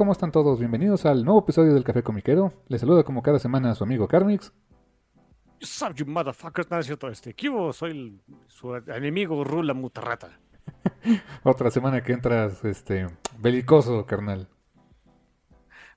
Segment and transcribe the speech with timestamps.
[0.00, 0.58] ¿Cómo están todos?
[0.58, 2.54] Bienvenidos al nuevo episodio del Café Comiquero.
[2.68, 4.50] Les saluda como cada semana a su amigo Carmix.
[5.60, 7.70] Sup, you motherfuckers, nada es cierto, este, ¿qué hubo?
[7.74, 10.40] Soy el- su enemigo Rula Mutarrata.
[11.44, 13.08] Otra semana que entras, este,
[13.40, 14.48] belicoso, carnal.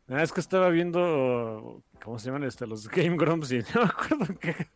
[0.10, 2.68] Ah, es que estaba viendo, ¿cómo se llaman este?
[2.68, 4.68] Los Game Grumps y no me acuerdo qué,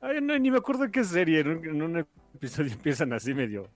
[0.00, 3.68] ay, no, ni me acuerdo qué serie, en un, en un episodio empiezan así medio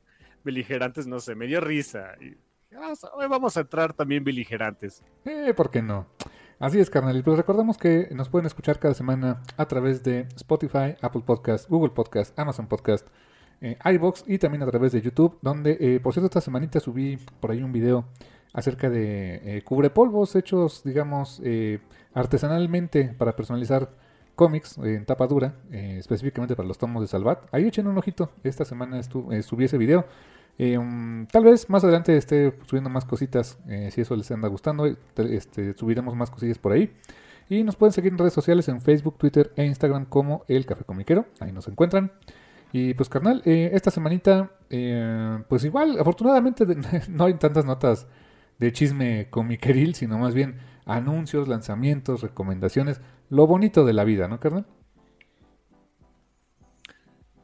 [0.45, 2.15] beligerantes, no sé, me dio risa.
[2.21, 2.37] Y,
[3.15, 5.03] hoy vamos a entrar también beligerantes.
[5.25, 6.07] Eh, ¿por qué no?
[6.59, 7.17] Así es, carnal.
[7.17, 11.69] Y pues recordamos que nos pueden escuchar cada semana a través de Spotify, Apple Podcast,
[11.69, 13.07] Google Podcast, Amazon Podcast,
[13.61, 17.17] eh, iBox y también a través de YouTube, donde, eh, por cierto, esta semanita subí
[17.41, 18.05] por ahí un video
[18.53, 21.81] acerca de eh, cubrepolvos hechos, digamos, eh,
[22.15, 23.91] artesanalmente para personalizar
[24.35, 27.43] cómics en tapa dura, eh, específicamente para los tomos de Salvat.
[27.53, 28.31] Ahí echen un ojito.
[28.43, 30.07] Esta semana eh, subí ese video.
[30.59, 34.87] Um, tal vez más adelante esté subiendo más cositas, eh, si eso les anda gustando,
[34.87, 36.93] eh, te- este, subiremos más cosillas por ahí.
[37.49, 40.85] Y nos pueden seguir en redes sociales en Facebook, Twitter e Instagram como El Café
[40.85, 42.13] Comiquero, ahí nos encuentran.
[42.73, 44.51] Y pues carnal, eh, esta semanita,
[45.49, 46.65] pues igual, afortunadamente
[47.09, 48.07] no hay tantas notas
[48.59, 53.01] de chisme comiqueril, sino más bien anuncios, lanzamientos, recomendaciones,
[53.31, 54.67] lo bonito de la vida, ¿no, carnal?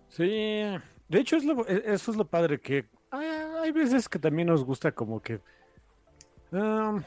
[0.09, 0.25] Sí,
[1.09, 5.21] de hecho e- eso es lo padre que hay, veces que también nos gusta como
[5.21, 5.41] que
[6.53, 7.03] am,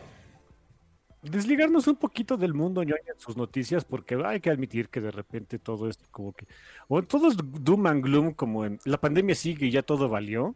[1.21, 5.59] desligarnos un poquito del mundo en sus noticias porque hay que admitir que de repente
[5.59, 6.47] todo es como que
[6.87, 10.55] o todo es doom and gloom como en la pandemia sigue y ya todo valió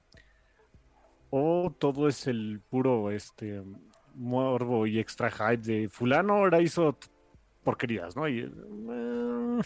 [1.30, 3.62] o todo es el puro este
[4.16, 6.98] morbo y extra hype de fulano ahora hizo
[7.64, 8.28] porquerías, ¿no?
[8.28, 9.62] Y, eh,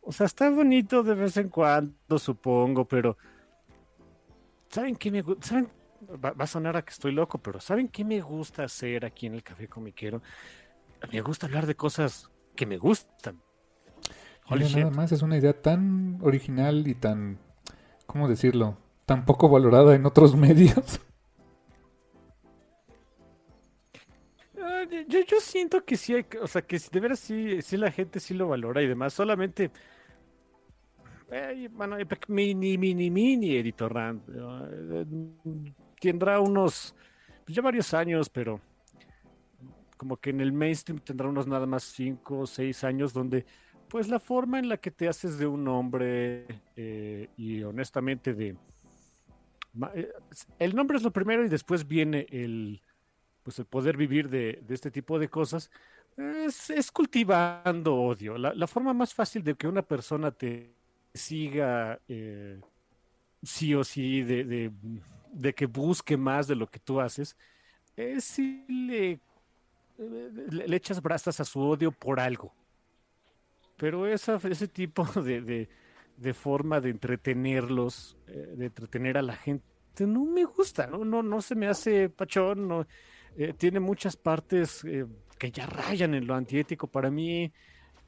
[0.00, 3.16] o sea, está bonito de vez en cuando, supongo, pero
[4.70, 5.46] ¿saben qué me gusta?
[5.48, 5.68] ¿Saben?
[6.24, 9.26] Va, va a sonar a que estoy loco, pero ¿saben qué me gusta hacer aquí
[9.26, 10.22] en el Café Comiquero?
[11.12, 13.40] Me gusta hablar de cosas que me gustan.
[14.48, 17.38] Holy Mira, nada más es una idea tan original y tan,
[18.06, 18.78] ¿cómo decirlo?
[19.06, 21.00] Tan poco valorada en otros medios.
[24.60, 27.90] Ah, Yo, yo siento que sí hay, o sea, que de veras sí, sí la
[27.90, 29.70] gente sí lo valora y demás, solamente,
[31.30, 31.96] eh, bueno,
[32.28, 35.06] mini, mini, mini editor Rand, eh,
[36.00, 36.94] tendrá unos,
[37.44, 38.60] pues ya varios años, pero
[39.96, 43.44] como que en el mainstream tendrá unos nada más cinco o seis años donde,
[43.88, 46.46] pues la forma en la que te haces de un hombre
[46.76, 48.56] eh, y honestamente de,
[49.94, 50.12] eh,
[50.58, 52.82] el nombre es lo primero y después viene el
[53.42, 55.70] pues el poder vivir de, de este tipo de cosas,
[56.18, 58.36] es, es cultivando odio.
[58.36, 60.74] La, la forma más fácil de que una persona te
[61.18, 62.60] siga eh,
[63.42, 67.36] sí o sí, de, de- que busque más de lo que tú haces,
[67.96, 69.20] es si le,
[70.74, 72.54] echas brastas a su odio por algo.
[73.76, 75.68] Pero esa, ese tipo de, de-
[76.16, 79.64] de forma de entretenerlos, eh, de entretener a la gente,
[80.00, 82.86] no me gusta, no, no, no se me hace pachón, no,
[83.36, 84.84] eh, tiene muchas partes
[85.38, 87.52] que ya rayan en lo antiético para mí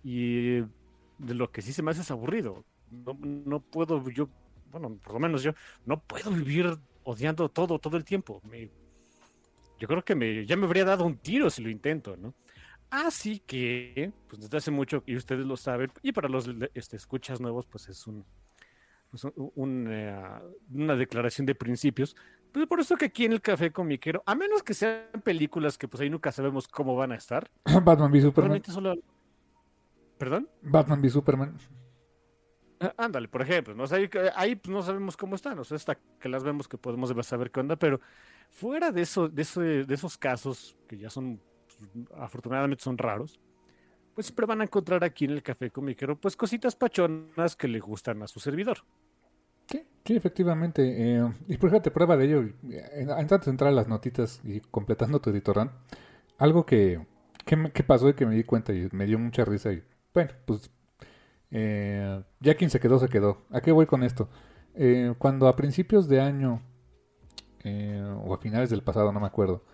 [0.05, 2.65] y de lo que sí se me hace es aburrido.
[2.91, 4.29] No, no puedo yo,
[4.71, 5.53] bueno, por lo menos yo,
[5.87, 8.41] no puedo vivir odiando todo, todo el tiempo.
[8.45, 8.71] Me-
[9.79, 12.35] yo creo que me, ya me habría dado un tiro si lo intento, ¿no?
[12.91, 17.41] Así que, pues desde hace mucho, y ustedes lo saben, y para los este, escuchas
[17.41, 18.25] nuevos, pues es un,
[19.11, 20.15] pues, un- un, eh,
[20.73, 22.17] una declaración de principios.
[22.53, 25.87] Pues por eso que aquí en el Café Comiquero, a menos que sean películas que
[25.87, 27.49] pues ahí nunca sabemos cómo van a estar,
[27.85, 28.63] Batman v Superman.
[28.65, 28.97] solo...
[30.19, 30.49] ¿Perdón?
[30.63, 31.57] Batman v Superman.
[32.81, 33.85] Ah, ándale, por ejemplo, ¿no?
[33.91, 37.15] ahí, ahí pues, no sabemos cómo están, o sea, hasta que las vemos que podemos
[37.27, 38.01] saber qué onda, pero
[38.49, 43.39] fuera de, eso, de, eso, de esos casos, que ya son, pues, afortunadamente son raros,
[44.15, 47.81] pues siempre van a encontrar aquí en el Café Comiquero, pues cositas pachonas que le
[47.81, 48.79] gustan a su servidor.
[49.67, 50.83] Sí, sí, efectivamente.
[50.83, 54.61] Eh, y por fíjate, prueba de ello, eh, antes de entrar a las notitas y
[54.61, 55.71] completando tu editorán,
[56.39, 57.07] algo que,
[57.45, 60.71] que, pasó y que me di cuenta y me dio mucha risa y bueno, pues
[61.51, 63.47] eh, ya quien se quedó, se quedó.
[63.51, 64.29] ¿A qué voy con esto?
[65.19, 66.63] cuando a principios de año
[68.25, 69.65] o a finales del pasado, no me acuerdo,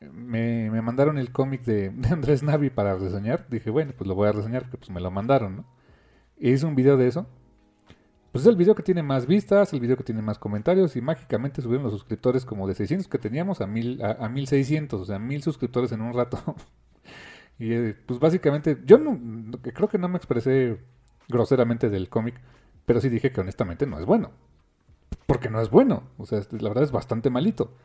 [0.00, 4.28] me, me mandaron el cómic de, Andrés Navi para reseñar, dije, bueno, pues lo voy
[4.28, 5.64] a reseñar porque pues me lo mandaron, ¿no?
[6.36, 7.26] Hice un video de eso
[8.32, 11.02] pues es el video que tiene más vistas, el video que tiene más comentarios y
[11.02, 15.18] mágicamente subieron los suscriptores como de 600 que teníamos a, mil, a, 1600, o sea,
[15.18, 16.38] 1000 suscriptores en un rato.
[17.62, 19.16] y eh, pues básicamente, yo no,
[19.60, 20.80] creo que no me expresé
[21.28, 22.34] groseramente del cómic,
[22.84, 24.32] pero sí dije que honestamente no es bueno.
[25.26, 27.76] Porque no es bueno, o sea, la verdad es bastante malito.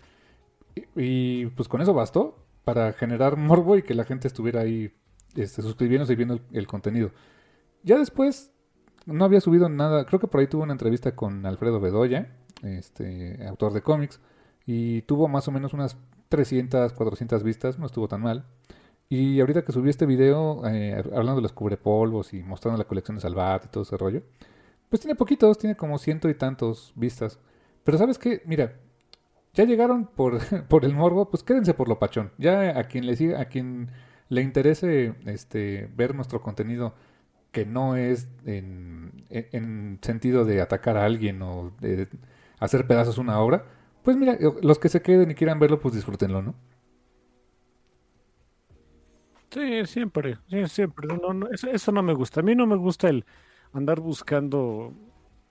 [0.95, 4.91] Y, pues con eso bastó para generar morbo y que la gente estuviera ahí
[5.35, 7.11] este, suscribiéndose y viendo el contenido.
[7.83, 8.51] Ya después
[9.05, 13.45] no había subido nada, creo que por ahí tuvo una entrevista con Alfredo Bedoya, este,
[13.47, 14.19] autor de cómics,
[14.65, 15.97] y tuvo más o menos unas
[16.29, 18.47] 300, 400 vistas, no estuvo tan mal.
[19.09, 23.15] Y ahorita que subí este video eh, hablando de los cubrepolvos y mostrando la colección
[23.15, 24.21] de Salvat y todo ese rollo,
[24.89, 27.39] pues tiene poquitos, tiene como ciento y tantos vistas.
[27.83, 28.75] Pero sabes qué, mira,
[29.53, 32.31] ya llegaron por, por el morbo, pues quédense por lo pachón.
[32.37, 33.91] Ya a quien le siga, a quien
[34.29, 36.93] le interese este ver nuestro contenido
[37.51, 42.07] que no es en, sentido de atacar a alguien o de
[42.59, 43.65] hacer pedazos una obra,
[44.03, 46.55] pues mira, los que se queden y quieran verlo, pues disfrútenlo, ¿no?
[49.57, 50.37] Sí, siempre,
[50.67, 51.07] siempre.
[51.73, 52.41] eso, no me gusta.
[52.41, 53.25] A mí no me gusta el
[53.73, 54.93] andar buscando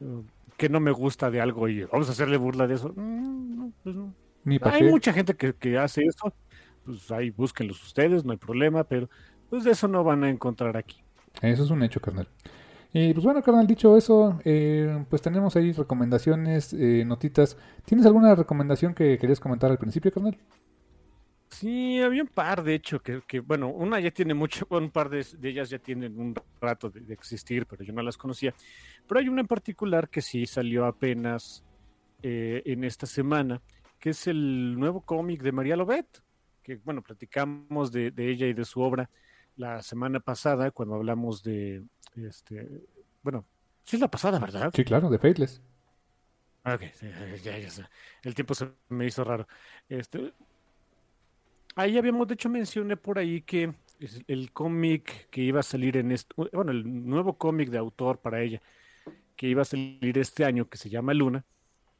[0.00, 0.23] uh,
[0.56, 2.93] que no me gusta de algo y vamos a hacerle burla de eso.
[2.94, 3.97] Mm, pues
[4.62, 6.32] Hay mucha gente que, que, hace eso.
[6.85, 9.11] Pues ahí búsquenlos ustedes, no hay problema, pero
[9.50, 11.03] pues de eso no van a encontrar aquí.
[11.43, 12.29] Eso es un hecho, carnal.
[12.93, 17.56] Y pues bueno, carnal, dicho eso, eh, pues tenemos ahí recomendaciones, eh, notitas.
[17.85, 20.38] ¿Tienes alguna recomendación que querías comentar al principio, carnal?
[21.48, 25.08] Sí, había un par, de hecho, que, que bueno, una ya tiene mucho, un par
[25.08, 28.54] de, ellas ya tienen un rato de, existir, pero yo no las conocía.
[29.06, 31.64] Pero hay una en particular que sí salió apenas
[32.22, 33.62] eh, en esta semana,
[33.98, 36.22] que es el nuevo cómic de María Lobet,
[36.62, 39.08] que bueno, platicamos de, de ella y de su obra
[39.56, 41.82] la semana pasada cuando hablamos de,
[42.16, 42.84] este,
[43.22, 43.44] bueno,
[43.82, 44.70] sí es la pasada, ¿verdad?
[44.75, 45.62] Sí, claro, de Fateless.
[46.64, 46.82] Ok,
[47.44, 47.90] ya, ya,
[48.22, 49.46] el tiempo se me hizo raro.
[49.88, 50.32] Este,
[51.76, 53.73] ahí habíamos, de hecho, mencioné por ahí que
[54.26, 58.43] el cómic que iba a salir en este, bueno, el nuevo cómic de autor para
[58.43, 58.61] ella,
[59.37, 61.44] que iba a salir este año, que se llama Luna,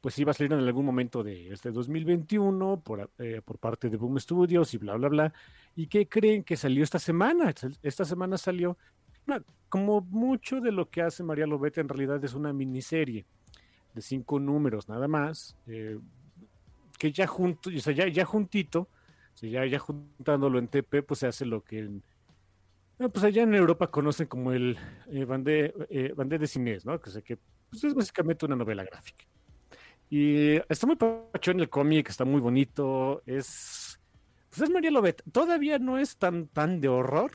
[0.01, 3.97] pues iba a salir en algún momento de este 2021 por, eh, por parte de
[3.97, 5.33] Boom Studios y bla, bla, bla.
[5.75, 7.53] ¿Y qué creen que salió esta semana?
[7.81, 8.77] Esta semana salió,
[9.69, 13.25] como mucho de lo que hace María Lobete en realidad es una miniserie
[13.93, 15.99] de cinco números nada más, eh,
[16.97, 18.87] que ya junto, o sea, ya, ya juntito,
[19.41, 21.89] ya, ya juntándolo en TP, pues se hace lo que
[22.97, 24.77] pues allá en Europa conocen como el
[25.11, 26.99] eh, bandé, eh, de cines, ¿no?
[26.99, 27.37] Que
[27.69, 29.25] pues es básicamente una novela gráfica.
[30.09, 33.21] Y está muy pachón el cómic, está muy bonito.
[33.25, 33.99] Es.
[34.49, 35.21] Pues es María Lobet.
[35.31, 37.31] Todavía no es tan, tan de horror.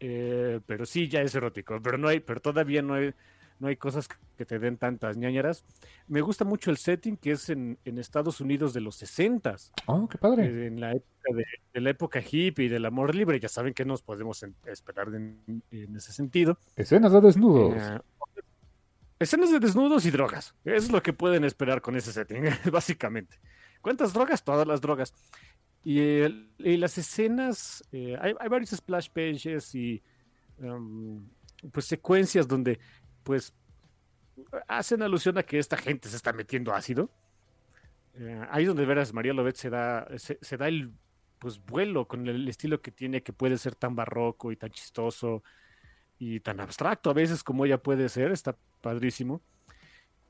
[0.00, 1.80] Eh, pero sí ya es erótico.
[1.80, 3.14] Pero no hay, pero todavía no hay,
[3.62, 5.64] no hay cosas que te den tantas ñañaras.
[6.08, 9.54] Me gusta mucho el setting que es en, Estados Unidos de los 60
[9.86, 10.46] Oh, qué padre.
[10.46, 11.28] Eh, en la época
[11.72, 13.38] de, la época hippie y del amor libre.
[13.38, 16.58] Ya saben que nos podemos esperar en, ese sentido.
[16.74, 17.80] Escenas de desnudos.
[17.80, 18.00] Eh,
[19.20, 20.56] Escenas de desnudos y drogas.
[20.64, 22.42] Es lo que pueden esperar con ese setting,
[22.72, 23.38] básicamente.
[23.80, 24.42] ¿Cuántas drogas?
[24.42, 25.14] Todas las drogas.
[25.84, 26.26] Y,
[26.58, 30.02] las escenas, eh, hay, varios splash pages y
[30.58, 31.24] um,
[31.70, 32.80] pues secuencias donde
[33.22, 33.54] pues
[34.68, 37.10] hacen alusión a que esta gente se está metiendo ácido.
[38.14, 40.92] Eh, ahí donde veras María Lobet se da, se, da el
[41.38, 45.42] pues vuelo con el estilo que tiene, que puede ser tan barroco y tan chistoso
[46.18, 49.40] y tan abstracto a veces como ella puede ser, está padrísimo.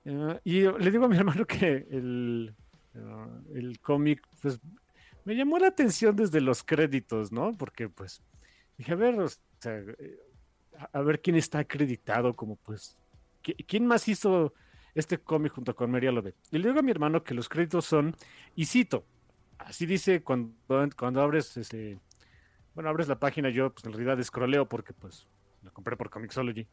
[0.07, 2.55] Ah, y le digo a mi hermano que el,
[2.97, 4.61] ah, el cómic, pues,
[5.25, 7.53] me llamó la atención desde los créditos, ¿no?
[7.53, 8.23] Porque, pues,
[8.77, 9.17] dije, a ver,
[10.93, 12.99] a ver quién está acreditado como, pues,
[13.43, 14.55] ¿quién más hizo
[14.95, 16.35] este cómic junto con María Lobet?
[16.51, 18.17] Y le digo a mi hermano que los créditos son,
[18.55, 19.05] y cito,
[19.59, 20.55] así dice cuando,
[20.97, 21.99] cuando abres, este,
[22.75, 25.29] bueno, abres la página, yo, pues, en realidad escroleo porque, pues,
[25.63, 26.67] lo compré por Comixology.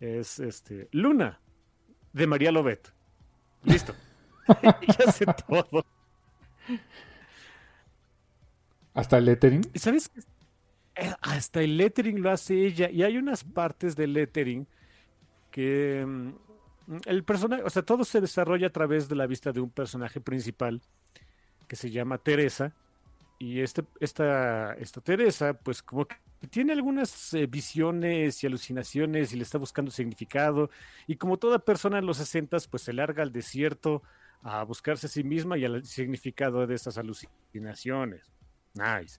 [0.00, 1.40] es este Luna
[2.12, 2.92] de María Lobet.
[3.62, 3.94] Listo.
[4.98, 5.84] ya sé todo.
[8.94, 9.70] ¿Hasta el lettering?
[9.72, 10.20] ¿Y sabes qué?
[10.94, 12.90] Eh, Hasta el lettering lo hace ella.
[12.90, 14.66] Y hay unas partes del lettering
[15.50, 16.30] que mm,
[17.06, 20.20] el personaje, o sea, todo se desarrolla a través de la vista de un personaje
[20.20, 20.80] principal
[21.68, 22.74] que se llama Teresa.
[23.38, 26.16] Y este, esta, esta Teresa, pues como que
[26.50, 30.70] tiene algunas eh, visiones y alucinaciones y le está buscando significado.
[31.06, 34.02] Y como toda persona en los 60, pues se larga al desierto
[34.42, 38.30] a buscarse a sí misma y al significado de estas alucinaciones.
[38.74, 39.18] Nice.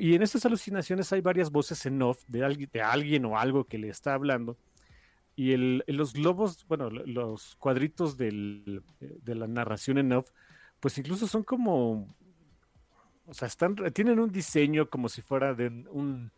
[0.00, 2.42] Y, en estas alucinaciones hay varias voces en off de,
[2.82, 4.56] alguien- o algo que le está hablando.
[5.36, 8.82] Y el, los globos, bueno, lo- los cuadritos de
[9.24, 10.30] la narración en off,
[10.80, 12.12] pues incluso son como,
[13.26, 16.32] o sea, están, tienen un diseño como si fuera de un,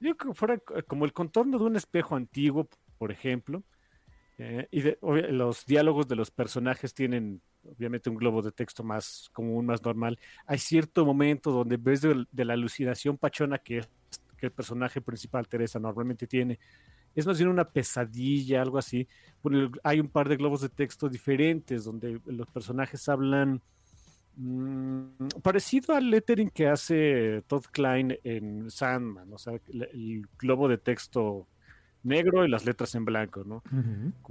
[0.00, 3.62] yo que fuera c- como el contorno de un espejo antiguo, por ejemplo.
[4.38, 4.98] Eh, y de-
[5.30, 10.18] los diálogos de los personajes tienen obviamente un globo de texto más común, más normal.
[10.46, 13.82] Hay cierto momento donde en vez de, la alucinación pachona que,
[14.38, 16.60] el personaje principal, Teresa, normalmente tiene,
[17.14, 19.08] es más bien una pesadilla, algo así.
[19.82, 23.60] Hay un par de globos de texto diferentes donde los personajes hablan
[24.36, 30.78] mm, parecido al lettering que hace Todd Klein en Sandman, o sea, el globo de
[30.78, 31.48] texto
[32.06, 33.62] negro y las letras en blanco, ¿no?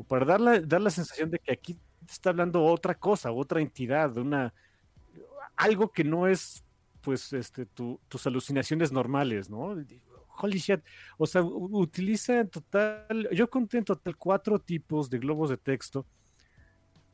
[0.08, 1.78] Para dar la, dar la sensación de que aquí
[2.10, 4.54] está hablando otra cosa, otra entidad, una
[5.56, 6.64] algo que no es
[7.02, 9.76] pues este tu- tus alucinaciones normales, ¿no?
[10.38, 10.82] Holy shit.
[11.18, 16.06] O sea, utiliza en total, yo conté en total cuatro tipos de globos de texto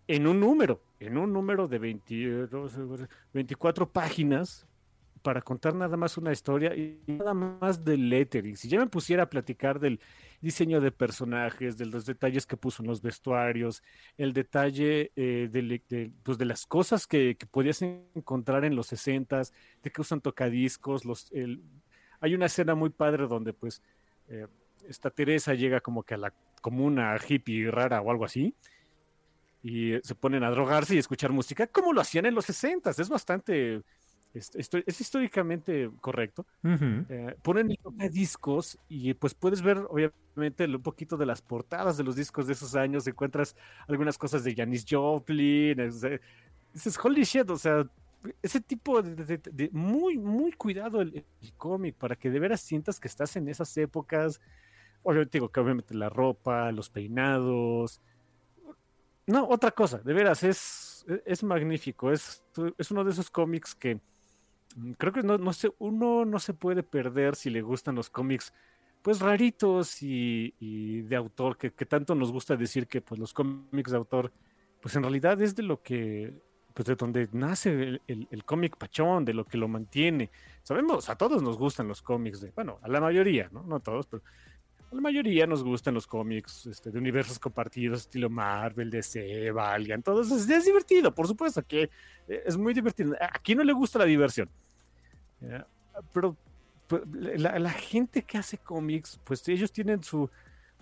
[0.08, 2.52] en un número, en un número de 22,
[3.34, 4.66] 24 páginas
[5.22, 8.58] para contar nada más una historia y nada más del lettering.
[8.58, 10.00] Si ya me pusiera a platicar del
[10.42, 13.84] diseño de personajes, de los detalles que puso en los vestuarios,
[14.18, 19.42] el detalle eh, de, pues, de las cosas que, que podías encontrar en los 60
[19.84, 21.62] de que usan tocadiscos, los, el-
[22.20, 23.82] hay una escena muy padre donde pues
[24.28, 24.48] eh,
[24.88, 28.56] esta Teresa llega como que a la comuna hippie rara o algo así
[29.64, 33.10] y se ponen a drogarse y escuchar música como lo hacían en los 60 es
[33.10, 33.84] bastante
[34.34, 36.46] es, históricamente correcto.
[36.64, 37.06] Ujú.
[37.10, 42.04] eh, ponen el discos y pues puedes ver obviamente un poquito de las portadas de
[42.04, 43.56] los discos de esos años, encuentras
[43.88, 46.02] algunas cosas de Janis Joplin, es-
[46.74, 47.86] dices, holy shit, o sea,
[48.42, 52.40] ese tipo de, de- de- de- muy, muy cuidado el, el cómic para que de
[52.40, 54.40] veras sientas que estás en esas épocas,
[55.04, 58.00] obviamente digo que obviamente la ropa, los peinados,
[59.28, 62.44] no, otra cosa, de veras, es, es magnífico, es,
[62.78, 64.00] es uno de esos cómics que
[64.98, 68.54] Creo que no, no sé, uno no se puede perder si le gustan los cómics,
[69.02, 73.34] pues raritos y, y de autor, que, que tanto nos gusta decir que pues los
[73.34, 74.32] cómics de autor,
[74.82, 76.34] pues en realidad es de lo que,
[76.74, 80.32] pues de donde nace el, el- el cómic pachón, de lo que lo mantiene.
[80.64, 83.64] Sabemos, a todos nos gustan los cómics de, bueno, a la mayoría, ¿no?
[83.64, 84.24] No a todos, pero
[84.92, 90.22] la mayoría nos gustan los cómics este, de universos compartidos, estilo Marvel, DC, Valiant, todo
[90.22, 90.36] eso.
[90.36, 91.84] Es, divertido, por supuesto que
[92.28, 93.16] eh, es muy divertido.
[93.20, 94.50] ¿A quién no le gusta la diversión?
[95.40, 95.66] Ya,
[96.14, 96.36] Pero,
[96.88, 100.30] pero la, gente que hace cómics, pues ellos tienen su,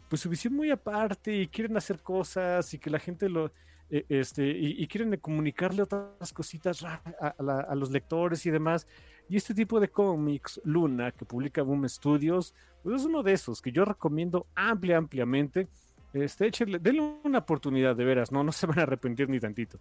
[0.09, 3.51] pues, su visión muy aparte y quieren hacer cosas y que la gente lo,
[3.91, 8.87] eh, este, y, quieren comunicarle otras cositas a, a los lectores y demás.
[9.29, 13.62] Y este tipo de cómics, Luna, que publica Boom Studios, pues es uno de esos
[13.62, 15.67] que yo recomiendo amplia, ampliamente.
[16.13, 19.79] Este, échenle, denle una oportunidad de veras, no, no se van a arrepentir ni tantito.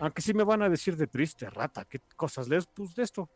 [0.00, 2.66] Aunque sí me van a decir de triste, rata, ¿qué cosas lees?
[2.66, 3.28] Pues de esto.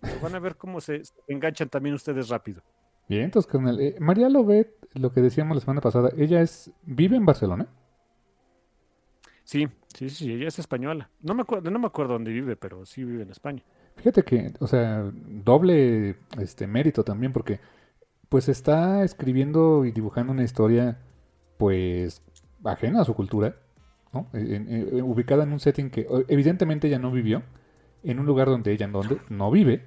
[0.00, 2.62] Pero van a ver cómo se, se enganchan también ustedes rápido.
[3.08, 3.80] Bien, entonces, carnal.
[3.80, 7.66] eh, María Lobet, lo que decíamos la semana pasada, ella es vive en Barcelona.
[9.44, 11.10] Sí, sí, sí, ella es española.
[11.22, 13.62] No me acuerdo, no me acuerdo dónde vive, pero sí vive en España.
[13.98, 17.60] Fíjate que, o sea, doble este mérito también, porque
[18.28, 20.98] pues está escribiendo y dibujando una historia,
[21.58, 22.22] pues,
[22.64, 23.56] ajena a su cultura,
[24.12, 24.28] ¿no?
[24.32, 27.42] En- en- ubicada en un setting que o- evidentemente ella no vivió,
[28.04, 29.84] en un lugar donde ella no, no vive.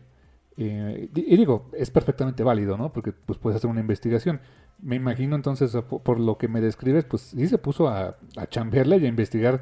[0.58, 2.92] eh, y digo, es perfectamente válido, ¿no?
[2.92, 4.42] Porque pues puedes hacer una investigación.
[4.80, 8.48] Me imagino entonces, por, por lo que me describes, pues sí se puso a, a
[8.48, 9.62] chambearle y a investigar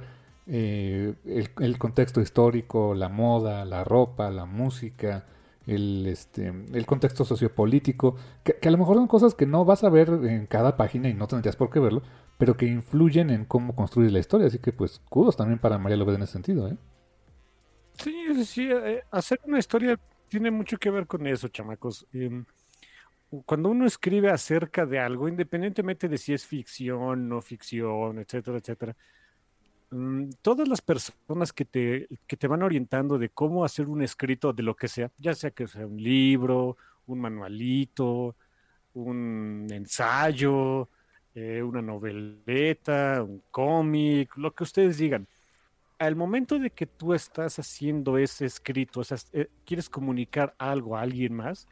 [0.51, 5.25] eh, el, contexto histórico, la moda, la ropa, la música,
[5.67, 9.83] el, este, el contexto sociopolítico, que, que a lo mejor son cosas que no vas
[9.83, 12.01] a ver en cada página y no tendrías por qué verlo,
[12.39, 14.47] pero que influyen en cómo construir la historia.
[14.47, 16.77] Así que, pues, kudos también para María López en ese sentido, ¿eh?
[18.01, 22.07] Sí, sí, eh, hacer una historia tiene mucho que ver con eso, chamacos.
[22.13, 22.45] Em,
[23.45, 28.95] cuando uno escribe acerca de algo, independientemente de si es ficción, no ficción, etcétera, etcétera,
[30.41, 34.63] todas las personas que te, que te van orientando de cómo hacer un escrito de
[34.63, 36.77] lo que sea, ya sea que sea un libro,
[37.07, 38.35] un manualito,
[38.93, 40.89] un ensayo,
[41.33, 45.27] eh, una noveleta, un cómic, lo que ustedes digan.
[45.97, 50.95] Al momento de que tú estás haciendo ese escrito, o sea, eh, quieres comunicar algo
[50.95, 51.67] a alguien más,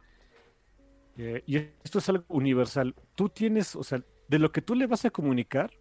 [1.18, 4.88] eh, y esto es algo universal, tú tienes, o sea, de lo que tú le
[4.88, 5.72] vas a comunicar,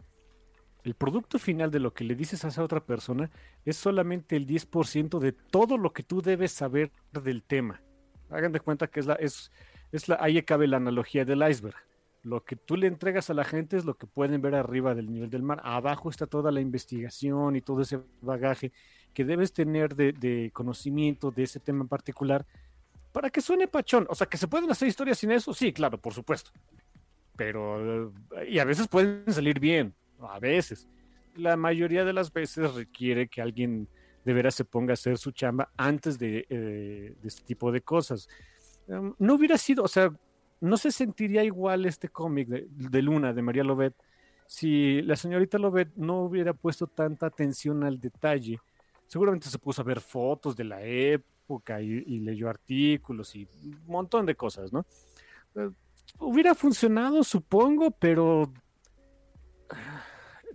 [0.86, 3.28] el producto final de lo que le dices a esa otra persona
[3.64, 7.82] es solamente el 10% de todo lo que tú debes saber del tema.
[8.30, 9.50] Hagan de cuenta que es la, es,
[9.90, 11.74] es la, ahí cabe la analogía del iceberg.
[12.22, 15.10] Lo que tú le entregas a la gente es lo que pueden ver arriba del
[15.10, 15.60] nivel del mar.
[15.64, 18.70] Abajo está toda la investigación y todo ese bagaje
[19.12, 22.46] que debes tener de, conocimiento de ese tema en particular
[23.10, 24.06] para que suene pachón.
[24.08, 26.52] O sea, que se pueden hacer historias sin eso, sí, claro, por supuesto.
[27.36, 28.12] Pero,
[28.48, 30.86] y a veces pueden salir bien, a veces.
[31.34, 33.88] La mayoría de las veces requiere que alguien
[34.24, 38.28] de veras se ponga a hacer su chamba antes de, eh, este tipo de cosas.
[38.88, 40.10] Em, no hubiera sido, o sea,
[40.60, 43.94] no se sentiría igual este cómic de, Luna, de María Lobet,
[44.46, 48.58] si la señorita Lobet no hubiera puesto tanta atención al detalle.
[49.06, 54.26] Seguramente se puso a ver fotos de la época y, leyó artículos y un montón
[54.26, 54.86] de cosas, ¿no?
[55.54, 55.70] Eh,
[56.18, 58.52] hubiera funcionado, supongo, pero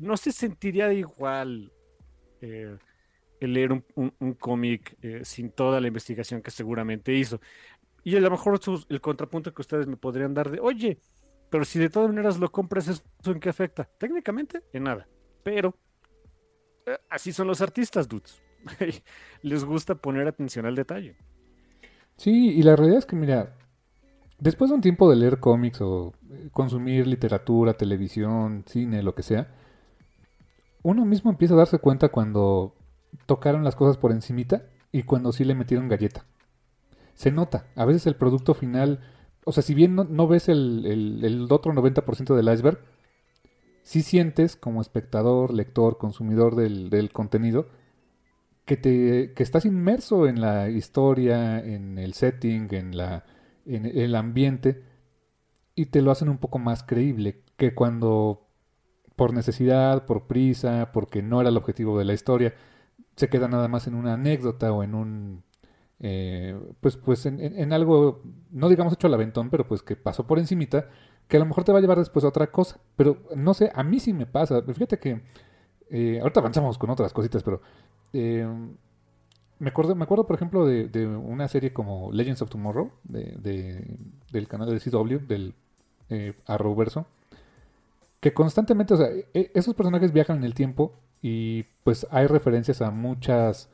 [0.01, 1.71] no se sentiría igual
[2.41, 2.77] eh,
[3.39, 7.39] el leer un, cómic eh, sin toda la investigación que seguramente hizo.
[8.03, 10.99] Y a lo mejor el contrapunto que ustedes me podrían dar de, oye,
[11.49, 13.87] pero si de todas maneras lo compras, ¿eso en qué afecta?
[13.97, 15.07] Técnicamente, en nada.
[15.43, 15.75] Pero
[16.85, 18.41] eh, así son los artistas, dudes.
[19.41, 21.15] Les gusta poner atención al detalle.
[22.17, 23.55] Sí, y la realidad es que, mira,
[24.39, 26.13] después de un tiempo de leer cómics o
[26.51, 29.47] consumir literatura, televisión, cine, lo que sea,
[30.83, 32.75] uno mismo empieza a darse cuenta cuando
[33.25, 36.25] tocaron las cosas por encimita y cuando sí le metieron galleta
[37.21, 37.67] se nota.
[37.75, 38.99] A veces el producto final,
[39.45, 42.79] o sea, si bien no, ves el, otro 90% del iceberg,
[43.83, 47.67] sí sientes como espectador, lector, consumidor del, contenido,
[48.65, 53.25] que, te, que estás inmerso en la historia, en el setting, en, la,
[53.65, 54.83] en el ambiente,
[55.75, 58.47] y te lo hacen un poco más creíble que cuando
[59.21, 62.55] por necesidad, por prisa, porque no era el objetivo de la historia,
[63.15, 65.43] se queda nada más en una anécdota o en un
[65.99, 70.39] eh, pues, pues en, algo, no digamos hecho al aventón, pero pues que pasó por
[70.39, 70.89] encimita,
[71.27, 72.79] que a lo mejor te va a llevar después a otra cosa.
[72.95, 74.63] Pero no sé, a mí sí me pasa.
[74.63, 75.21] Fíjate que
[75.91, 77.61] eh, ahorita avanzamos con otras cositas, pero
[78.13, 78.47] eh,
[79.59, 83.85] me acuerdo, me acuerdo por ejemplo de, una serie como Legends of Tomorrow de,
[84.31, 85.53] del canal de CW, del
[86.47, 87.05] Arrowverso,
[88.21, 92.81] que constantemente, o sea, e, esos personajes viajan en el tiempo y pues hay referencias
[92.81, 93.69] a muchas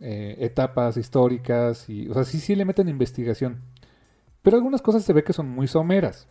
[0.00, 3.62] eh, etapas históricas y, o sea, sí, sí le meten investigación.
[4.42, 6.28] Pero algunas cosas se ve que son muy someras.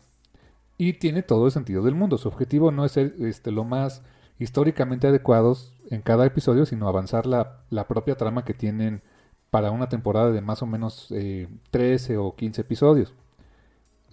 [0.77, 2.17] Y tiene todo el sentido del mundo.
[2.17, 4.03] Su objetivo no es ser este, lo más
[4.39, 9.01] históricamente adecuados en cada episodio, sino avanzar la, la propia trama que tienen
[9.51, 13.13] para una temporada de más o menos eh, 13 o 15 episodios.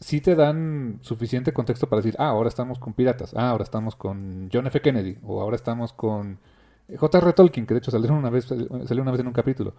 [0.00, 3.96] Sí te dan suficiente contexto para decir, ah, ahora estamos con piratas, ah, ahora estamos
[3.96, 4.80] con John F.
[4.80, 6.38] Kennedy, o ahora estamos con
[6.96, 7.32] J.R.
[7.34, 9.74] Tolkien, que de hecho salió una vez, una vez en un capítulo.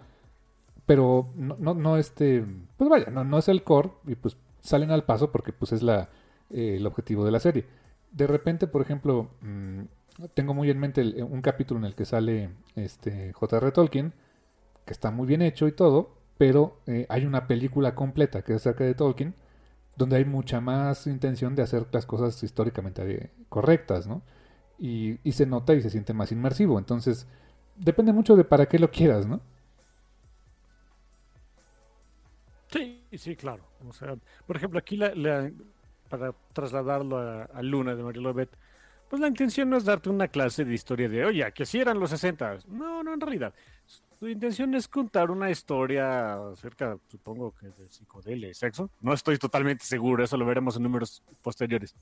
[0.86, 2.46] Pero no, no, este,
[2.78, 5.82] pues vaya, no, no es el core y pues salen al paso porque pues es
[5.82, 6.10] la,
[6.50, 7.66] eh, el objetivo de la serie.
[8.12, 9.82] De repente, por ejemplo, mm,
[10.34, 13.72] tengo muy en mente un capítulo en el que sale este J.R.
[13.72, 14.14] Tolkien,
[14.86, 18.62] que está muy bien hecho y todo, pero eh, hay una película completa que es
[18.62, 19.36] acerca de Tolkien,
[19.98, 24.22] donde hay mucha más intención de hacer las cosas históricamente correctas, ¿no?
[24.82, 26.80] y, se nota y se siente más inmersivo.
[26.80, 27.28] Entonces,
[27.76, 29.40] depende mucho de para qué lo quieras, ¿no?
[32.68, 33.64] Sí, sí, claro.
[33.88, 34.16] O sea,
[34.48, 35.52] por ejemplo, aquí la,
[36.10, 38.50] para trasladarlo a, Luna de Mario Lobet,
[39.08, 42.00] pues la intención no es darte una clase de historia de, oye, que si eran
[42.00, 42.60] los 60.
[42.70, 43.54] No, no, en realidad.
[44.22, 48.90] Su intención es contar una historia acerca, supongo que de psicodelia sexo.
[49.02, 51.94] No estoy totalmente seguro, eso lo veremos en números posteriores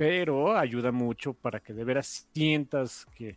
[0.00, 3.36] pero ayuda mucho para que de veras sientas que,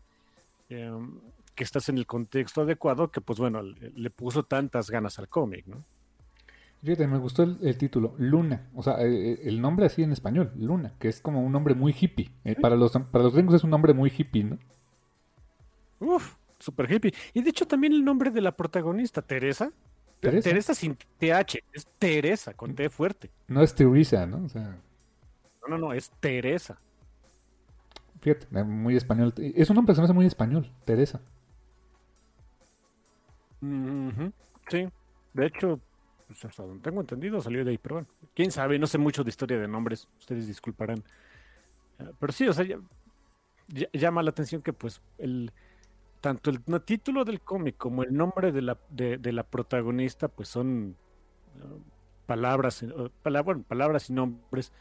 [0.70, 1.20] em,
[1.54, 5.68] que estás en el contexto adecuado, que pues bueno, le, puso tantas ganas al cómic,
[5.68, 5.84] ¿no?
[6.82, 10.54] Fíjate, me gustó el, título, Luna, o sea, eh, eh, el nombre así en español,
[10.56, 12.32] Luna, que es como un nombre muy hippie.
[12.46, 14.58] Eh, para, los, para los gringos es un nombre muy hippie, ¿no?
[16.00, 17.14] Uf, super hippie.
[17.34, 19.72] Y de hecho también el nombre de la protagonista, Teresa,
[20.20, 20.50] Teresa.
[20.50, 23.30] Teresa sin TH, es Teresa, con T fuerte.
[23.48, 24.46] No es Teresa, ¿no?
[24.46, 24.78] O sea,
[25.62, 26.78] No, no, no, es Teresa.
[28.22, 29.34] fíjate, eh, muy español.
[29.38, 31.20] Es un nombre que se me hace muy español, Teresa.
[34.70, 34.88] Sí,
[35.34, 35.80] de hecho,
[36.28, 39.24] pues hasta donde tengo entendido salió de ahí, pero bueno, quién sabe, no sé mucho
[39.24, 41.04] de historia de nombres, ustedes disculparán.
[42.00, 42.80] Eh, Pero sí, o sea, ya-
[43.68, 45.52] ya- llama la atención que pues el
[46.24, 50.96] tanto el título del cómic como el nombre de la, de, la protagonista pues son
[51.58, 51.60] eh,
[52.26, 52.90] palabras, eh,
[53.68, 54.72] palabras y nombres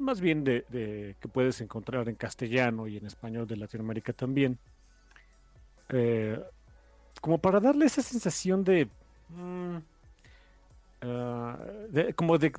[0.00, 4.58] más bien de, que puedes encontrar en castellano y en español de Latinoamérica también.
[5.90, 6.42] Eh,
[7.20, 8.88] como para darle esa sensación de,
[9.28, 9.76] mm,
[11.02, 11.58] ah,
[12.16, 12.52] como de,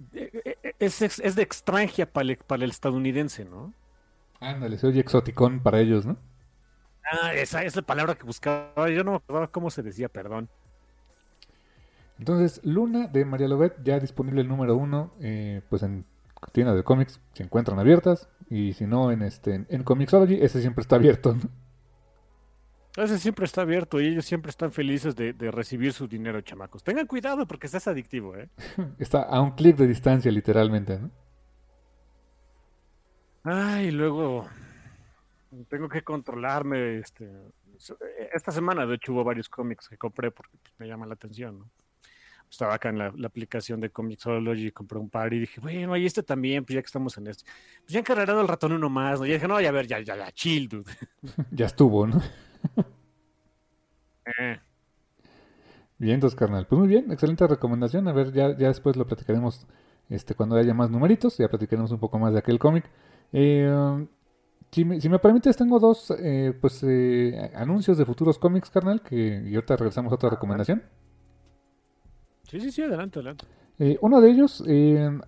[0.80, 3.74] es, es de extranjia para el, para el estadounidense, ¿no?
[4.40, 6.16] Ándale, se oye exoticón para ellos, ¿no?
[7.12, 8.90] Ah, esa es la palabra que buscaba.
[8.90, 10.50] Yo no me acordaba cómo se decía, perdón.
[12.18, 16.06] Entonces, Luna de María Lobet, ya disponible el número uno, eh, pues en
[16.52, 18.30] tiendas de cómics se encuentran abiertas.
[18.50, 21.36] Y si no, en este en, en Comixology, ese siempre está abierto.
[21.36, 23.04] ¿no?
[23.04, 26.84] Ese siempre está abierto y ellos siempre están felices de, de recibir su dinero, chamacos.
[26.84, 28.50] Tengan cuidado porque estás adictivo, ¿eh?
[29.00, 31.00] Está a un clic de distancia, literalmente.
[31.00, 31.12] ¿no?
[33.44, 34.48] Ay, luego
[35.70, 37.00] tengo que controlarme.
[37.00, 37.30] Este,
[38.34, 41.60] esta semana, de hecho, hubo varios cómics que compré porque pues, me llama la atención,
[41.60, 41.70] ¿no?
[42.50, 46.06] Estaba acá en la, la aplicación de Comixology, compré un par y dije, bueno, y
[46.06, 47.44] este también, pues ya que estamos en este.
[47.82, 49.26] Pues ya encargarado el ratón uno más, ¿no?
[49.26, 50.92] Y dije, no, ya a ver, ya, ya, ya, chill, dude.
[51.52, 52.22] Ya estuvo, ¿no?
[54.40, 54.60] Eh,
[55.98, 56.68] Bien, entonces, carnal.
[56.68, 58.08] Pues muy bien, excelente recomendación.
[58.08, 59.66] A ver, ya, ya después lo platicaremos
[60.10, 61.38] este, cuando haya más numeritos.
[61.38, 62.86] Ya platicaremos un poco más de aquel cómic.
[63.32, 64.06] Eh,
[64.76, 69.02] si, me, si me permites, tengo dos eh, pues, eh, anuncios de futuros cómics, carnal.
[69.02, 70.84] Que, y ahorita regresamos a otra recomendación.
[72.44, 73.46] Sí, sí, sí, adelante, adelante.
[73.80, 74.62] Eh, uno de ellos,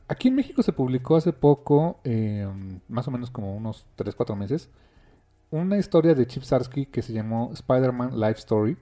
[0.10, 2.02] aquí en México se publicó hace poco,
[2.90, 4.70] más o menos como unos 3-4 meses,
[5.50, 8.78] una historia de Chip Sarsky que se llamó Spider-Man Life Story,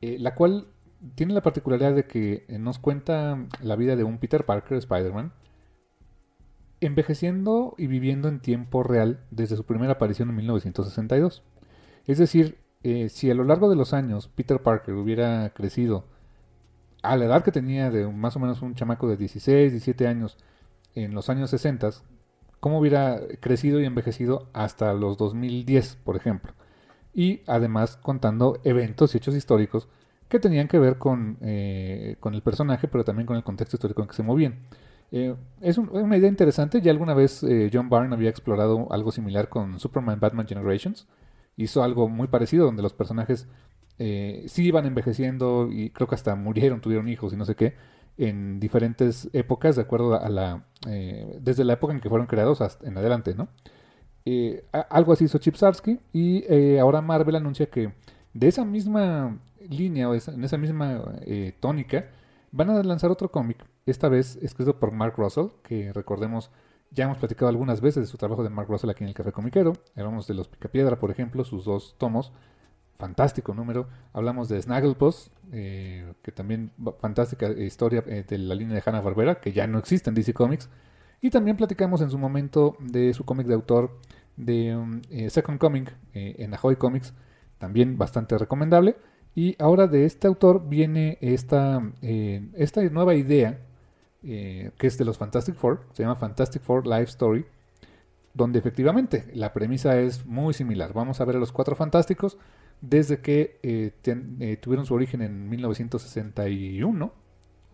[0.00, 0.66] la cual
[1.14, 5.32] tiene la particularidad de que nos cuenta la vida de un Peter Parker, Spider-Man,
[6.86, 11.42] envejeciendo y viviendo en tiempo real desde su primera aparición en 1962.
[12.06, 16.04] Es decir, eh, si a lo largo de los años Peter Parker hubiera crecido
[17.02, 20.38] a la edad que tenía de más o menos un chamaco de 16, 17 años
[20.94, 21.90] en los años 60,
[22.60, 26.52] cómo hubiera crecido y envejecido hasta los 2010, por ejemplo.
[27.14, 29.88] Y además contando eventos y hechos históricos
[30.28, 34.02] que tenían que ver con, eh, con el personaje, pero también con el contexto histórico
[34.02, 34.60] en que se movían.
[35.12, 39.12] Eh, es un- una idea interesante, ya alguna vez eh, John Byrne había explorado algo
[39.12, 41.06] similar con Superman Batman Generations.
[41.56, 43.46] Hizo algo muy parecido donde los personajes
[43.98, 47.74] eh, sí iban envejeciendo y creo que hasta murieron, tuvieron hijos y no sé qué,
[48.18, 50.64] en diferentes épocas, de acuerdo a la.
[50.88, 53.48] eh, desde la época en que fueron creados hasta en adelante, ¿no?
[54.90, 56.44] Algo así hizo Chip Sarsky y
[56.78, 57.92] ahora Marvel anuncia que
[58.32, 61.02] de esa misma línea o en esa misma
[61.60, 62.06] tónica
[62.52, 66.50] van a lanzar otro cómic, esta vez escrito por Mark Russell, que recordemos
[66.90, 69.32] ya hemos platicado algunas veces de su trabajo de Mark Russell aquí en el Café
[69.32, 72.32] Comiquero, hablamos de Los Picapiedra, por ejemplo, sus dos tomos,
[73.02, 73.88] fantástico número.
[74.12, 79.40] Hablamos de Snagglepuss, eh, que también fantástica historia eh, de la línea de Hanna Barbera,
[79.40, 80.68] que ya no existe en DC Comics.
[81.20, 83.98] Y también platicamos en su momento de su cómic de autor
[84.36, 87.12] de um, eh, Second Coming eh, en Ahoy Comics,
[87.58, 88.96] también bastante recomendable.
[89.34, 93.60] Y ahora de este autor viene esta, esta nueva idea,
[94.24, 97.44] eh, que es de los Fantastic Four, se llama Fantastic Four Life Story,
[98.34, 100.92] donde efectivamente la premisa es muy similar.
[100.92, 102.38] Vamos a ver a los cuatro fantásticos
[102.80, 107.12] desde que eh, eh, tuvieron su origen en 1961,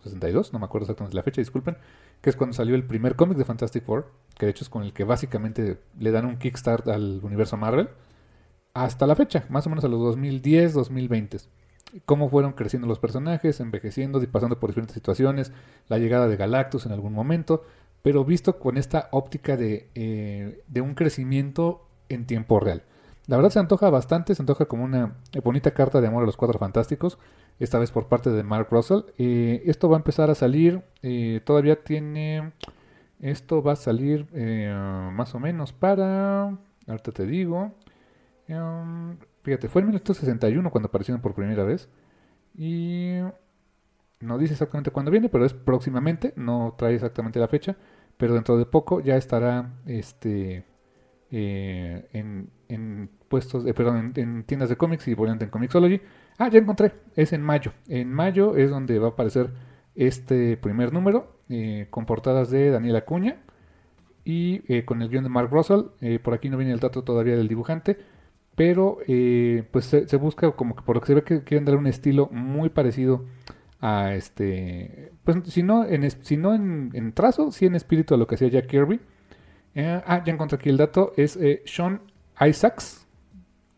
[0.03, 1.77] 62, no me acuerdo exactamente la fecha, disculpen,
[2.21, 4.83] que es cuando salió el primer cómic de Fantastic Four, que de hecho es con
[4.83, 7.89] el que básicamente le dan un kickstart al universo Marvel,
[8.73, 11.37] hasta la fecha, más o menos a los 2010, 2020.
[12.05, 15.51] Cómo fueron creciendo los personajes, envejeciendo y pasando por diferentes situaciones,
[15.87, 17.63] la llegada de Galactus en algún momento,
[18.01, 22.83] pero visto con esta óptica de, eh, de un crecimiento en tiempo real.
[23.27, 26.37] La verdad se antoja bastante, se antoja como una bonita carta de amor a los
[26.37, 27.17] cuatro fantásticos,
[27.59, 29.01] esta vez por parte de Mark Russell.
[29.17, 32.53] Eh, esto va a empezar a salir, eh, todavía tiene,
[33.19, 34.27] esto va a salir
[35.11, 37.71] más o menos para, ahorita te digo,
[38.47, 41.89] um, fíjate, fue en 1961 cuando aparecieron por primera vez
[42.57, 43.19] y
[44.19, 47.75] no dice exactamente cuándo viene, pero es próximamente, no trae exactamente la fecha,
[48.17, 50.65] pero dentro de poco ya estará este
[51.31, 56.01] eh, en, en puestos, perdón, en, en tiendas de cómics y volante en Comixology.
[56.37, 57.71] Ah, ya encontré, es en mayo.
[57.87, 59.51] En mayo es donde va a aparecer
[59.95, 63.37] este primer número, eh, con portadas de Daniel Acuña
[64.25, 65.83] y eh, con el guion de Mark Russell.
[66.23, 67.97] Por aquí no viene el dato todavía del dibujante,
[68.59, 71.77] pero eh, pues se, busca como que por lo que se ve que quieren dar
[71.77, 73.23] un estilo muy parecido
[73.79, 78.17] a este, pues si no en, si no en, en trazo, sí en espíritu a
[78.17, 78.99] lo que hacía Jack Kirby.
[79.75, 82.01] Eh, ah, ya encontré aquí el dato, es eh, Sean
[82.37, 83.07] Isaacs.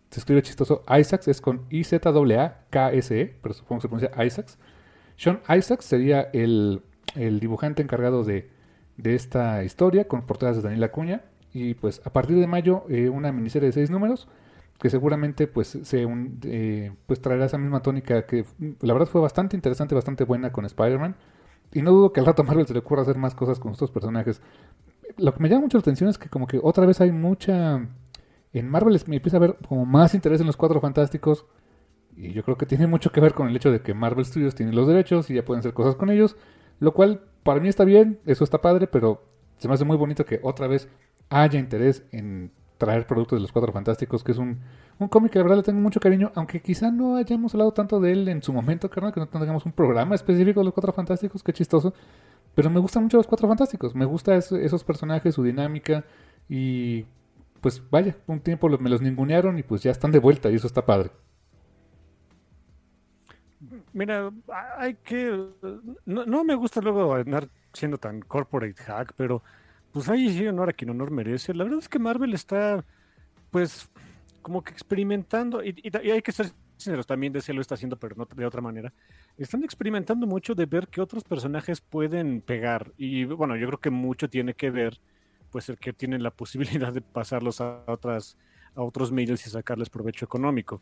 [0.09, 4.57] Se escribe chistoso, Isaacs es con I-Z-A-K-S-E, E, pero supongo que se pronuncia Isaacs.
[5.15, 6.81] Sean Isaacs sería el,
[7.13, 8.49] el dibujante encargado de,
[8.97, 11.21] de esta historia, con portadas de Daniel Acuña.
[11.53, 14.27] Y pues a partir de mayo, eh, una miniserie de seis números,
[14.81, 18.45] que seguramente pues, se un- eh, pues traerá esa misma tónica que
[18.81, 21.15] la verdad fue bastante interesante, bastante buena con Spider-Man.
[21.71, 23.73] Y no dudo que al rato a Marvel se le ocurra hacer más cosas con
[23.73, 24.41] estos personajes.
[25.17, 27.87] Lo que me llama mucho la atención es que como que otra vez hay mucha...
[28.53, 31.45] En Marvel me empieza a ver como más interés en los Cuatro Fantásticos.
[32.17, 34.55] Y yo creo que tiene mucho que ver con el hecho de que Marvel Studios
[34.55, 36.35] tiene los derechos y ya pueden hacer cosas con ellos.
[36.79, 39.23] Lo cual para mí está bien, eso está padre, pero
[39.57, 40.89] se me hace muy bonito que otra vez
[41.29, 44.59] haya interés en traer productos de los Cuatro Fantásticos, que es un,
[44.99, 47.99] un cómic que la verdad le tengo mucho cariño, aunque quizá no hayamos hablado tanto
[47.99, 50.91] de él en su momento, carnal, que no tengamos un programa específico de los Cuatro
[50.93, 51.93] Fantásticos, qué chistoso.
[52.55, 56.03] Pero me gustan mucho los Cuatro Fantásticos, me gusta eso- esos personajes, su dinámica
[56.49, 57.05] y
[57.61, 60.67] pues vaya, un tiempo me los ningunearon y pues ya están de vuelta y eso
[60.67, 61.11] está padre.
[63.93, 64.31] Mira,
[64.77, 65.47] hay que.
[66.05, 69.43] No, no me gusta luego andar siendo tan corporate hack, pero
[69.91, 71.53] pues ahí sí honor a quien honor merece.
[71.53, 72.85] La verdad es que Marvel está,
[73.51, 73.89] pues,
[74.41, 78.15] como que experimentando, y, y- hay que ser sinceros, también DC lo está haciendo, pero
[78.15, 78.93] no de otra manera.
[79.37, 82.93] Están experimentando mucho de ver que otros personajes pueden pegar.
[82.97, 84.99] Y bueno, yo creo que mucho tiene que ver,
[85.51, 88.37] pues, el que tienen la posibilidad de pasarlos a otras
[88.75, 90.81] a otros medios y sacarles provecho económico.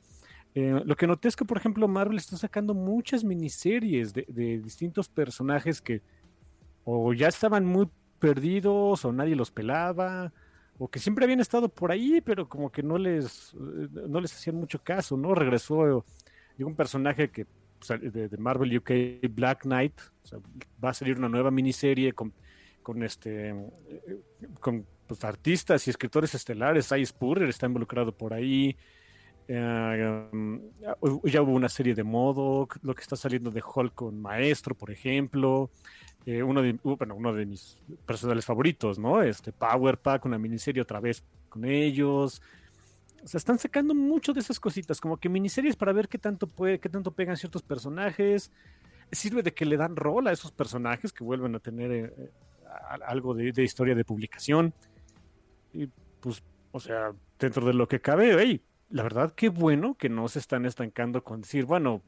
[0.54, 4.60] Eh, lo que noté es que, por ejemplo, Marvel está sacando muchas miniseries de, de
[4.60, 6.04] distintos personajes que
[6.84, 7.90] o ya estaban muy
[8.20, 10.32] perdidos o nadie los pelaba
[10.80, 14.34] o que siempre habían estado por ahí, pero como que no les, eh, no les
[14.34, 15.36] hacían mucho caso, ¿no?
[15.36, 17.46] Regresó eh, un personaje que
[18.02, 19.94] de, Marvel UK, Black Knight,
[20.84, 22.34] va a salir una nueva miniserie con,
[22.82, 24.20] con este eh,
[24.60, 28.76] con pues, artistas y escritores estelares, Ice Spurrier está involucrado por ahí.
[29.50, 30.62] Um,
[31.24, 34.92] ya hubo una serie de Modoc, lo que está saliendo de Hulk con Maestro, por
[34.92, 35.72] ejemplo.
[36.32, 39.24] Eh, uno, de, bueno, uno de mis personales favoritos, ¿no?
[39.24, 42.40] Este Power Pack, una miniserie otra vez con ellos.
[43.24, 46.46] O sea, están sacando mucho de esas cositas, como que miniseries para ver qué tanto
[46.46, 48.52] puede, qué tanto pegan ciertos personajes.
[49.12, 52.32] Sirve de que le dan rol a esos personajes que vuelven a tener eh,
[53.08, 54.72] algo de, de historia de publicación.
[55.74, 55.88] Y
[56.20, 58.62] pues, o sea, dentro de lo que cabe, hey,
[58.92, 62.04] la verdad, qué bueno que no se están estancando con decir, bueno,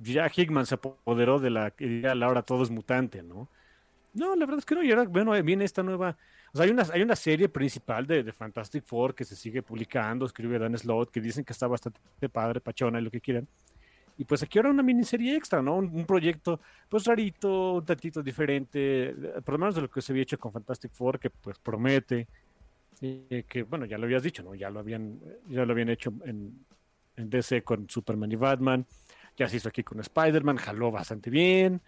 [0.00, 3.48] ya Hickman se apoderó de la idea, ahora todo es mutante, ¿no?
[4.14, 6.16] No, la verdad es que no, y ahora, bueno, viene esta nueva,
[6.52, 9.60] o sea, hay una, hay una serie principal de, de Fantastic Four que se sigue
[9.62, 13.48] publicando, escribe Dan Slott, que dicen que está bastante padre, pachona y lo que quieran.
[14.16, 15.76] Y pues aquí ahora una miniserie extra, ¿no?
[15.76, 20.00] Un, un proyecto, pues rarito, un tantito diferente, eh, por lo menos de lo que
[20.00, 22.28] se había hecho con Fantastic Four, que pues promete,
[23.00, 24.54] eh, que bueno, ya lo habías dicho, ¿no?
[24.54, 26.64] Ya lo habían, ya lo habían hecho en,
[27.16, 28.86] en DC con Superman y Batman,
[29.36, 31.80] ya se hizo aquí con Spider-Man, jaló bastante bien.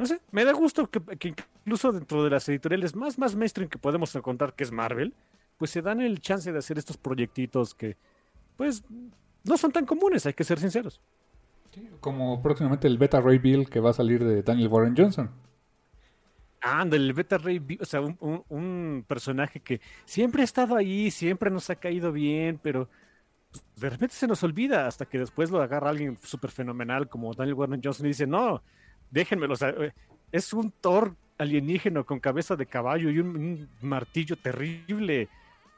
[0.00, 1.34] No sé, me da gusto que, que
[1.64, 5.12] incluso dentro de las editoriales más, más mainstream que podemos encontrar, que es Marvel,
[5.58, 7.98] pues se dan el chance de hacer estos proyectitos que,
[8.56, 8.82] pues,
[9.44, 11.02] no son tan comunes, hay que ser sinceros.
[12.00, 15.30] Como próximamente el Beta Ray Bill que va a salir de Daniel Warren Johnson.
[16.62, 20.76] Anda, el Beta Ray, Bi- o sea, un, un- un personaje que siempre ha estado
[20.76, 22.88] ahí, siempre nos ha caído bien, pero
[23.50, 27.32] pues, de repente se nos olvida hasta que después lo agarra alguien súper fenomenal como
[27.34, 28.62] Daniel Warren Johnson y dice, no,
[29.10, 29.92] déjenmelo, o sea, eh,
[30.32, 35.28] es un Thor alienígeno con cabeza de caballo y un, un martillo terrible.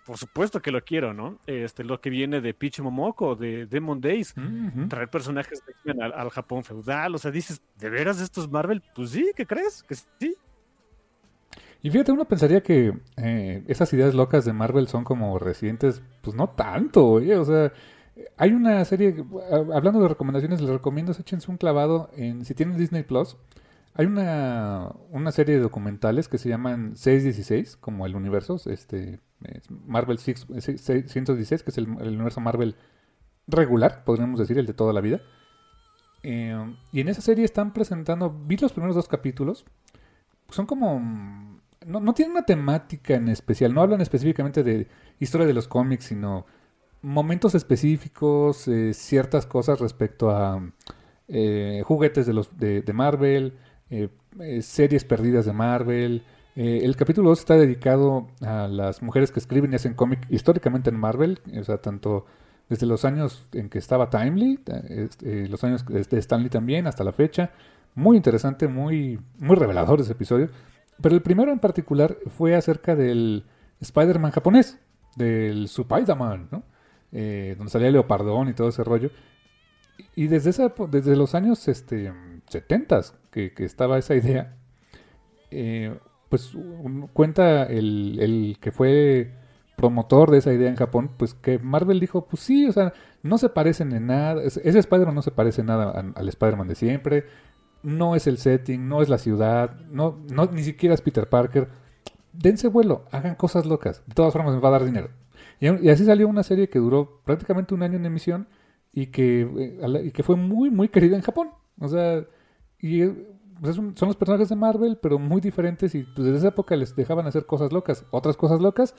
[0.04, 1.38] Por supuesto que lo quiero, ¿no?
[1.46, 4.34] Este, lo que viene de Peach Momoko, de Demon Days
[4.88, 7.14] traer personajes de al, al Japón feudal.
[7.14, 8.82] O sea, dices, ¿de veras esto es Marvel?
[8.96, 9.84] Pues sí, ¿qué crees?
[9.84, 10.36] Que sí.
[11.82, 16.34] Y fíjate, uno pensaría que eh, esas ideas locas de Marvel son como recientes, pues
[16.36, 17.72] no tanto, oye, o sea,
[18.36, 19.24] hay una serie,
[19.72, 23.36] hablando de recomendaciones, les recomiendo, échense un clavado en, si tienen Disney Plus,
[23.94, 29.70] hay una, una serie de documentales que se llaman 616, como el universo, este, es
[29.70, 32.76] Marvel 6, 616, que es el, universo Marvel
[33.46, 35.20] regular, podríamos decir, el de toda la vida.
[36.22, 36.56] Eh,
[36.92, 39.64] y en esa serie están presentando, vi los primeros dos capítulos,
[40.48, 41.00] son como
[41.86, 46.04] no, no tienen una temática en especial, no hablan específicamente de historia de los cómics,
[46.06, 46.46] sino
[47.02, 50.62] momentos específicos, eh, ciertas cosas respecto a
[51.34, 53.54] eh, juguetes de, los, de, Marvel,
[53.88, 56.22] eh, eh, series perdidas de Marvel.
[56.54, 60.96] El capítulo 2 está dedicado a las mujeres que escriben y hacen cómic históricamente en
[60.96, 62.26] Marvel, o sea, tanto
[62.68, 64.60] desde los años en que estaba Timely,
[64.90, 67.52] este, los años de Stanley también, hasta la fecha.
[67.94, 70.50] Muy interesante, muy, muy revelador ese episodio.
[71.00, 73.46] Pero el primero en particular fue acerca del
[73.80, 74.78] Spider-Man japonés,
[75.16, 76.62] del Spider-Man, ¿no?
[77.12, 79.10] Eh, donde salía Leopardón y todo ese rollo.
[80.16, 82.12] Y desde, esa, desde los años este,
[82.48, 84.56] 70 que, estaba esa idea,
[85.50, 85.96] eh,
[86.28, 86.52] pues
[87.12, 89.32] cuenta el, el que fue
[89.76, 93.38] promotor de esa idea en Japón, pues que Marvel dijo, pues sí, o sea, no
[93.38, 97.26] se parecen en nada, ese Spider-Man no se parece en nada al Spider-Man de siempre,
[97.82, 101.68] no es el setting, no es la ciudad, no, no ni siquiera es Peter Parker.
[102.32, 105.10] Dense vuelo, hagan cosas locas, de todas formas me va a dar dinero.
[105.62, 108.48] Y, así salió una serie que duró prácticamente un año en emisión
[108.92, 111.50] y que, eh, y que fue muy, muy querida en Japón.
[111.78, 112.26] O sea,
[112.80, 113.14] y eh,
[113.60, 116.96] pues son los personajes de Marvel, pero muy diferentes y pues desde esa época les
[116.96, 118.04] dejaban hacer cosas locas.
[118.10, 118.96] Otras cosas locas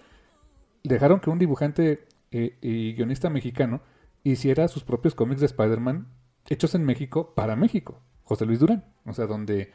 [0.85, 3.81] dejaron que un dibujante eh, y guionista mexicano
[4.23, 6.07] hiciera sus propios cómics de Spider-Man
[6.47, 7.99] hechos en México para México.
[8.23, 8.85] José Luis Durán.
[9.05, 9.73] O sea, donde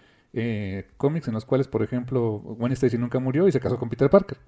[0.97, 4.09] cómics en los cuales, por ejemplo, Gwen Stacy nunca murió y se casó con Peter
[4.09, 4.39] Parker.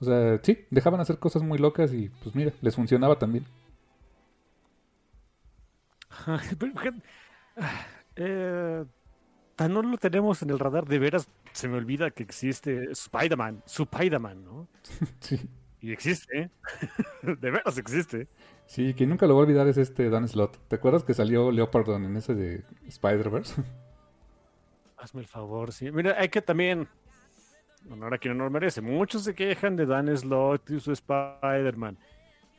[0.00, 3.44] O sea, sí, dejaban hacer cosas muy locas y pues mira, les funcionaba también.
[8.16, 8.84] Eh,
[9.56, 13.62] tan no lo tenemos en el radar, de veras se me olvida que existe Spider-Man,
[13.66, 14.68] Spider-Man, ¿no?
[15.20, 15.40] Sí.
[15.80, 16.50] Y existe, ¿eh?
[17.40, 18.28] de veras existe.
[18.66, 20.56] Sí, quien nunca lo va a olvidar es este Dan Slott.
[20.68, 23.62] ¿Te acuerdas que salió Leopardon en ese de Spider-Verse?
[24.96, 25.90] Hazme el favor, sí.
[25.90, 26.88] Mira, hay que también,
[27.90, 31.98] honor a quien no merece, muchos se quejan de Dan Slott y su Spider-Man,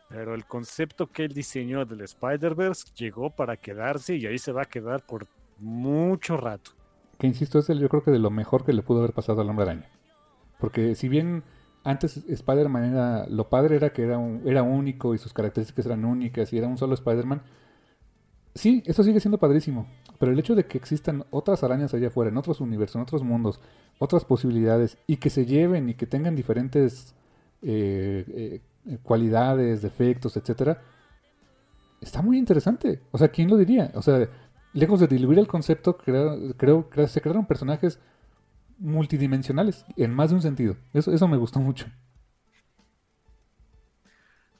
[0.09, 4.63] pero el concepto que él diseñó del Spider-Verse llegó para quedarse y ahí se va
[4.63, 5.25] a quedar por
[5.59, 6.71] mucho rato.
[7.17, 9.41] que insisto, es el, yo creo que de lo mejor que le pudo haber pasado
[9.41, 9.89] al hombre araña.
[10.59, 11.43] Porque si bien
[11.83, 13.27] antes Spider-Man era.
[13.27, 16.67] Lo padre era que era, un- era único y sus características eran únicas y era
[16.67, 17.41] un solo Spider-Man.
[18.55, 19.85] Sí, eso sigue siendo padrísimo.
[20.17, 23.21] Pero el hecho de que existan otras arañas allá afuera, en otros universos, en otros
[23.23, 23.59] mundos,
[23.99, 27.13] otras posibilidades, y que se lleven y que tengan diferentes
[27.61, 30.81] eh, eh, cualidades, defectos, etcétera,
[32.01, 33.01] está muy interesante.
[33.11, 33.91] O sea, ¿quién lo diría?
[33.93, 34.29] O sea,
[34.73, 37.99] lejos de diluir el concepto, creo, creo se crearon personajes
[38.77, 40.77] multidimensionales en más de un sentido.
[40.93, 41.87] Eso, eso me gustó mucho.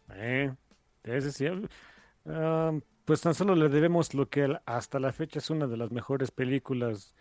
[0.10, 0.54] Eh,
[1.04, 1.46] ese sí.
[2.26, 2.72] Ah,
[3.06, 6.32] pues tan solo le debemos lo que hasta la fecha es una de las mejores
[6.32, 7.16] películas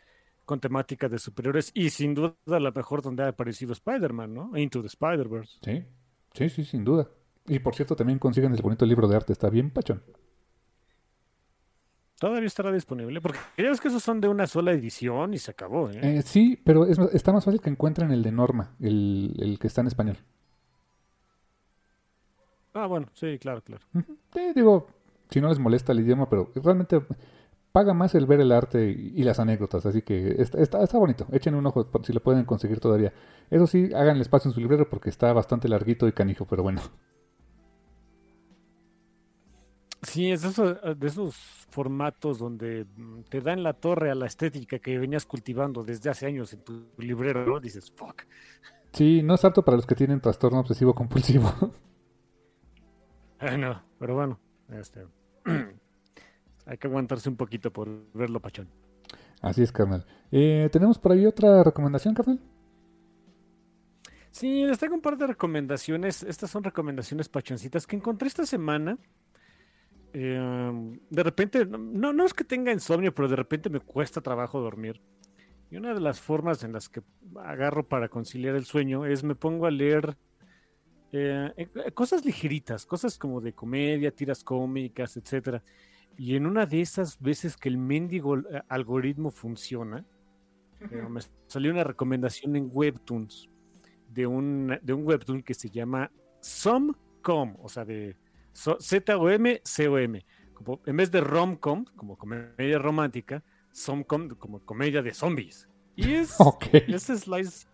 [0.45, 4.57] con temática de superiores y sin duda la mejor donde ha aparecido Spider-Man, ¿no?
[4.57, 5.59] Into the Spider-Verse.
[5.63, 5.85] Sí,
[6.33, 7.09] sí, sí, sin duda.
[7.47, 10.03] Y por cierto, también consiguen el bonito libro de arte, está bien pachón.
[12.19, 15.51] Todavía estará disponible porque ya ves que esos son de una sola edición y se
[15.51, 15.99] acabó, ¿eh?
[16.03, 19.67] Eh, sí, pero es, está más fácil que encuentren el de Norma, el, el que
[19.67, 20.17] está en español.
[22.73, 23.85] Ah, bueno, sí, claro, claro.
[24.35, 24.87] Eh, digo,
[25.31, 27.01] si no les molesta el idioma, pero realmente
[27.73, 30.99] paga más el ver el arte y, y las anécdotas, así que está, está, está
[30.99, 31.27] bonito.
[31.33, 33.13] Echen un ojo si lo pueden conseguir todavía.
[33.51, 36.63] Eso sí, hagan el espacio en su librero porque está bastante larguito y canijo, pero
[36.63, 36.81] bueno.
[40.03, 41.35] Sí, es de esos, de esos
[41.71, 46.27] formatos donde mm, te dan la torre a la estética que venías cultivando desde hace
[46.27, 47.59] años en tu librero, ¿no?
[47.59, 48.23] Dices, fuck.
[48.93, 51.51] Sí, no es apto para los que tienen trastorno obsesivo compulsivo.
[53.41, 54.39] Ah, no, pero bueno,
[54.81, 55.07] este,
[56.67, 58.69] hay que aguantarse un poquito por verlo, pachón.
[59.41, 60.07] Así es, carnal.
[60.31, 62.41] Eh, ¿Tenemos por ahí otra recomendación, carnal?
[64.31, 66.23] Sí, les traigo un par de recomendaciones.
[66.23, 68.99] Estas son recomendaciones pachoncitas que encontré esta semana.
[70.13, 74.61] Eh, de repente, no, no es que tenga insomnio, pero de repente me cuesta trabajo
[74.61, 75.01] dormir.
[75.71, 77.03] Y una de las formas en las que
[77.45, 80.17] agarro para conciliar el sueño es me pongo a leer
[81.15, 85.63] eh, eh, cosas ligeritas, cosas como de comedia, tiras cómicas, etcétera.
[86.17, 90.05] Y en una de esas veces que el mendigo eh, algoritmo funciona,
[90.81, 93.49] eh, me salió una recomendación en Webtoons
[94.11, 96.11] de un, de un webtoon que se llama
[96.41, 98.17] Somcom, o sea, de
[98.53, 100.25] so- Z-O-M-C-O-M.
[100.53, 105.69] Como, en vez de romcom, como comedia romántica, Somcom como comedia de zombies.
[105.97, 106.67] Y es, Ok.
[106.73, 107.67] es Slice,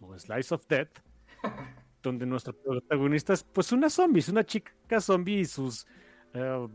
[0.00, 0.98] o Slice of Death,
[2.02, 5.86] donde nuestro protagonista es pues una zombie, es una chica zombie y sus
[6.34, 6.68] eh,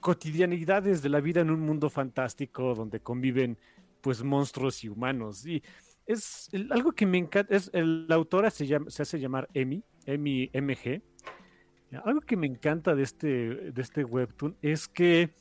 [0.00, 3.58] cotidianidades de la vida en un mundo fantástico donde conviven
[4.00, 5.46] pues monstruos y humanos.
[5.46, 5.62] Y
[6.06, 10.50] es algo que me encanta, es la autora se, llama, se hace llamar Emi, Emi
[10.52, 11.02] MG.
[12.04, 13.26] Algo que me encanta de este,
[13.72, 15.34] de este webtoon es que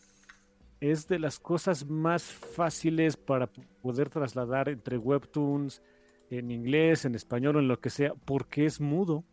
[0.79, 3.47] es de las cosas más fáciles para
[3.81, 5.81] poder trasladar entre webtoons
[6.29, 9.23] en inglés, en español o en lo que sea, porque es mudo.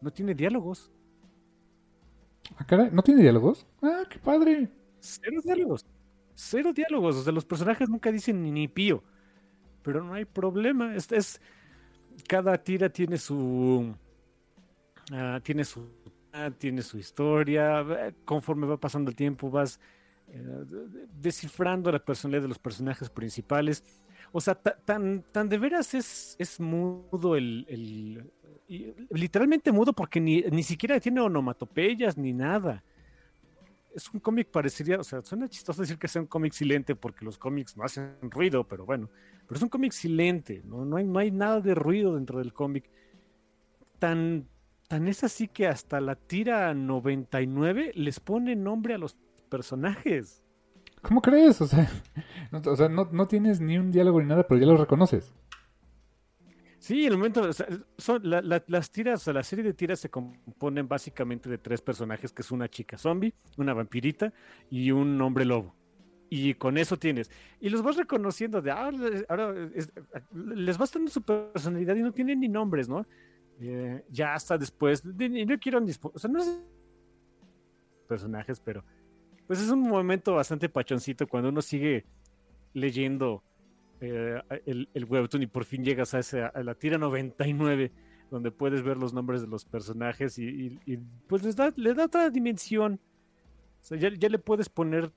[0.00, 0.90] No tiene diálogos.
[2.56, 3.66] Ah, ¿No tiene diálogos?
[3.82, 4.68] Ah, qué padre.
[5.00, 5.86] Cero diálogos.
[6.34, 7.16] Cero diálogos.
[7.16, 9.02] O sea, los personajes nunca dicen ni, ni pío.
[9.82, 10.94] Pero no hay problema.
[10.94, 11.40] Es, es-
[12.28, 13.94] cada tira tiene su.
[15.12, 15.86] ah, tiene su.
[16.32, 17.84] ah, tiene su historia.
[18.24, 19.80] Conforme va pasando el tiempo, vas
[20.28, 23.82] eh, de- de- descifrando la personalidad de los personajes principales.
[24.32, 28.32] O sea, ta- tan, tan de veras es, es mudo el, el-
[29.10, 32.84] literalmente mudo porque ni, ni siquiera tiene onomatopeyas ni nada
[33.94, 37.24] es un cómic parecería, o sea, suena chistoso decir que sea un cómic silente porque
[37.24, 39.10] los cómics no hacen ruido, pero bueno,
[39.46, 40.84] pero es un cómic silente, ¿no?
[40.84, 42.88] No, hay, no hay nada de ruido dentro del cómic.
[43.98, 44.48] Tan,
[44.88, 49.16] tan es así que hasta la tira 99 les pone nombre a los
[49.48, 50.39] personajes.
[51.02, 51.60] ¿Cómo crees?
[51.60, 51.88] O sea,
[52.50, 55.32] no, o sea, no, no tienes ni un diálogo ni nada, pero ya los reconoces.
[56.78, 57.66] Sí, el momento, o sea,
[57.98, 61.58] son, la- la- las tiras, o sea, la serie de tiras se componen básicamente de
[61.58, 64.32] tres personajes, que es una chica zombie, una vampirita
[64.70, 65.74] y un hombre lobo.
[66.30, 67.30] Y con eso tienes.
[67.60, 68.90] Y los vas reconociendo de ah,
[69.28, 69.92] ahora es-
[70.32, 73.04] les vas dando su personalidad y no tienen ni nombres, ¿no?
[73.60, 76.60] Eh, ya hasta después, no quiero o sea, no sé
[78.08, 78.84] personajes, pero
[79.50, 82.06] pues es un momento bastante pachoncito cuando uno sigue
[82.72, 83.42] leyendo
[84.00, 87.90] eh, el, el webtoon y por fin llegas a, ese, a la tira 99
[88.30, 90.78] donde puedes ver los nombres de los personajes y,
[91.26, 93.00] pues les da, le da otra dimensión.
[93.80, 95.10] O sea, ya, ya le puedes poner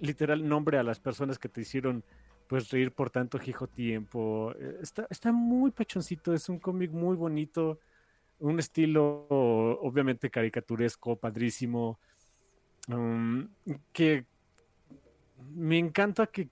[0.00, 2.04] literal nombre a las personas que te hicieron
[2.46, 4.52] pues reír por tanto hijo tiempo.
[4.60, 7.80] Eh, Está, está muy pachoncito, es un cómic muy bonito,
[8.38, 11.98] un estilo obviamente caricaturesco, padrísimo,
[13.92, 14.24] que
[15.54, 16.48] me encanta que,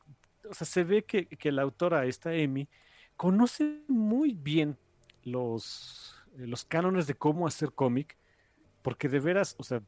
[0.48, 2.68] o sea, se ve que, que la autora, esta Emi,
[3.16, 4.76] conoce muy bien
[5.24, 8.16] los, eh, los cánones de cómo hacer cómic,
[8.82, 9.82] porque de veras, o sea,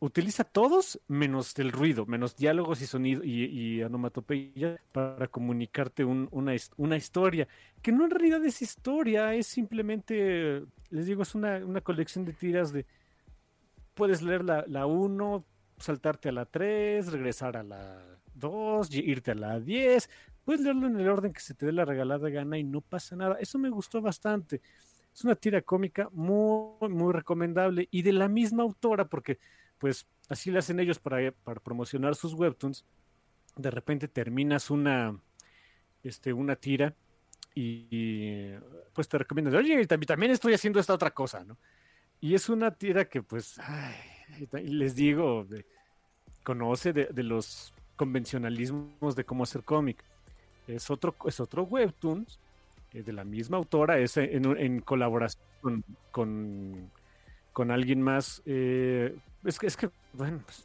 [0.00, 6.28] utiliza todos menos el ruido, menos diálogos y sonido y, y onomatopeya para comunicarte un-
[6.32, 7.46] una, una historia,
[7.82, 12.32] que no en realidad es historia, es simplemente, les digo, es una, una colección de
[12.32, 12.86] tiras de,
[13.94, 15.44] puedes leer la, la 1,
[15.80, 18.00] saltarte a la 3, regresar a la
[18.34, 20.08] 2, y- irte a la 10,
[20.44, 23.16] puedes leerlo en el orden que se te dé la regalada gana y no pasa
[23.16, 23.36] nada.
[23.40, 24.60] Eso me gustó bastante.
[25.12, 29.38] Es una tira cómica muy, muy recomendable y de la misma autora, porque
[29.78, 32.84] pues así lo hacen ellos para, para promocionar sus webtoons.
[33.56, 35.18] De repente terminas una,
[36.02, 36.94] este, una tira
[37.54, 38.50] y,
[38.92, 41.58] pues te recomiendan, oye, también estoy haciendo esta otra cosa, ¿no?
[42.20, 43.94] Y es una tira que pues, ay,
[44.52, 45.46] les digo,
[46.42, 50.02] conoce de, los convencionalismos de cómo hacer cómic.
[50.66, 52.26] Es otro, es otro webtoon
[52.92, 56.90] eh, de la misma autora, es en, colaboración con,
[57.52, 58.42] con, alguien más.
[58.46, 60.64] eh, es, que, es que, bueno, pues,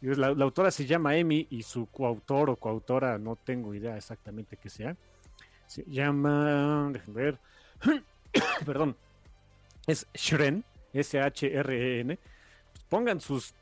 [0.00, 4.56] la, la autora se llama Emi y su coautor o coautora, no tengo idea exactamente
[4.56, 4.96] qué sea.
[5.66, 7.38] Se llama, déjenme ver,
[8.64, 8.96] perdón,
[9.86, 12.18] es Shren, S-H-R-E-N.
[12.88, 13.54] Pongan sus,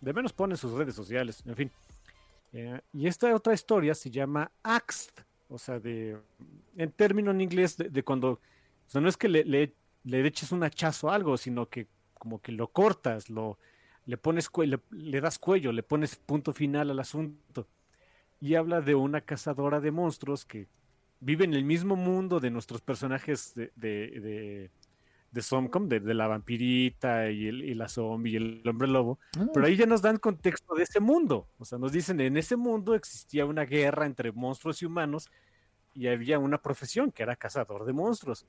[0.00, 1.70] de menos ponen sus redes sociales, en fin.
[2.52, 6.18] Eh, y esta otra historia se llama Axed, o sea, de,
[6.76, 8.40] en término en inglés, de, cuando, o
[8.86, 9.74] sea, no es que le, le,
[10.04, 11.86] le eches un hachazo a algo, sino que
[12.18, 13.58] como que lo cortas, lo,
[14.06, 17.66] le pones, le, le das cuello, le pones punto final al asunto.
[18.40, 20.66] Y habla de una cazadora de monstruos que
[21.20, 24.70] vive en el mismo mundo de nuestros personajes de, de,
[25.32, 29.18] de Somcom, de, de la vampirita y, el, y la zombie y el hombre lobo,
[29.38, 31.48] Ah, pero ahí ya nos dan contexto de ese mundo.
[31.58, 35.30] O sea, nos dicen, en ese mundo existía una guerra entre monstruos y humanos
[35.94, 38.46] y había una profesión que era cazador de monstruos.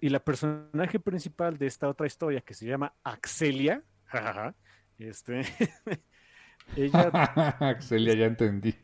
[0.00, 4.54] Y la personaje principal de esta otra historia, que se llama Axelia, jajaja,
[4.98, 5.42] este,
[6.76, 7.08] ella,
[7.60, 8.74] Axelia, ya entendí.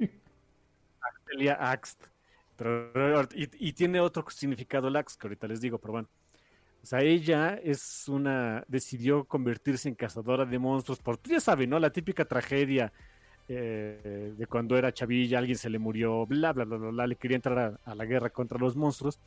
[1.01, 2.05] Axelia Axt,
[2.57, 6.09] pero, y, y tiene otro significado el Axt, que ahorita les digo, pero bueno.
[6.83, 11.78] O sea, ella es una, decidió convertirse en cazadora de monstruos por, ya saben, ¿no?
[11.78, 12.93] La típica tragedia
[13.49, 17.16] eh, de cuando era chavilla, alguien se le murió, bla, bla, bla, bla, bla, le
[17.16, 19.20] quería entrar a, a la guerra contra los monstruos.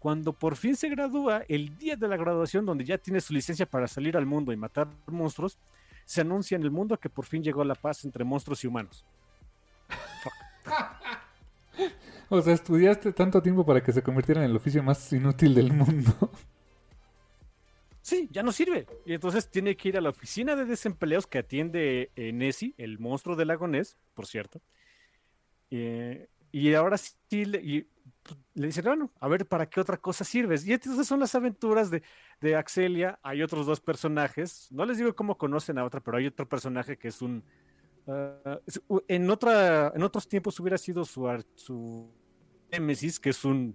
[0.00, 3.66] Cuando por fin se gradúa, el día de la graduación, donde ya tiene su licencia
[3.66, 5.58] para salir al mundo y matar monstruos,
[6.04, 9.04] se anuncia en el mundo que por fin llegó la paz entre monstruos y humanos.
[12.30, 15.72] O sea, estudiaste tanto tiempo para que se convirtiera en el oficio más inútil del
[15.72, 16.30] mundo.
[18.04, 18.86] Sí, ya no sirve.
[19.06, 22.98] Y entonces tiene que ir a la oficina de desempleados que atiende eh, Nessie, el
[22.98, 24.60] monstruo del lago Ness, por cierto.
[25.70, 27.88] Eh, y ahora sí le, y,
[28.52, 30.66] le dicen, bueno, a ver, ¿para qué otra cosa sirves?
[30.66, 32.02] Y entonces son las aventuras de,
[32.42, 33.18] de Axelia.
[33.22, 34.68] Hay otros dos personajes.
[34.70, 37.42] No les digo cómo conocen a otra, pero hay otro personaje que es un...
[38.06, 42.12] ah, es- u- en, otra, en otros tiempos hubiera sido su, su
[42.70, 43.74] Nemesis, que es un...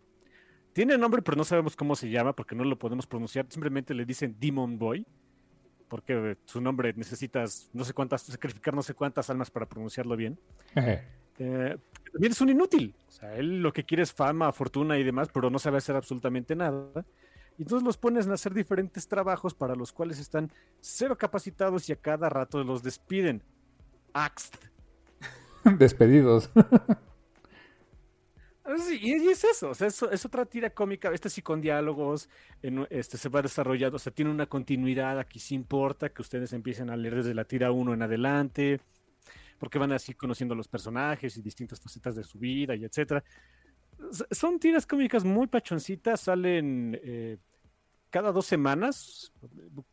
[0.79, 3.45] Tiene nombre, pero no sabemos cómo se llama porque no lo podemos pronunciar.
[3.49, 5.05] Simplemente le dicen Demon Boy,
[5.89, 10.39] porque su nombre necesitas no sé cuántas, sacrificar no sé cuántas almas para pronunciarlo bien.
[10.77, 11.77] Eh,
[12.13, 12.95] también es un inútil.
[13.09, 15.97] O sea, él lo que quiere es fama, fortuna y demás, pero no sabe hacer
[15.97, 17.05] absolutamente nada.
[17.57, 20.49] Y entonces los pones a hacer diferentes trabajos para los cuales están
[20.79, 23.43] cero capacitados y a cada rato los despiden.
[24.13, 24.57] Axed.
[25.77, 26.49] Despedidos.
[28.71, 32.29] Ah, y es eso, o sea, es, otra tira cómica, este sí con diálogos,
[32.91, 36.91] este se va desarrollando, o sea, tiene una continuidad, aquí sí importa que ustedes empiecen
[36.91, 38.79] a leer desde la tira 1 en adelante,
[39.57, 43.23] porque van así conociendo los personajes y distintas facetas de su vida y etcétera.
[44.29, 47.37] Son tiras cómicas muy pachoncitas, salen eh,
[48.09, 49.31] cada dos semanas.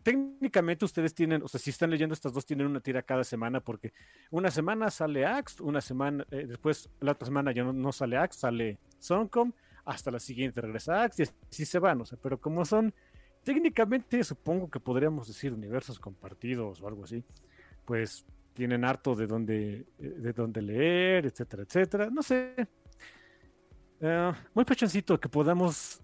[0.02, 3.60] Técnicamente ustedes tienen, o sea, si están leyendo estas dos, tienen una tira cada semana,
[3.60, 3.92] porque
[4.30, 8.40] una semana sale Axe, una semana, eh, después la otra semana ya no, sale Axe,
[8.40, 9.52] sale Soncom,
[9.84, 12.92] hasta la siguiente regresa Axe y así se van, o sea, pero como son
[13.44, 17.22] técnicamente supongo que podríamos decir universos compartidos o algo así,
[17.84, 22.54] pues tienen harto de donde, eh, de donde leer, etcétera, etcétera, no sé.
[24.00, 26.00] Eh, muy pachoncito que podamos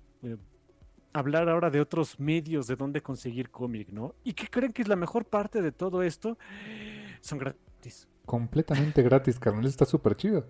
[1.12, 4.14] hablar ahora de otros medios de dónde conseguir cómic, ¿no?
[4.24, 6.38] ¿Y qué creen que es la mejor parte de todo esto?
[7.20, 8.08] Son gratis.
[8.24, 9.66] Completamente gratis, carnal.
[9.66, 10.46] Está súper chido.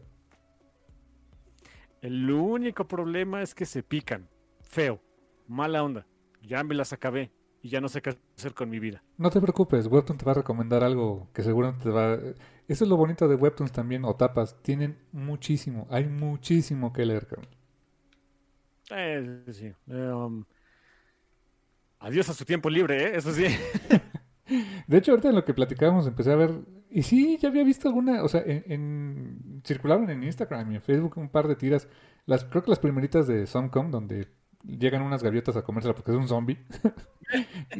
[2.00, 4.28] El único problema es que se pican.
[4.60, 5.00] Feo.
[5.46, 6.06] Mala onda.
[6.42, 7.32] Ya me las acabé.
[7.64, 9.04] Y ya no sé qué hacer con mi vida.
[9.18, 12.14] No te preocupes, Webtoon te va a recomendar algo que seguramente te va...
[12.66, 14.60] Eso es lo bonito de Webtoons también, o tapas.
[14.62, 17.48] Tienen muchísimo, hay muchísimo que leer, carnal.
[18.90, 19.72] Eh, sí.
[19.86, 20.44] Um,
[22.00, 23.16] adiós a su tiempo libre, ¿eh?
[23.16, 23.44] Eso sí.
[24.86, 26.52] De hecho, ahorita en lo que platicábamos empecé a ver...
[26.90, 28.22] Y sí, ya había visto alguna...
[28.22, 31.88] O sea, en, en- circularon en Instagram y en Facebook un par de tiras.
[32.26, 34.28] Las, creo que las primeritas de Somcom, donde
[34.64, 36.58] llegan unas gaviotas a comérsela porque es un zombie.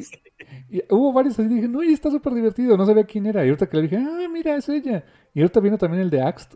[0.70, 3.44] y, y hubo varios así, dije, no, y está súper divertido, no sabía quién era.
[3.44, 5.04] Y ahorita que le dije, ah, mira, es ella.
[5.34, 6.54] Y ahorita viendo también el de Axt.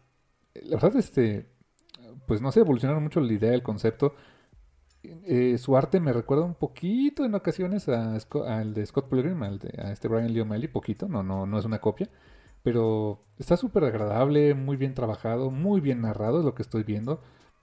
[0.64, 1.46] La verdad, este,
[2.26, 4.14] pues no sé, evolucionaron mucho la idea, el concepto.
[5.24, 9.40] Eh, su arte me recuerda un poquito en ocasiones a Sco- al de Scott Pilgrim,
[9.58, 12.08] de, a este Brian Lee O'Malley, poquito, no, no, no es una copia.
[12.62, 17.20] Pero está súper agradable, muy bien trabajado, muy bien narrado, es lo que estoy viendo.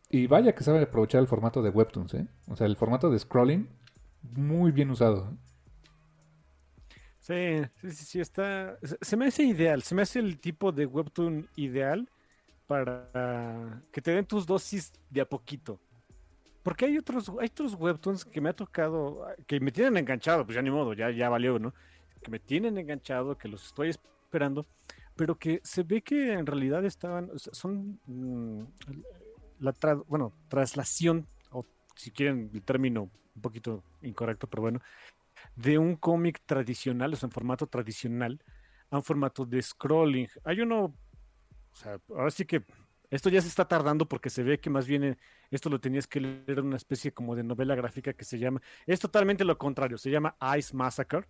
[0.09, 2.27] Y vaya que sabe aprovechar el formato de Webtoons, ¿eh?
[2.49, 3.67] O sea, el formato de scrolling,
[4.23, 5.31] muy bien usado.
[7.19, 7.33] Sí,
[7.81, 8.77] sí, sí, está.
[9.01, 12.09] Se me hace ideal, se me hace el tipo de webtoon ideal
[12.67, 15.79] para que te den tus dosis de a poquito.
[16.64, 20.55] Porque hay otros, hay otros webtoons que me ha tocado, que me tienen enganchado, pues
[20.55, 21.74] ya ni modo, ya, ya valió, ¿no?
[22.22, 24.66] Que me tienen enganchado, que los estoy esperando,
[25.16, 28.64] pero que se ve que en realidad estaban, son mm,
[29.59, 34.82] la tra- bueno, traslación, o si quieren el término un poquito incorrecto, pero bueno,
[35.55, 38.41] de un cómic tradicional, o sea, en formato tradicional,
[38.89, 40.28] a un formato de scrolling.
[40.45, 42.64] Hay uno, o sea, ahora sí que
[43.14, 45.18] esto ya se está tardando porque se ve que más bien eh,
[45.51, 48.61] esto lo tenías que leer en una especie como de novela gráfica que se llama,
[48.88, 51.28] es totalmente lo contrario, se llama Ice Massacre,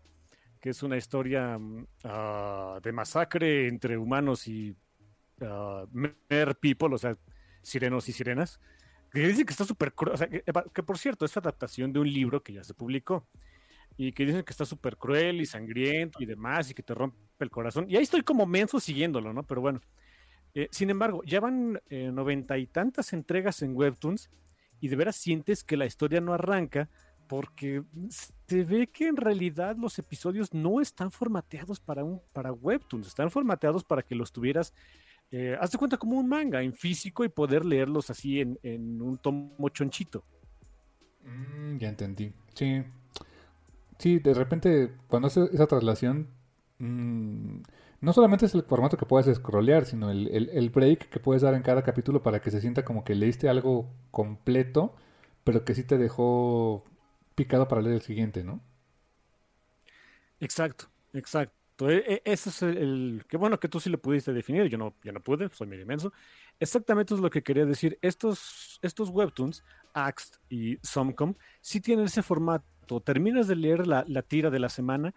[0.62, 4.76] que es una historia mm, ah, de masacre entre humanos y
[5.42, 7.18] ah, mer people, o sea,
[7.62, 8.62] sirenos y sirenas.
[9.12, 12.00] Que dicen que está súper cruel, o sea, que, que por cierto, es adaptación de
[12.00, 13.28] un libro que ya se publicó
[13.98, 17.18] y que dicen que está súper cruel y sangriento y demás y que te rompe
[17.40, 17.86] el corazón.
[17.90, 19.44] Y ahí estoy como menso siguiéndolo, ¿no?
[19.44, 19.82] Pero bueno.
[20.56, 24.30] Eh, sin embargo, ya van eh, noventa y tantas entregas en Webtoons
[24.80, 26.90] y de veras sientes que la historia no arranca
[27.28, 33.08] porque se ve que en realidad los episodios no están formateados para, un, para Webtoons,
[33.08, 34.74] están formateados para que los tuvieras,
[35.32, 39.02] eh, haz de cuenta como un manga en físico y poder leerlos así en, en
[39.02, 40.24] un tomo chonchito.
[41.24, 42.32] Mm, ya entendí.
[42.54, 42.84] Sí.
[43.98, 46.28] Sí, de repente, cuando hace esa traslación,
[46.80, 47.62] mm,
[48.04, 51.42] no solamente es el formato que puedes scrollear, sino el, el- el break que puedes
[51.44, 54.96] dar en cada capítulo para que se sienta como que leíste algo completo,
[55.46, 56.86] pero que sí te dejó
[57.36, 58.62] picado para leer el siguiente, ¿no?
[60.40, 61.56] Exacto, exacto.
[61.72, 64.96] Entonces, e, ese es el, Qué bueno que tú sí lo pudiste definir, yo no,
[65.04, 66.14] yo no pude, soy medio inmenso.
[66.60, 67.98] Exactamente es lo que quería decir.
[68.02, 72.66] Estos, estos webtoons, Axt y Somcom, sí tienen ese formato.
[73.04, 75.14] Terminas de leer la, la tira de la semana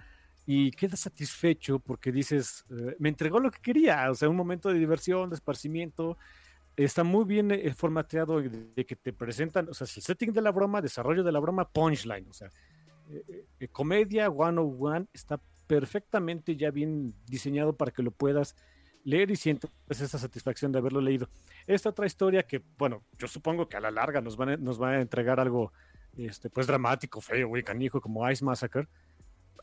[0.46, 4.68] y quedas satisfecho porque dices, eh, me entregó lo que quería, o sea, un momento
[4.68, 6.16] de diversión, de esparcimiento.
[6.76, 10.52] Está muy bien eh, formateado de, que te presentan, o sea, el setting de la
[10.52, 12.50] broma, desarrollo de la broma, punchline, o sea,
[13.10, 18.54] eh, comedia 101 está perfectamente ya bien diseñado para que lo puedas
[19.02, 21.28] leer y sientes esa satisfacción de haberlo leído.
[21.66, 24.80] Esta otra historia que, bueno, yo supongo que a la larga nos, van a, nos
[24.80, 25.72] va a entregar algo
[26.16, 28.88] este, pues dramático, feo y canijo como Ice Massacre.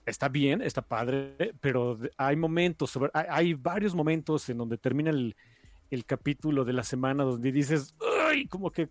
[0.06, 5.36] Está bien, está padre, pero hay momentos, hay, varios momentos en donde termina el,
[5.90, 7.96] el capítulo de la semana donde dices,
[8.28, 8.48] ¡ay!
[8.48, 8.90] Como que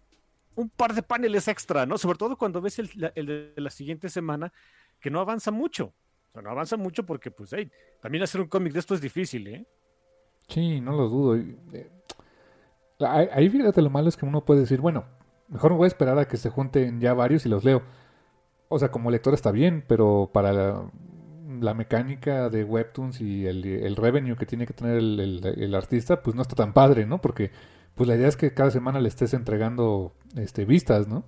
[0.54, 1.98] un par de paneles extra, ¿no?
[1.98, 4.52] Sobre todo cuando ves el, el de la siguiente semana,
[5.00, 5.92] que no avanza mucho.
[6.30, 9.00] O sea, no avanza mucho porque, pues, hey, también hacer un cómic de esto es
[9.00, 9.66] difícil, ¿eh?
[10.48, 11.36] Sí, no lo dudo.
[11.36, 11.90] Eh,
[13.00, 15.04] ahí fíjate lo malo es que uno puede decir, bueno,
[15.48, 17.82] mejor me voy a esperar a que se junten ya varios y los leo.
[18.68, 20.90] O sea, como lector está bien, pero para
[21.62, 26.42] la, mecánica de Webtoons y el, revenue que tiene que tener el, artista, pues no
[26.42, 27.20] está tan padre, ¿no?
[27.20, 27.50] Porque
[27.94, 31.24] pues la idea es que cada semana le estés entregando este, vistas, ¿no?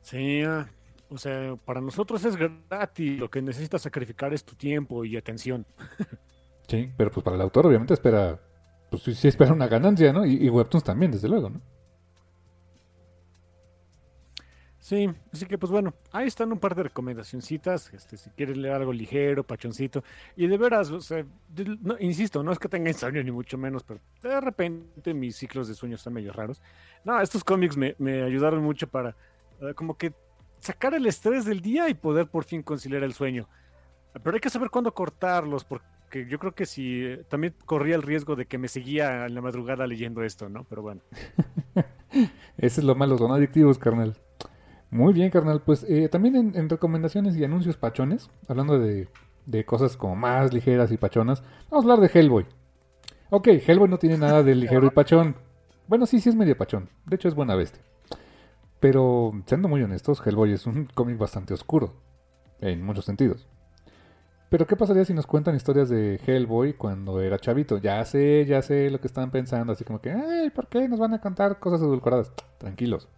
[0.00, 0.68] Sí, ah,
[1.08, 5.66] o sea, para nosotros es gratis, lo que necesitas sacrificar es tu tiempo y atención.
[6.68, 8.38] Sí, pero pues para el autor obviamente espera,
[8.90, 10.24] pues sí, espera una ganancia, ¿no?
[10.24, 11.60] Y, Webtoons también, desde luego, ¿no?
[14.90, 18.74] Sí, así que pues bueno, ahí están un par de recomendacioncitas, este, si quieres leer
[18.74, 20.02] algo ligero, pachoncito,
[20.34, 21.24] y de veras, o sea,
[21.80, 25.68] no, insisto, no es que tenga insomnio ni mucho menos, pero de repente mis ciclos
[25.68, 26.60] de sueño están medio raros.
[27.04, 29.10] No, estos cómics me, me ayudaron mucho para,
[29.60, 30.12] eh, como que
[30.58, 33.48] sacar el estrés del día y poder por fin conciliar el sueño.
[34.12, 38.34] Pero hay que saber cuándo cortarlos, porque yo creo que si también corría el riesgo
[38.34, 40.64] de que me seguía en la madrugada leyendo esto, ¿no?
[40.64, 41.02] Pero bueno.
[42.58, 44.16] Ese es lo malo, son adictivos, carnal.
[44.90, 45.62] Muy bien, carnal.
[45.62, 49.08] Pues eh, también en, recomendaciones y anuncios pachones, hablando de,
[49.46, 52.46] de, cosas como más ligeras y pachonas, vamos a hablar de Hellboy.
[53.30, 55.36] Ok, Hellboy no tiene nada de ligero y pachón.
[55.86, 56.88] Bueno, sí, sí es medio pachón.
[57.06, 57.82] De hecho, es buena bestia.
[58.80, 61.94] Pero, siendo muy honestos, Hellboy es un cómic bastante oscuro,
[62.60, 63.46] en muchos sentidos.
[64.48, 67.78] Pero, ¿qué pasaría si nos cuentan historias de Hellboy cuando era chavito?
[67.78, 70.98] Ya sé, ya sé lo que están pensando, así como que, ay, ¿por qué nos
[70.98, 72.32] van a contar cosas edulcoradas?
[72.58, 73.08] Tranquilos.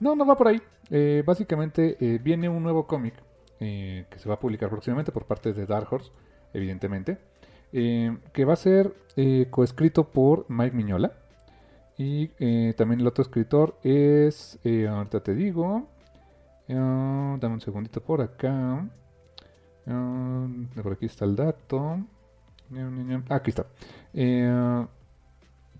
[0.00, 0.60] No, no va por ahí.
[0.90, 3.14] Eh, básicamente eh, viene un nuevo cómic
[3.60, 6.10] eh, que se va a publicar próximamente por parte de Dark Horse,
[6.52, 7.18] evidentemente,
[7.70, 8.92] que va a ser
[9.50, 11.12] coescrito por Mike Miñola
[11.96, 12.26] y
[12.72, 15.86] también el otro escritor es, ahorita te digo,
[16.66, 18.88] dame un segundito por acá.
[19.84, 22.00] por aquí está el dato.
[23.28, 23.66] Aquí está.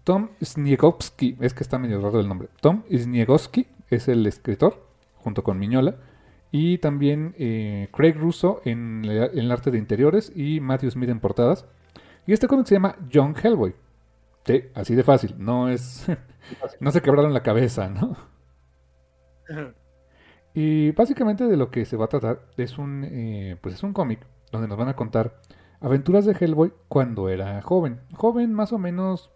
[0.04, 2.50] Tom Sniegowski, es que está medio raro el nombre.
[2.60, 4.86] Tom Sniegowski es el escritor,
[5.16, 5.96] junto con Miñola.
[6.52, 7.34] Y también
[7.92, 11.64] Craig Russo en, en, el arte de interiores y Matthew Smith en portadas.
[12.26, 13.74] Y este cómic se llama John Hellboy.
[14.44, 15.34] Sí, así de fácil.
[15.38, 16.06] No es.
[16.80, 18.16] no se quebraron la cabeza, ¿no?
[20.54, 23.04] y básicamente de lo que se va a tratar es un.
[23.04, 25.40] Eh, pues es un cómic donde nos van a contar
[25.80, 28.00] aventuras de Hellboy cuando era joven.
[28.12, 29.30] Joven, más o menos.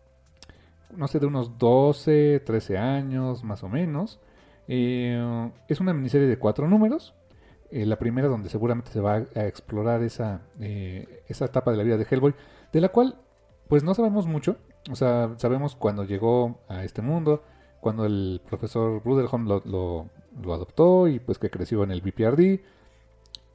[0.96, 4.20] No sé, de unos 12, 13 años, más o menos.
[4.68, 7.14] Eh, es una miniserie de cuatro números.
[7.70, 11.96] Eh, la primera donde seguramente se va a, explorar esa, esa etapa de la vida
[11.96, 12.34] de Hellboy,
[12.72, 13.16] de la cual
[13.68, 14.56] pues no sabemos mucho.
[14.90, 17.42] O sea, sabemos cuando llegó a este mundo,
[17.80, 22.60] cuando el profesor Bruderholm lo, lo, adoptó y pues que creció en el BPRD.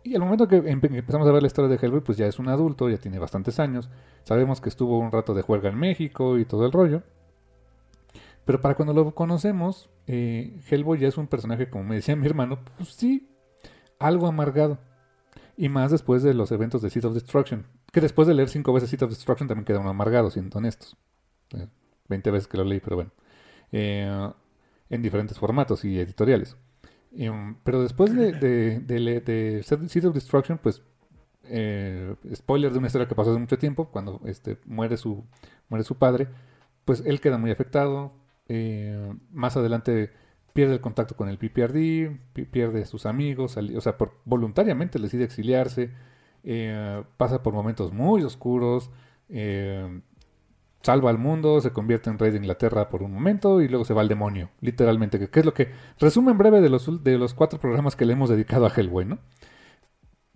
[0.04, 2.48] Y al momento que empezamos a ver la historia de Hellboy, pues ya es un
[2.48, 3.90] adulto, ya tiene bastantes años.
[4.24, 7.04] Sabemos que estuvo un rato de juerga en México y todo el rollo.
[8.50, 12.26] Pero para cuando lo conocemos, eh, Hellboy ya es un personaje, como me decía mi
[12.26, 13.30] hermano, pues sí,
[14.00, 14.80] algo amargado.
[15.56, 17.68] Y más después de los eventos de Seed of Destruction.
[17.92, 20.98] Que después de leer cinco veces Seed of Destruction también queda uno amargado, siendo honestos.
[22.08, 23.12] 20 veces que lo leí, pero bueno.
[23.72, 24.32] Eh,
[24.90, 26.58] en diferentes formatos y editoriales.
[27.16, 30.82] Em, pero después de, de, de, of Destruction, pues,
[31.44, 35.24] eh, spoiler de una historia que pasó hace mucho tiempo, cuando este, muere, su,
[35.70, 36.30] muere su padre,
[36.84, 38.18] pues él queda muy afectado.
[38.50, 40.12] Eh, más adelante
[40.54, 42.20] pierde el contacto con el PPRD,
[42.52, 45.92] pierde sus amigos, o sea, por, voluntariamente decide exiliarse,
[47.18, 48.90] pasa por momentos muy oscuros,
[50.82, 53.94] salva al mundo, se convierte en rey de Inglaterra por un momento y luego se
[53.94, 55.70] va al demonio, literalmente, que, es lo que
[56.00, 59.06] resume en breve de los, de los cuatro programas que le hemos dedicado a Hellboy,
[59.06, 59.20] ¿no?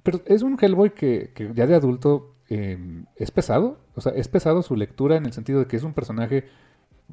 [0.04, 2.78] Pero es un Hellboy que, que ya de adulto eh,
[3.16, 3.80] es pesado.
[3.96, 6.46] O sea, es pesado su lectura en el sentido de que es un personaje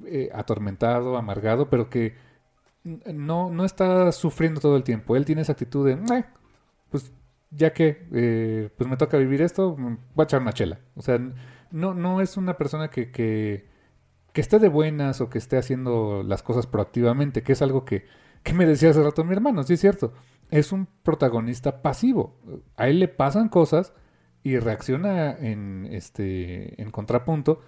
[0.06, 2.14] eh, atormentado, amargado, pero que
[2.84, 5.16] no, no está sufriendo todo el tiempo.
[5.16, 6.24] Él tiene esa actitud de, "Eh,
[6.90, 7.12] pues
[7.50, 10.80] ya que eh, pues me toca vivir esto, mm, voy a echar una chela.
[10.96, 11.18] O sea,
[11.70, 13.68] no, no es una persona que, que,
[14.32, 18.04] que esté de buenas o que esté haciendo las cosas proactivamente, que es algo que,
[18.42, 20.12] que me decía hace rato mi hermano, sí es cierto.
[20.50, 22.36] Es un protagonista pasivo.
[22.76, 23.92] A él le pasan cosas
[24.42, 27.60] y reacciona en, este, en contrapunto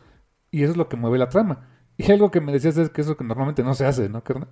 [0.51, 1.69] y eso es lo que mueve la trama.
[1.97, 4.49] Y algo que me decías es que eso que normalmente no se hace, ¿no, carnal?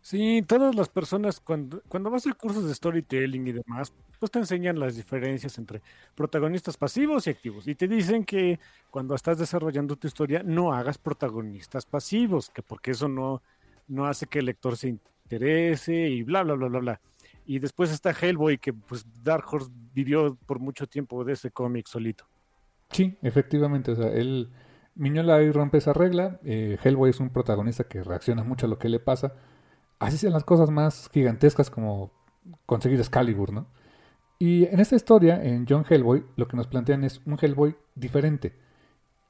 [0.00, 4.38] Sí, todas las personas cuando, cuando vas a cursos de storytelling y demás, pues te
[4.38, 5.80] enseñan las diferencias entre
[6.14, 7.66] protagonistas pasivos y activos.
[7.66, 12.90] Y te dicen que cuando estás desarrollando tu historia no hagas protagonistas pasivos, que porque
[12.90, 13.42] eso no,
[13.88, 17.00] no hace que el lector se interese y bla, bla, bla, bla, bla.
[17.46, 21.86] Y después está Hellboy, que pues Dark Horse vivió por mucho tiempo de ese cómic
[21.86, 22.26] solito.
[22.90, 23.92] Sí, efectivamente.
[23.92, 24.50] O sea, él.
[24.94, 26.40] Miñola ahí rompe esa regla.
[26.44, 29.34] eh, Hellboy es un protagonista que reacciona mucho a lo que le pasa.
[29.98, 32.12] Así sean las cosas más gigantescas como
[32.66, 33.66] conseguir Excalibur, ¿no?
[34.38, 38.54] Y en esta historia, en John Hellboy, lo que nos plantean es un Hellboy diferente.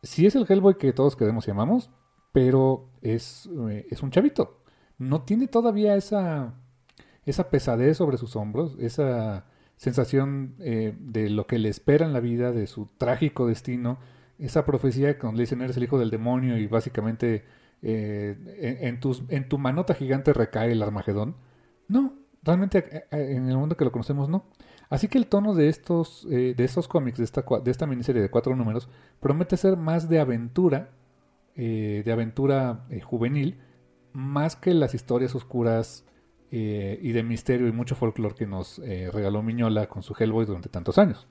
[0.02, 1.90] Sí es el Hellboy que todos queremos y amamos,
[2.32, 4.60] pero es, eh, es un chavito.
[4.98, 6.54] No tiene todavía esa,
[7.24, 9.46] esa pesadez sobre sus hombros, esa
[9.76, 13.98] sensación eh, de lo que le espera en la vida, de su trágico destino,
[14.38, 17.44] esa profecía cuando le dicen eres el hijo del demonio y básicamente
[17.86, 21.36] eh, en, en tu manota gigante recae el Armagedón.
[21.86, 24.46] No, realmente eh, eh, en el mundo que lo conocemos no.
[24.88, 28.30] Así que el tono de estos, de estos cómics, de esta, de esta miniserie de
[28.30, 30.90] cuatro números, promete ser más de aventura,
[31.56, 33.58] de aventura juvenil,
[34.12, 36.04] más que las historias oscuras
[36.50, 40.98] y de misterio y mucho folclore que nos regaló Miñola con su Hellboy durante tantos
[40.98, 41.26] años.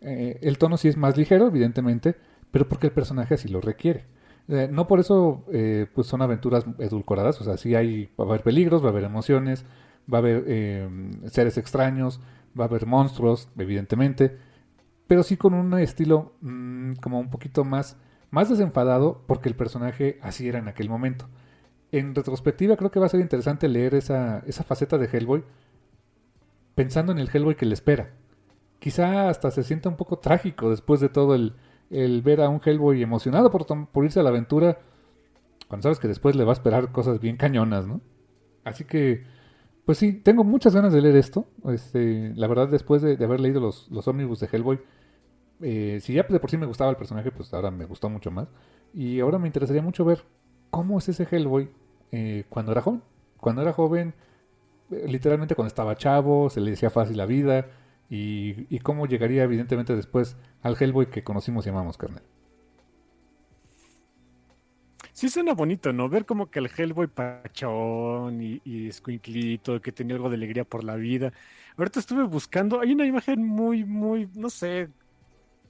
[0.00, 2.16] El tono sí es más ligero, evidentemente,
[2.50, 4.06] pero porque el personaje así lo requiere.
[4.48, 8.28] Eh, no por eso eh, pues son aventuras edulcoradas, o sea, sí hay, va a
[8.28, 9.64] haber peligros, va a haber emociones,
[10.12, 10.88] va a haber eh,
[11.26, 12.20] seres extraños,
[12.58, 14.38] va a haber monstruos, evidentemente,
[15.06, 17.98] pero sí con un estilo mm, como un poquito más,
[18.30, 21.28] más desenfadado porque el personaje así era en aquel momento.
[21.92, 25.44] En retrospectiva creo que va a ser interesante leer esa, esa faceta de Hellboy
[26.74, 28.10] pensando en el Hellboy que le espera.
[28.78, 31.54] Quizá hasta se sienta un poco trágico después de todo el,
[31.90, 34.78] el ver a un Hellboy emocionado por, por irse a la aventura
[35.68, 38.00] cuando sabes que después le va a esperar cosas bien cañonas, ¿no?
[38.64, 39.24] Así que,
[39.84, 41.46] pues sí, tengo muchas ganas de leer esto.
[41.66, 44.80] Este, la verdad, después de, de haber leído los, los ómnibus de Hellboy,
[45.60, 48.30] eh, si ya de por sí me gustaba el personaje, pues ahora me gustó mucho
[48.30, 48.48] más.
[48.94, 50.24] Y ahora me interesaría mucho ver
[50.70, 51.70] cómo es ese Hellboy
[52.12, 53.02] eh, cuando era joven.
[53.38, 54.14] Cuando era joven,
[54.90, 57.66] eh, literalmente cuando estaba chavo, se le decía fácil la vida.
[58.10, 62.22] Y, y cómo llegaría, evidentemente, después al Hellboy que conocimos y amamos, carnal.
[65.12, 66.08] Sí suena bonito, ¿no?
[66.08, 70.84] Ver como que el Hellboy pachón y, y escuinclito, que tenía algo de alegría por
[70.84, 71.32] la vida.
[71.76, 74.92] Ahorita estuve buscando, hay una imagen muy, muy, no sé,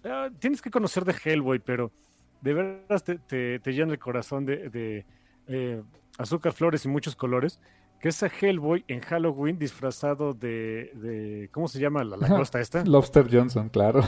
[0.05, 1.93] ah, tienes que conocer de Hellboy, pero
[2.41, 5.07] de veras te, te- llena el corazón de, de,
[5.47, 5.83] eh,
[6.19, 7.61] azúcar, flores y muchos colores,
[8.01, 12.85] que es a Hellboy en Halloween disfrazado de, de ¿cómo se llama la langosta esta?
[12.85, 14.03] Lobster Johnson, claro.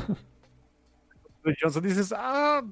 [1.61, 2.63] Johnson, dices, ah,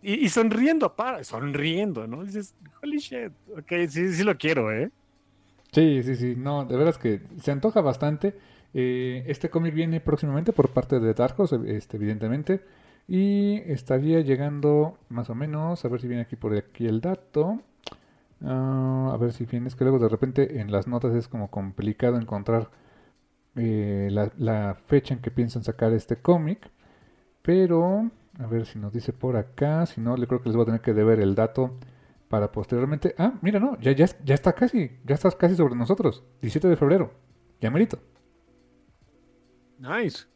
[0.00, 2.24] y, y sonriendo, para, sonriendo, ¿no?
[2.24, 4.90] Dices, holy shit, ok, sí, sí lo quiero, ¿eh?
[5.72, 8.38] Sí, sí, sí, no, de veras que se antoja bastante.
[8.74, 12.62] Eh, este cómic viene próximamente por parte de Dark Horse, este, evidentemente,
[13.06, 17.60] y estaría llegando más o menos, a ver si viene aquí por aquí el dato.
[18.44, 21.50] Ah, a ver si viene, es que luego de repente en las notas es como
[21.50, 22.70] complicado encontrar
[23.56, 26.70] eh, la, la fecha en que piensan sacar este cómic,
[27.42, 30.62] pero a ver si nos dice por acá, si no, le creo que les voy
[30.62, 31.74] a tener que deber el dato
[32.28, 33.14] para posteriormente.
[33.18, 36.24] Ah, mira, no, ya, ya, ya está casi, ya estás casi sobre nosotros.
[36.40, 37.12] 17 de febrero,
[37.60, 37.98] ya merito.
[39.78, 40.26] Nice.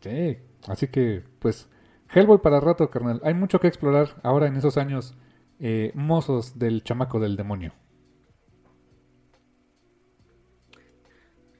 [0.00, 0.38] Sí,
[0.68, 1.68] así que, pues,
[2.12, 3.20] Hellboy para rato, carnal.
[3.24, 5.16] Hay mucho que explorar ahora en esos años
[5.58, 7.72] eh, mozos del chamaco del demonio.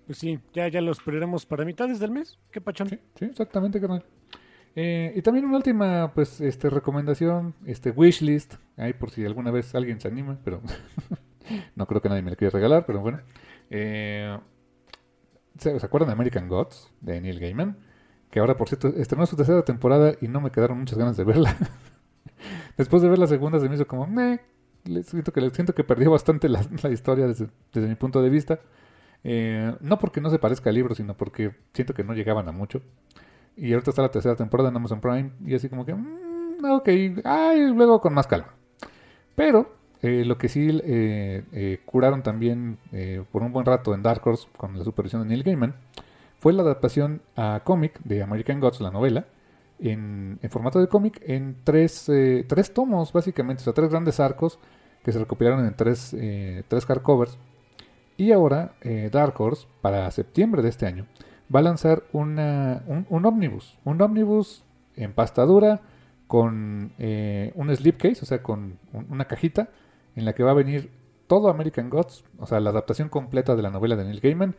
[0.07, 2.39] Pues sí, ya, ya lo esperaremos para mitades del mes.
[2.53, 2.89] ¿Qué pachón?
[2.89, 4.05] Sí, sí, exactamente, carnal.
[4.77, 9.75] Eh, y también una última, pues, este, recomendación, este, wishlist, ahí por si alguna vez
[9.75, 10.61] alguien se anima, pero
[11.75, 13.21] no creo que nadie me lo quiera regalar, pero bueno.
[13.71, 14.39] Eh,
[15.59, 17.79] ¿se, se acuerdan de American Gods, de Neil Gaiman?
[18.31, 21.25] Que ahora, por cierto, estrenó su tercera temporada y no me quedaron muchas ganas de
[21.25, 21.57] verla.
[22.77, 24.07] Después de ver la segunda se me hizo como,
[24.85, 26.61] le siento que, siento que perdió bastante la,
[26.91, 28.61] historia desde, desde mi punto de vista.
[29.25, 32.53] Eh, no porque no se parezca al libro, sino porque siento que no llegaban a
[32.53, 32.81] mucho.
[33.57, 36.89] Y ahorita está la tercera temporada en Amazon Prime y así como que, mm, ok,
[37.25, 38.55] ay, luego con más calma.
[39.35, 42.79] Pero eh, lo que sí eh, curaron también
[43.33, 45.75] por un buen rato en Dark Horse con la supervisión de Neil Gaiman
[46.39, 49.27] fue la adaptación a cómic de American Gods, la novela,
[49.79, 52.11] en, formato de cómic en tres,
[52.47, 54.59] tres tomos básicamente, o sea, tres grandes arcos
[55.05, 56.17] que se recopilaron en tres,
[56.69, 57.39] tres hardcovers.
[58.17, 58.75] Y ahora
[59.13, 61.07] Dark Horse, para septiembre de este año,
[61.55, 64.65] va a lanzar una, un, ómnibus, un ómnibus
[64.97, 65.83] en pastadura
[66.27, 68.79] con un slipcase, o sea, con
[69.11, 69.69] una cajita
[70.17, 70.91] en la que va a venir
[71.27, 74.55] todo American Gods, o sea, la adaptación completa de la novela de Neil Gaiman,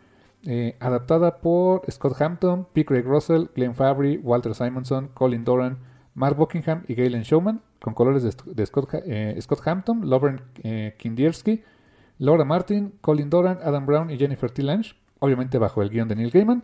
[0.45, 2.85] eh, adaptada por Scott Hampton, P.
[2.85, 5.79] Craig Russell, Glenn Fabry, Walter Simonson, Colin Doran,
[6.13, 10.95] Mark Buckingham y Galen Showman, con colores de, Scott, eh, Scott, Hampton, Lauren eh,
[12.19, 14.63] Laura Martin, Colin Doran, Adam Brown y Jennifer T.
[14.63, 16.63] Lange, obviamente bajo el guion de Neil Gaiman.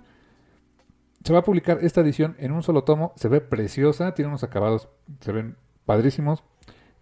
[1.24, 4.43] Se va a publicar esta edición en un solo tomo, se ve preciosa, tiene unos
[4.43, 5.55] acabados, se ven
[5.86, 6.43] padrísimos.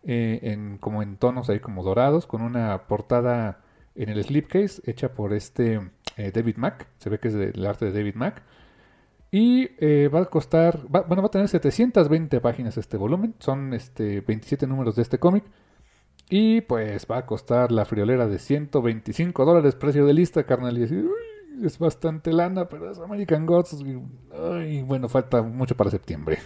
[0.04, 3.60] Eh, como en tonos ahí como dorados, con una portada
[3.96, 5.80] en el slipcase hecha por este
[6.18, 8.44] eh, David Mack, se ve que es del arte de David Mack.
[9.34, 14.20] Y eh, va a costar, bueno, va a tener 720 páginas este volumen, son este
[14.20, 15.46] 27 números de este cómic.
[16.30, 20.78] Y pues va a costar la friolera de 125 dólares, precio de lista, carnal.
[20.78, 21.06] Y así,
[21.64, 23.82] es bastante lana, pero es American Gods.
[23.82, 26.40] Y, bueno, falta mucho para septiembre.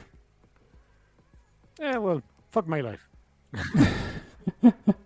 [1.79, 3.03] Eh, well, fuck my life.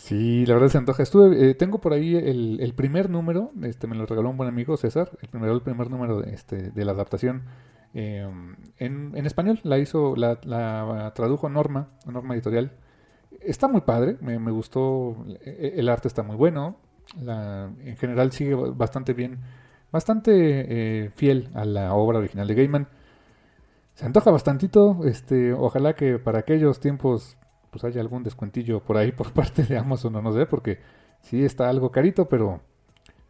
[0.00, 1.02] sí, la verdad se antoja.
[1.02, 4.76] Estuve, eh, tengo por ahí el, primer número, este me lo regaló un buen amigo
[4.76, 7.42] César, el primer, el primer número de, este, de la adaptación
[7.94, 9.60] em, en, español.
[9.62, 12.72] La hizo, la, tradujo Norma, Norma Editorial.
[13.40, 16.76] Está muy padre, me, gustó, e, el arte está muy bueno,
[17.20, 19.38] la, en general sigue bastante bien,
[19.92, 20.32] bastante
[21.04, 22.88] eh, fiel a la obra original de Gaiman.
[23.94, 27.36] Se antoja bastantito, este, ojalá que para aquellos tiempos
[27.70, 30.80] pues haya algún descuentillo por ahí por parte de Amazon o no sé, porque
[31.22, 32.60] sí está algo carito, pero,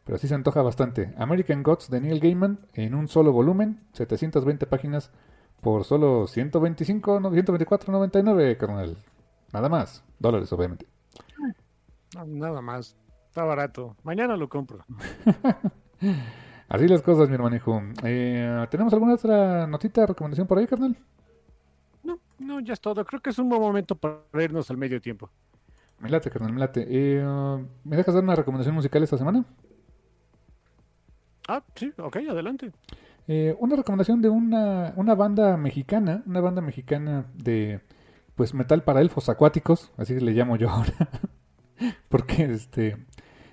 [0.04, 1.14] pero sí se antoja bastante.
[1.16, 5.10] American Gods de Neil Gaiman en un solo volumen, 720 páginas
[5.60, 8.96] por solo 125, 124.99, carnal.
[9.52, 10.86] Nada más, dólares obviamente.
[12.26, 13.96] nada más, está barato.
[14.02, 14.84] Mañana lo compro.
[16.68, 17.82] Así las cosas, mi hermanijo.
[18.04, 20.96] Eh, ¿Tenemos alguna otra notita, recomendación por ahí, carnal?
[22.40, 23.04] No, ya es todo.
[23.04, 25.30] Creo que es un buen momento para irnos al medio tiempo.
[25.98, 26.86] Me late, carnal, me late.
[26.88, 27.22] Eh,
[27.84, 29.44] ¿Me dejas dar una recomendación musical esta semana?
[31.46, 32.72] Ah, sí, ok, adelante.
[33.28, 37.80] Eh, una recomendación de una, una banda mexicana, una banda mexicana de
[38.34, 40.94] pues metal para elfos acuáticos, así le llamo yo ahora.
[42.08, 42.96] porque este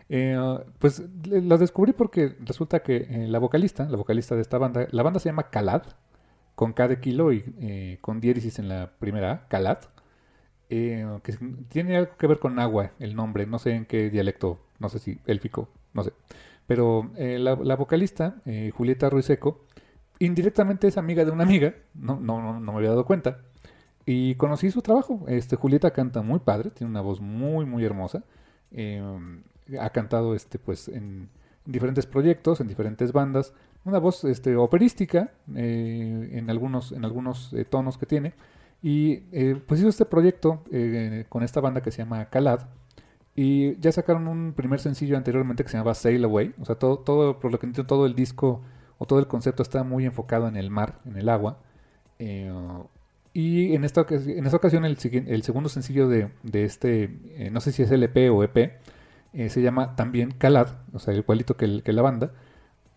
[0.07, 0.37] eh,
[0.79, 5.19] pues la descubrí porque resulta que la vocalista, la vocalista de esta banda, la banda
[5.19, 5.83] se llama Calad,
[6.57, 9.85] con de kilo y eh, con diéresis en la primera Calat,
[10.71, 11.37] eh, que
[11.69, 14.97] tiene algo que ver con agua, el nombre, no sé en qué dialecto, no sé
[14.97, 16.13] si élfico, no sé.
[16.65, 18.41] Pero eh, la, vocalista,
[18.73, 19.67] Julieta Ruiseco,
[20.17, 23.41] indirectamente es amiga de una amiga, no, no, no, no, me había dado cuenta,
[24.03, 25.25] y conocí su trabajo.
[25.27, 28.23] Este, Julieta canta muy padre, tiene una voz muy, muy hermosa.
[29.79, 31.29] ha cantado este, pues, en
[31.65, 33.53] diferentes proyectos, en diferentes bandas
[33.87, 38.33] una voz este, operística eh, en algunos, en algunos eh, tonos que tiene.
[38.83, 40.63] Y eh, pues hizo este proyecto
[41.29, 42.67] con esta banda que se llama Calad.
[43.35, 46.53] Y ya sacaron un primer sencillo anteriormente que se llamaba Sail Away.
[46.59, 48.61] O sea, todo, todo por lo que entiendo, todo el disco
[48.97, 51.59] o todo el concepto está muy enfocado en el mar, en el agua.
[53.33, 57.71] y en esta, en esta ocasión el, el segundo sencillo de, de este, no sé
[57.71, 58.79] si es LP o EP,
[59.49, 62.31] se llama también Calad, o sea, igualito que, que la banda.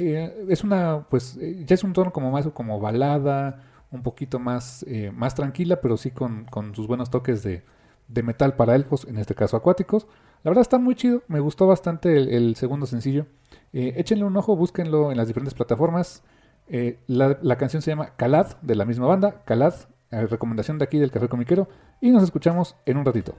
[0.01, 4.39] Eh, es una, pues, eh, ya es un tono como más como balada, un poquito
[4.39, 7.63] más, eh, más tranquila, pero sí con, sus buenos toques de,
[8.09, 10.07] metal para elfos, en este caso acuáticos.
[10.43, 13.27] La verdad está muy chido, me gustó bastante el, segundo sencillo.
[13.73, 16.23] échenle un ojo, búsquenlo en las diferentes plataformas.
[17.07, 19.75] La, la, canción se llama Calad, de la misma banda, Calad,
[20.11, 21.69] recomendación de aquí del Café Comiquero,
[22.01, 23.37] y nos escuchamos en un ratito.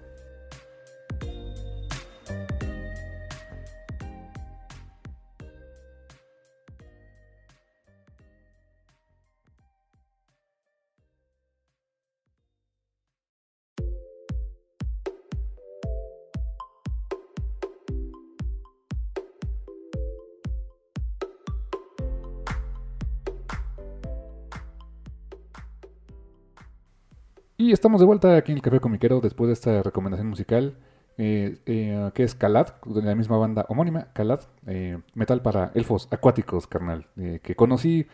[27.61, 30.75] Y estamos de vuelta aquí en el Café Comiquero después de esta recomendación musical.
[31.19, 36.07] eh, eh, que es Kalad, de la misma banda homónima, Kalad, eh, metal para elfos
[36.09, 37.05] acuáticos, carnal,
[37.43, 38.07] que conocí,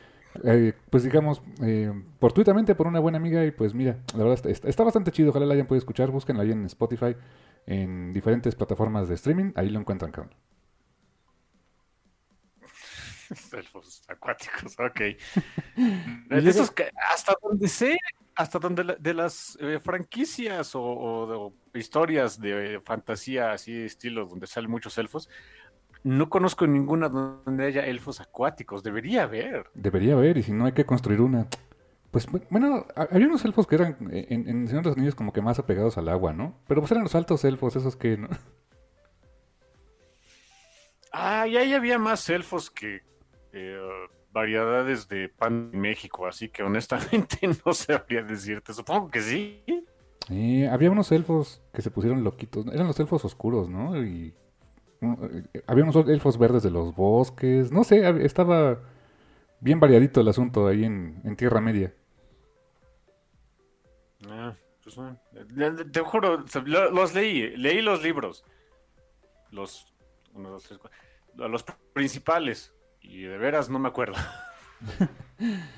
[0.89, 1.41] pues digamos,
[2.19, 5.53] fortuitamente por una buena amiga y pues mira, la verdad está, bastante chido, ojalá la
[5.53, 7.15] hayan podido escuchar, búsquenla ahí en Spotify,
[7.65, 10.35] en diferentes plataformas de streaming, ahí lo encuentran, carnal.
[13.53, 15.01] Elfos acuáticos, ok.
[16.31, 16.73] Esos
[17.13, 17.97] hasta donde sé,
[18.37, 23.73] hasta donde la- de las eh, franquicias o, o de- o historias de fantasía así
[23.83, 25.27] estilo donde salen muchos elfos,
[26.03, 28.83] no conozco ninguna donde haya elfos acuáticos.
[28.83, 29.65] Debería haber.
[29.73, 31.47] Debería haber, y si no hay que construir una.
[32.11, 34.97] Pues bu- bueno, ha- había unos elfos que eran eh, en, en Señor de los
[34.97, 36.55] Anillos como que más apegados al agua, ¿no?
[36.67, 38.29] Pero pues eran los altos elfos, esos que, ¿no?
[41.11, 43.01] Ah, y ahí había más elfos que
[43.53, 43.79] eh,
[44.37, 48.73] variedades de pan en México, así que honestamente no sabría decirte.
[48.73, 49.63] Supongo que sí.
[50.69, 52.67] Había unos elfos que se pusieron loquitos.
[52.67, 53.97] Eran los elfos oscuros, ¿no?
[53.97, 54.33] Y
[55.01, 55.13] mm,
[55.53, 57.71] eh, había unos elfos verdes de los bosques.
[57.71, 58.79] No sé, estaba
[59.59, 61.93] bien variadito el asunto ahí en, en Tierra Media.
[64.29, 64.99] Ah, pues.
[65.91, 66.43] Te- juro,
[66.91, 68.43] los leí, leí los libros.
[69.51, 69.93] Los,
[70.33, 71.63] uno, dos, tres, cuatro, los
[71.93, 72.73] principales.
[73.09, 74.15] Y de veras no me acuerdo.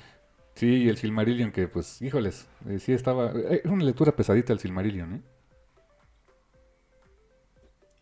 [0.54, 3.32] Sí, y el Silmarillion que, pues, híjoles, eh, sí estaba...
[3.32, 5.22] eh, Era una lectura pesadita el Silmarillion, ¿eh?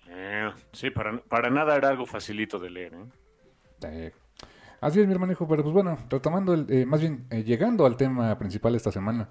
[0.08, 2.94] Eh, sí, para, para nada era algo facilito de leer.
[2.94, 3.04] ¿eh?
[3.82, 4.12] Eh,
[4.80, 7.96] así es, mi hermano, pero pues bueno, retomando, el, eh, más bien eh, llegando al
[7.96, 9.28] tema principal esta semana,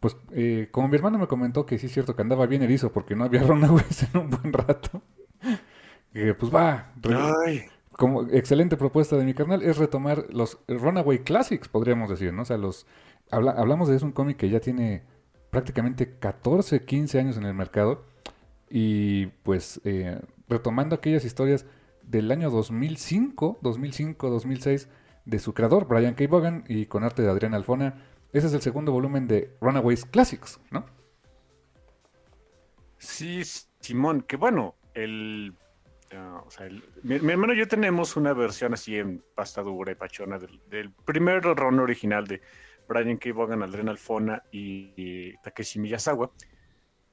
[0.00, 2.92] pues eh, como mi hermano me comentó que sí es cierto que andaba bien erizo
[2.92, 5.02] porque no había Runaways en un buen rato,
[6.38, 7.64] pues va, re- Ay,
[7.96, 12.42] como excelente propuesta de mi carnal es retomar los Runaway Classics, podríamos decir, ¿no?
[12.42, 12.86] O sea, los
[13.30, 15.04] habla- hablamos de es un cómic que ya tiene
[15.50, 18.04] prácticamente 14, 15 años en el mercado
[18.68, 21.66] y pues eh, retomando aquellas historias
[22.02, 24.88] del año 2005, 2005, 2006
[25.24, 26.26] de su creador Brian K.
[26.28, 28.02] Vaughan y con arte de Adrián Alfona.
[28.32, 30.84] Ese es el segundo volumen de Runaways Classics, ¿no?
[32.98, 33.42] sí,
[33.80, 35.54] Simón, que bueno, el,
[36.14, 39.62] ah, o sea, el- mi, mi hermano y yo tenemos una versión así en pasta
[39.62, 42.40] dura y pachona del, del primer ron original de
[42.88, 43.32] Brian K.
[43.32, 46.30] Vaughan, Adrián Alfona y, y Takeshi Miyazawa.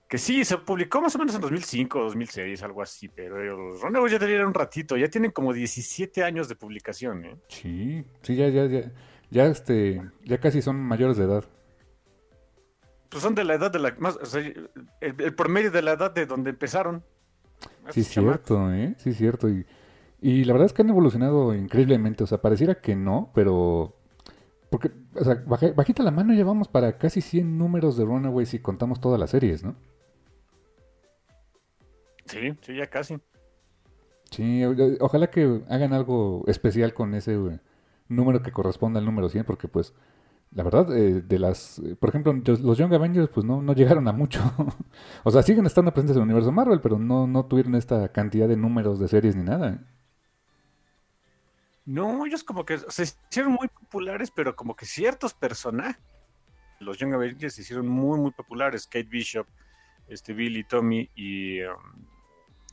[0.09, 4.11] Que sí, se publicó más o menos en 2005, 2006, algo así, pero los Runaways
[4.11, 7.37] ya tenían un ratito, ya tienen como 17 años de publicación, ¿eh?
[7.47, 8.91] Sí, sí, ya, ya, ya,
[9.29, 11.45] ya, este, ya casi son mayores de edad.
[13.09, 13.95] Pues son de la edad de la...
[13.99, 17.03] Más, o sea, el, el promedio de la edad de donde empezaron.
[17.89, 18.95] Sí, cierto, ¿eh?
[18.97, 19.49] Sí, cierto.
[19.49, 19.65] Y,
[20.21, 22.23] y la verdad es que han evolucionado increíblemente.
[22.23, 23.95] O sea, pareciera que no, pero...
[24.69, 25.43] Porque, o sea,
[25.75, 29.63] bajita la mano llevamos para casi 100 números de Runaways si contamos todas las series,
[29.63, 29.75] ¿no?
[32.25, 33.17] Sí, sí, ya casi.
[34.29, 34.63] Sí,
[35.01, 37.37] ojalá que hagan algo especial con ese
[38.07, 39.93] número que corresponda al número 100, porque pues,
[40.53, 41.79] la verdad, eh, de las...
[41.79, 44.41] eh, por ejemplo, los Young Avengers pues no, no llegaron a mucho.
[45.23, 48.47] o sea, siguen estando presentes en el universo Marvel, pero no, no tuvieron esta cantidad
[48.47, 49.79] de números de series ni nada.
[51.85, 56.01] No, ellos como que se hicieron muy populares, pero como que ciertos personajes,
[56.79, 58.85] los Young Avengers se hicieron muy, muy populares.
[58.87, 59.47] Kate Bishop,
[60.07, 61.77] este Billy, Tommy y um,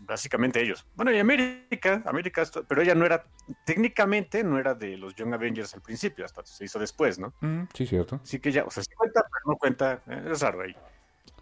[0.09, 0.87] básicamente ellos.
[0.97, 3.25] Bueno, y América, América, pero ella no era,
[3.65, 7.35] técnicamente no era de los Young Avengers al principio, hasta se hizo después, ¿no?
[7.41, 8.19] Mm, sí, cierto.
[8.25, 10.75] Sí que ya, o sea, sí cuenta, pero no cuenta, eh, es raro ahí.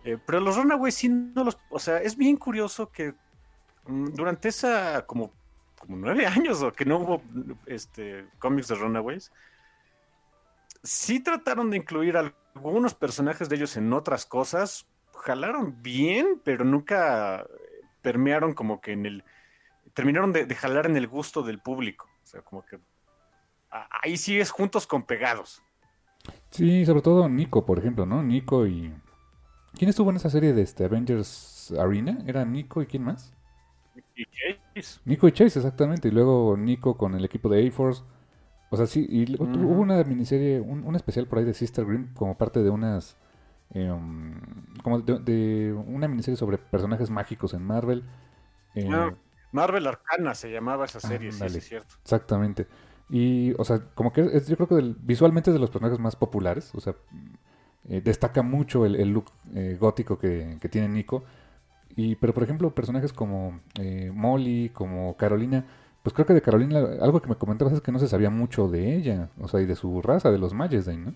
[0.05, 3.15] Eh, pero los Runaways sí no los, o sea, es bien curioso que
[3.87, 5.33] mm, durante esa como,
[5.79, 7.23] como nueve años o que no hubo
[7.67, 9.31] este cómics de Runaways,
[10.83, 17.47] sí trataron de incluir algunos personajes de ellos en otras cosas, jalaron bien, pero nunca
[18.07, 19.25] permearon como que en el,
[19.93, 22.79] terminaron de, de jalar en el gusto del público, o sea, como que
[23.73, 25.61] a- ahí sí es juntos con pegados.
[26.51, 28.23] Sí, sobre todo Nico, por ejemplo, ¿no?
[28.23, 28.95] Nico y...
[29.77, 32.19] ¿Quién estuvo en esa serie de este Avengers Arena?
[32.29, 33.35] ¿Era Nico y quién más?
[34.15, 35.01] Y Chase.
[35.05, 36.07] Nico y Chase, exactamente.
[36.07, 38.05] Y luego Nico con el equipo de A-Force.
[38.71, 42.15] O sea, sí, y hubo una miniserie, un, un especial por ahí de Sister Grimm
[42.15, 43.17] como parte de unas...
[43.75, 44.35] eh, um,
[44.83, 48.05] como de, de una miniserie sobre personajes mágicos en Marvel.
[48.75, 49.11] Eh, Ah,
[49.53, 51.51] Marvel Arcana se llamaba esa serie, sí, Ándale.
[51.53, 51.95] sí, es cierto.
[52.03, 52.67] Exactamente.
[53.09, 55.99] Y, o sea, como que es, yo creo que del- visualmente es de los personajes
[56.01, 56.75] más populares.
[56.75, 56.95] O sea,
[57.89, 61.25] eh, destaca mucho el, el look eh, gótico que, que tiene Nico.
[61.97, 65.65] Y, pero, por ejemplo, personajes como eh, Molly, como Carolina,
[66.03, 68.69] pues creo que de Carolina, algo que me comentabas es que no se sabía mucho
[68.69, 71.15] de ella, o sea, y de su raza, de los Majesdane, ¿no?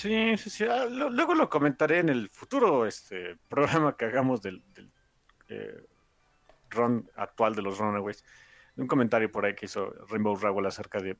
[0.00, 0.64] Sí, sí, sí.
[0.64, 4.92] ah, lo- luego lo comentaré en el futuro este programa que hagamos del, del
[5.48, 5.84] eh,
[6.70, 8.22] run actual de los Runaways,
[8.76, 11.16] un comentario por ahí que hizo Rainbow Rowell acerca de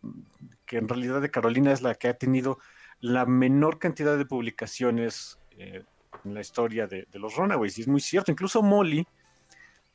[0.64, 2.58] que en realidad de Carolina es la que ha tenido
[3.00, 5.82] la menor cantidad de publicaciones eh,
[6.24, 7.78] en la historia de, los Runaways.
[7.78, 8.30] Y es muy cierto.
[8.30, 9.04] Incluso Molly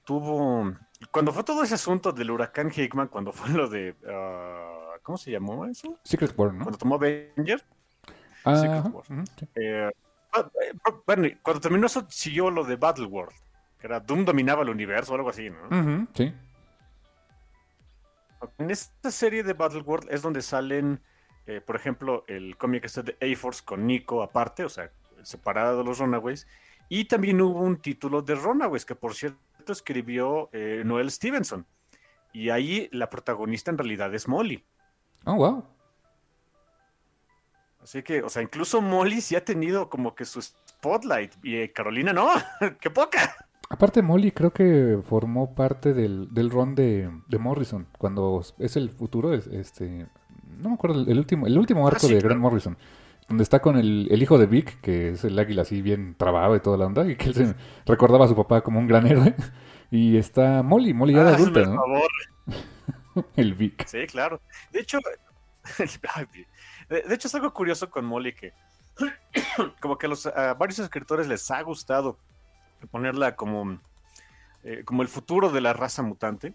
[0.03, 0.73] tuvo.
[1.11, 3.95] Cuando fue todo ese asunto del huracán Hickman, cuando fue lo de.
[4.07, 5.99] Ah, ¿Cómo se llamó eso?
[6.03, 6.63] Secret War, ¿no?
[6.63, 7.63] Cuando tomó Avenger.
[8.45, 9.49] Ah, Secret.
[9.55, 9.89] Eh,
[10.33, 10.73] ah, eh,
[11.05, 13.33] bueno, cuando terminó eso, siguió lo de Battle World.
[13.79, 16.07] Que era Doom dominaba el universo o algo así, ¿no?
[16.13, 16.33] sí.
[18.57, 20.99] En esta serie de Battle World es donde salen,
[21.45, 24.91] eh, por ejemplo, el cómic este de A-Force con Nico aparte, o sea,
[25.21, 26.47] separada de los Runaways.
[26.89, 29.39] Y también hubo un título de Runaways, que por cierto
[29.71, 31.65] escribió eh, Noel Stevenson.
[32.33, 34.63] Y ahí la protagonista en realidad es Molly.
[35.25, 35.65] Oh, wow.
[37.83, 41.33] Así que, o sea, incluso Molly sí ha tenido como que su spotlight.
[41.43, 42.29] Y eh, Carolina no,
[42.79, 43.35] qué poca.
[43.69, 47.09] Aparte, Molly creo que formó parte del, del run de,
[47.39, 50.05] Morrison, cuando es el futuro, este,
[50.59, 52.77] no me acuerdo, el último, el último arco ah, de Grant Morrison,
[53.27, 56.59] donde está con el, hijo de Vic, que es el águila así bien trabado y
[56.59, 57.55] toda la onda, y que él se
[57.87, 59.33] recordaba a su papá como un gran héroe,
[59.89, 61.75] y está Molly, Molly ya de ah, adulta, ¿no?
[61.77, 63.25] Favor.
[63.35, 63.87] el Vic.
[63.87, 64.39] Sí, claro.
[64.71, 64.99] De hecho,
[67.01, 68.53] de, hecho es algo curioso con Molly que
[69.79, 72.17] como que los, a varios escritores les ha gustado
[72.91, 73.79] ponerla como,
[74.63, 76.53] eh, como el futuro de la raza mutante.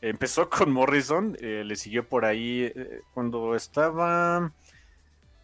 [0.00, 4.52] Empezó con Morrison, eh, le siguió por ahí eh, cuando estaba...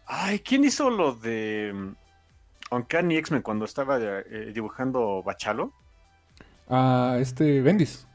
[0.05, 5.71] Ay, ¿quién hizo lo de mm, Uncanny X-Men cuando estaba dibujando Bachalo?
[6.69, 8.05] Ah, este, Bendis.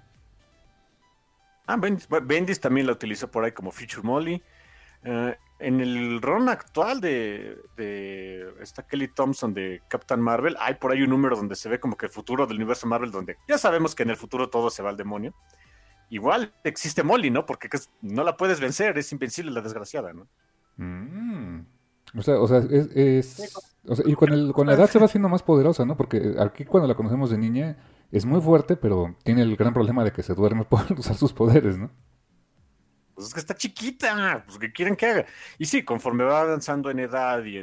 [1.67, 2.09] Ah, Bendis.
[2.09, 4.43] Bendis también la utilizó por ahí como Future Molly
[5.59, 7.59] en el ron actual de,
[8.61, 11.97] esta Kelly Thompson de Captain Marvel, hay por ahí un número donde se ve como
[11.97, 14.83] que el futuro del universo Marvel, donde ya sabemos que en el futuro todo se
[14.83, 15.35] va al demonio.
[16.11, 17.45] Igual existe Molly, ¿no?
[17.45, 17.69] Porque
[18.03, 20.29] no la puedes vencer, es invencible la desgraciada, ¿no?
[20.77, 21.67] Mm.
[22.17, 22.63] O sea, o sea,
[22.95, 23.59] es,
[24.07, 25.97] y con, el, con la edad se va haciendo más poderosa, ¿no?
[25.97, 27.77] Porque aquí cuando la conocemos de niña
[28.11, 31.33] es muy fuerte, pero tiene el gran problema de que se duerme por usar sus
[31.33, 31.91] poderes, ¿no?
[33.19, 35.27] Pues es que está chiquita, pues que quieren que haga.
[35.59, 37.59] Y sí, conforme va avanzando en edad y,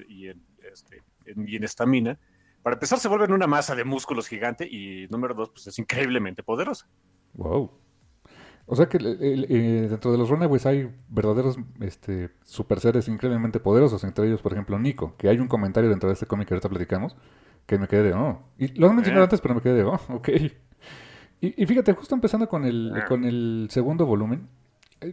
[0.70, 2.20] este, en estamina,
[2.62, 6.44] para empezar se vuelve una masa de músculos gigante y número dos, pues es increíblemente
[6.44, 6.90] poderosa.
[7.36, 7.72] Wow.
[8.66, 14.04] O sea que eh, dentro de los Runaways hay verdaderos este, super seres increíblemente poderosos,
[14.04, 16.68] entre ellos, por ejemplo, Nico, que hay un comentario dentro de este cómic que ahorita
[16.68, 17.16] platicamos,
[17.66, 19.28] que me quedé de, oh, y lo han mencionado eh.
[19.28, 20.30] antes, pero me quedé de, oh, ok.
[21.40, 23.06] Y, fíjate, justo empezando con el, ah.
[23.06, 24.50] con el segundo volumen,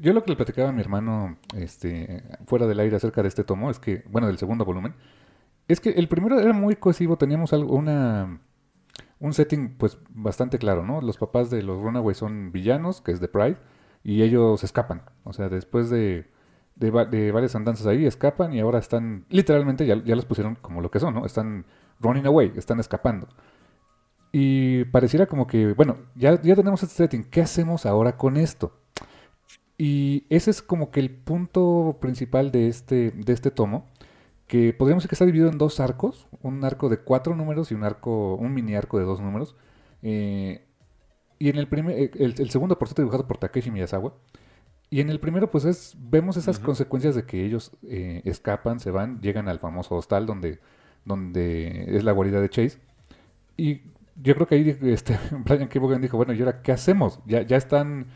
[0.01, 3.45] yo lo que le platicaba a mi hermano este, fuera del aire acerca de este
[3.45, 4.95] tomo es que, bueno, del segundo volumen,
[5.69, 8.41] es que el primero era muy cohesivo, teníamos algo, una,
[9.21, 11.01] un setting pues bastante claro, ¿no?
[11.01, 13.57] Los papás de los Runaways son villanos, que es de Pride,
[14.05, 15.03] y ellos escapan.
[15.25, 16.31] O sea, después de,
[16.77, 16.91] de,
[17.33, 21.01] varias andanzas ahí, escapan y ahora están, literalmente ya, ya los pusieron como lo que
[21.01, 21.27] son, ¿no?
[21.27, 21.67] Están
[22.01, 23.29] running away, están escapando.
[24.33, 28.81] Y pareciera como que, bueno, ya, ya tenemos este setting, ¿qué hacemos ahora con esto?
[29.85, 33.91] Y ese es como que el punto principal de este, de este tomo,
[34.47, 37.75] que podríamos decir que está dividido en dos arcos, un arco de cuatro números y
[37.75, 39.57] un arco, un mini arco de dos números.
[40.03, 40.65] Eh,
[41.41, 44.15] y en el primer, eh, el, segundo por cierto dibujado por Takeshi Miyazawa.
[44.89, 48.93] Y en el primero, pues es, vemos esas consecuencias de que ellos eh, escapan, se
[48.93, 50.61] van, llegan al famoso hostal donde,
[51.05, 52.79] donde es la guarida de Chase.
[53.57, 53.81] Y
[54.15, 55.99] yo creo que ahí este, Brian K.
[55.99, 57.19] dijo, bueno, ¿y ahora qué hacemos?
[57.27, 58.07] Ya, ya están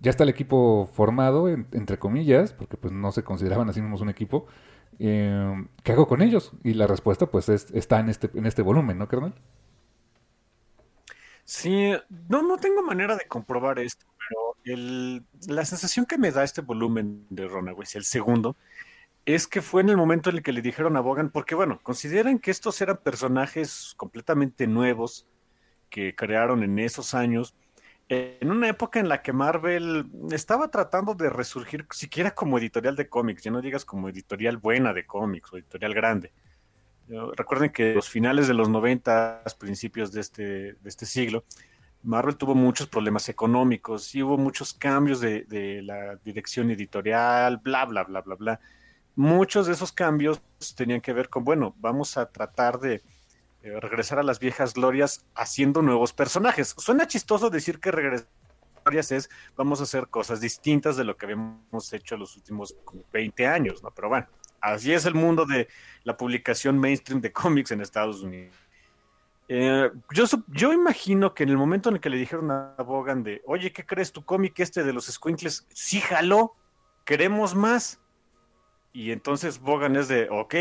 [0.00, 4.08] ya está el equipo formado, entre comillas, porque pues no se consideraban así mismos un
[4.08, 4.46] equipo.
[4.98, 6.52] Eh, ¿Qué hago con ellos?
[6.64, 9.34] Y la respuesta pues está en este, en este volumen, ¿no, carnal?
[11.44, 11.92] Sí,
[12.28, 17.26] no, no tengo manera de comprobar esto, pero la sensación que me da este volumen
[17.28, 18.56] de Runaways, el segundo,
[19.26, 21.80] es que fue en el momento en el que le dijeron a Bogan, porque bueno,
[21.82, 25.26] consideran que estos eran personajes completamente nuevos
[25.88, 27.54] que crearon en esos años
[28.10, 33.08] en una época en la que Marvel estaba tratando de resurgir siquiera como editorial de
[33.08, 36.32] cómics, ya no digas como editorial buena de cómics o editorial grande.
[37.36, 41.44] Recuerden que los finales de los 90, principios de este, de este siglo,
[42.02, 47.84] Marvel tuvo muchos problemas económicos y hubo muchos cambios de, de la dirección editorial, bla,
[47.84, 48.60] bla, bla, bla, bla.
[49.14, 50.42] Muchos de esos cambios
[50.74, 53.02] tenían que ver con, bueno, vamos a tratar de
[53.62, 56.74] eh, regresar a las viejas glorias haciendo nuevos personajes.
[56.78, 58.28] Suena chistoso decir que regresar
[58.84, 62.74] glorias es vamos a hacer cosas distintas de lo que habíamos hecho los últimos
[63.12, 63.90] 20 años, ¿no?
[63.90, 64.26] Pero bueno,
[64.60, 65.68] así es el mundo de
[66.04, 68.54] la publicación mainstream de cómics en Estados Unidos.
[69.52, 73.24] Eh, yo, yo imagino que en el momento en el que le dijeron a Bogan
[73.24, 75.66] de, oye, ¿qué crees tu cómic este de los squinkles?
[75.74, 76.54] Sí jaló,
[77.04, 78.00] queremos más.
[78.92, 80.54] Y entonces Bogan es de, ok,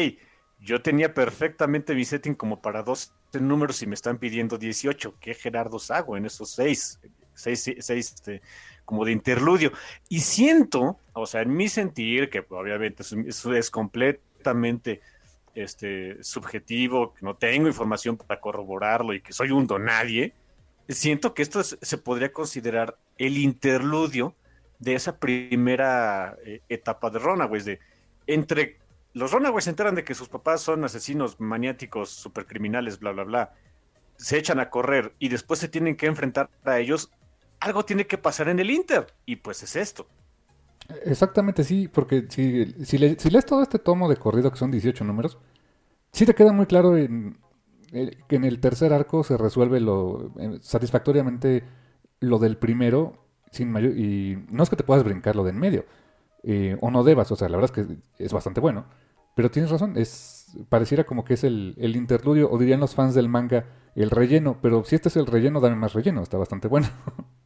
[0.62, 5.16] yo tenía perfectamente mi setting como para dos números y me están pidiendo 18.
[5.20, 7.00] ¿Qué Gerardo hago en esos seis?
[7.34, 8.42] Seis, seis este,
[8.84, 9.72] como de interludio.
[10.10, 15.00] Y siento, o sea, en mi sentir, que obviamente eso es completamente
[15.56, 20.34] este, subjetivo, que no tengo información para corroborarlo y que soy un donadie,
[20.90, 24.36] siento que esto se podría considerar el interludio
[24.80, 27.80] de esa primera eh, etapa de Runaways, de
[28.28, 28.78] entre
[29.14, 33.54] los Runaways se enteran de que sus papás son asesinos maniáticos, supercriminales, bla, bla, bla,
[34.18, 37.12] se echan a correr y después se tienen que enfrentar a ellos,
[37.60, 40.08] algo tiene que pasar en el Inter, y pues es esto.
[41.06, 45.38] Exactamente, sí, porque si, si, lees todo este tomo de corrido, que son 18 números,
[46.12, 47.38] sí te queda muy claro en,
[47.92, 51.64] eh, que en el tercer arco se resuelve lo eh, satisfactoriamente
[52.20, 55.60] lo del primero, sin mayor, y no es que te puedas brincar lo de en
[55.60, 55.86] medio,
[56.44, 58.86] eh, o no debas, o sea, la verdad es que es bastante bueno,
[59.36, 60.40] pero tienes razón, es
[60.70, 64.84] pareciera como que es el, interludio, o dirían los fans del manga, el relleno, pero
[64.84, 66.88] si este es el relleno, dame más relleno, está bastante bueno.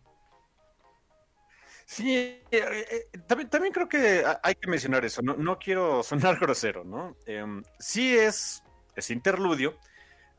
[1.86, 6.40] Sí, eh, eh, también, también, creo que hay que mencionar eso, no, no quiero sonar
[6.40, 7.18] grosero, ¿no?
[7.28, 8.64] Em, sí es,
[8.96, 9.76] es interludio,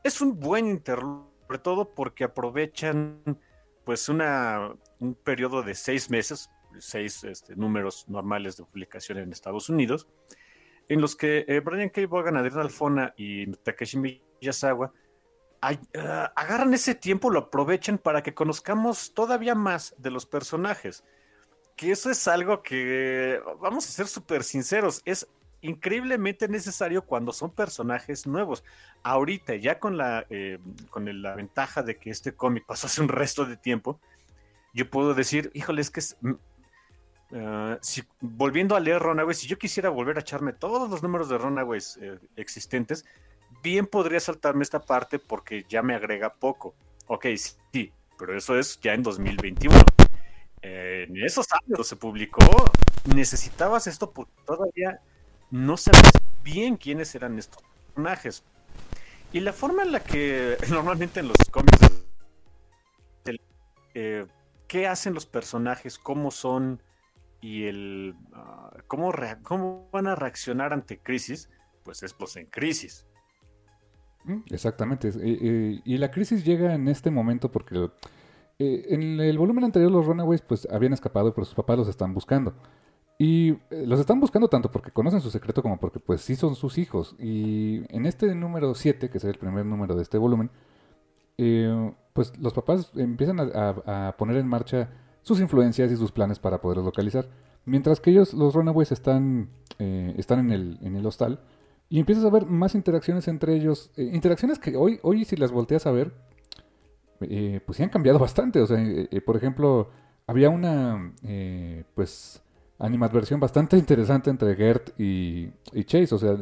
[0.03, 3.21] es un buen interludio, sobre todo porque aprovechan
[3.85, 6.49] pues una, un periodo de seis meses,
[6.79, 10.07] seis este, números normales de publicación en Estados Unidos,
[10.87, 12.05] en los que eh, Brian K.
[12.07, 14.93] Vaughan, Adrián Alfona y Takeshi Miyazawa
[15.61, 21.03] ah, agarran ese tiempo, lo aprovechan para que conozcamos todavía más de los personajes
[21.75, 25.27] que eso es algo que, vamos a ser súper sinceros, es
[25.61, 28.63] increíblemente necesario cuando son personajes nuevos.
[29.03, 33.09] Ahorita, ya con la, eh, con la ventaja de que este cómic pasó hace un
[33.09, 33.99] resto de tiempo,
[34.73, 36.01] yo puedo decir, híjole, es que
[37.33, 37.77] ah,
[38.21, 41.97] volviendo a leer Runaways, si yo quisiera volver a echarme todos los números de Runaways
[42.01, 43.05] eh, existentes,
[43.63, 46.75] bien podría saltarme esta parte porque ya me agrega poco.
[47.07, 47.27] Ok,
[47.71, 49.75] sí, pero eso es ya en 2021
[50.65, 52.41] en esos años se publicó,
[53.13, 54.99] necesitabas esto porque todavía
[55.51, 56.01] no sabes
[56.43, 58.43] bien quiénes eran estos personajes.
[59.31, 61.77] Y la forma en la que normalmente en los cómics,
[63.93, 64.25] eh,
[64.67, 66.81] qué hacen los personajes, cómo son
[67.45, 69.13] y el ah, cómo,
[69.43, 71.51] cómo van a reaccionar ante crisis,
[71.83, 73.05] pues es pues en crisis.
[74.49, 75.11] Exactamente.
[75.13, 77.91] y la crisis llega en este momento porque
[78.57, 82.15] eh, en el volumen anterior los Runaways pues habían escapado, pero sus papás los están
[82.15, 82.55] buscando.
[83.19, 86.55] Y eh, los están buscando tanto porque conocen su secreto como porque pues sí son
[86.55, 87.15] sus hijos.
[87.19, 90.49] Y en este número 7, que es el primer número de este volumen,
[91.37, 94.89] eh, pues los papás empiezan a, poner en marcha
[95.25, 97.27] sus influencias y sus planes para poderlos localizar.
[97.65, 99.49] Mientras que ellos, los Runaways, están,
[99.79, 101.39] están en, el, en el hostal.
[101.89, 103.89] Y empiezas a ver más interacciones entre ellos.
[103.97, 106.13] interacciones que hoy, hoy si las volteas a ver,
[107.21, 108.61] eh, pues sí han cambiado bastante.
[108.61, 109.89] O sea, eh, eh, por ejemplo,
[110.27, 111.11] había una,
[111.95, 112.43] pues,
[112.77, 115.49] animadversión bastante interesante entre Gert y,
[115.85, 116.13] Chase.
[116.13, 116.37] O sea,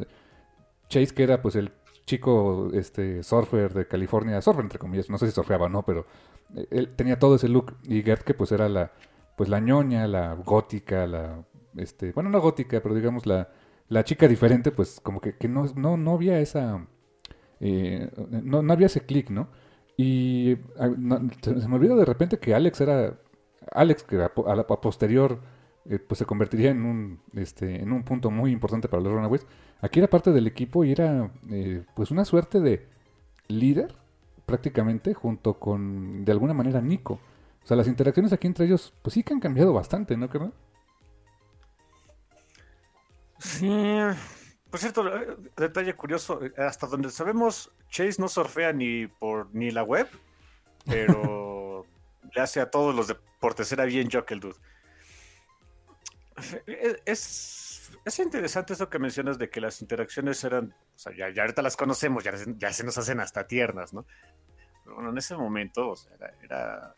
[0.88, 1.72] Chase que era pues el
[2.04, 6.04] chico este surfer de California, surfer entre comillas, no sé si surfeaba o no, pero
[6.70, 8.92] él tenía todo ese look y Gert que pues era la
[9.36, 11.44] pues la ñoña, la gótica, la
[11.76, 13.48] este, bueno, no gótica, pero digamos la,
[13.88, 16.86] la chica diferente, pues como que, que no, no, no había esa
[17.60, 19.48] no, no había ese click, ¿no?
[19.96, 20.90] Y ah,
[21.42, 23.18] se me olvida de repente que Alex era.
[23.72, 25.40] Alex, que a, la posterior
[25.88, 29.46] eh, pues se convertiría en un, este, en un punto muy importante para los Runaways.
[29.80, 32.86] Aquí era parte del equipo y era eh, pues una suerte de
[33.48, 33.94] líder
[34.46, 37.20] prácticamente junto con de alguna manera Nico.
[37.62, 40.52] O sea, las interacciones aquí entre ellos pues sí que han cambiado bastante, ¿no, carnal?
[43.38, 43.68] Sí,
[44.70, 49.70] por cierto, eh, detalle curioso, eh, hasta donde sabemos, Chase no surfea ni por ni
[49.70, 50.08] la web,
[50.84, 51.86] pero
[52.34, 54.56] le hace a todos los deportes, era bien Jock el dude.
[57.04, 57.18] Es,
[58.04, 61.76] es interesante eso que mencionas de que las interacciones eran, o sea, ya, ahorita las
[61.76, 64.06] conocemos, ya, se nos hacen hasta tiernas, ¿no?
[64.82, 66.12] Pero bueno, en ese momento, o sea,
[66.42, 66.94] era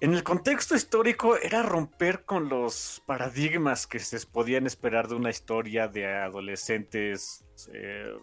[0.00, 5.28] en el contexto histórico era romper con los paradigmas que se podían esperar de una
[5.28, 7.44] historia de adolescentes
[7.74, 8.14] eh,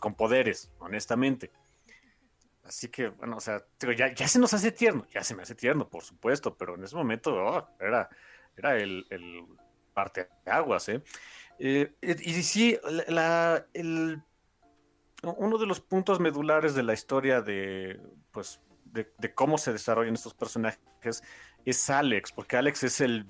[0.00, 1.52] con poderes, honestamente.
[2.64, 3.62] Así que, bueno, o sea,
[3.96, 6.82] ya, ya, se nos hace tierno, ya se me hace tierno, por supuesto, pero en
[6.82, 8.08] ese momento oh, era,
[8.56, 9.44] era el, el
[9.94, 11.02] parte de aguas, ¿eh?
[11.58, 11.92] ¿eh?
[12.02, 12.78] y sí,
[15.22, 18.00] uno de los puntos medulares de la historia de,
[18.32, 21.22] pues, de, cómo se desarrollan estos personajes
[21.64, 23.26] es Alex, porque Alex es el,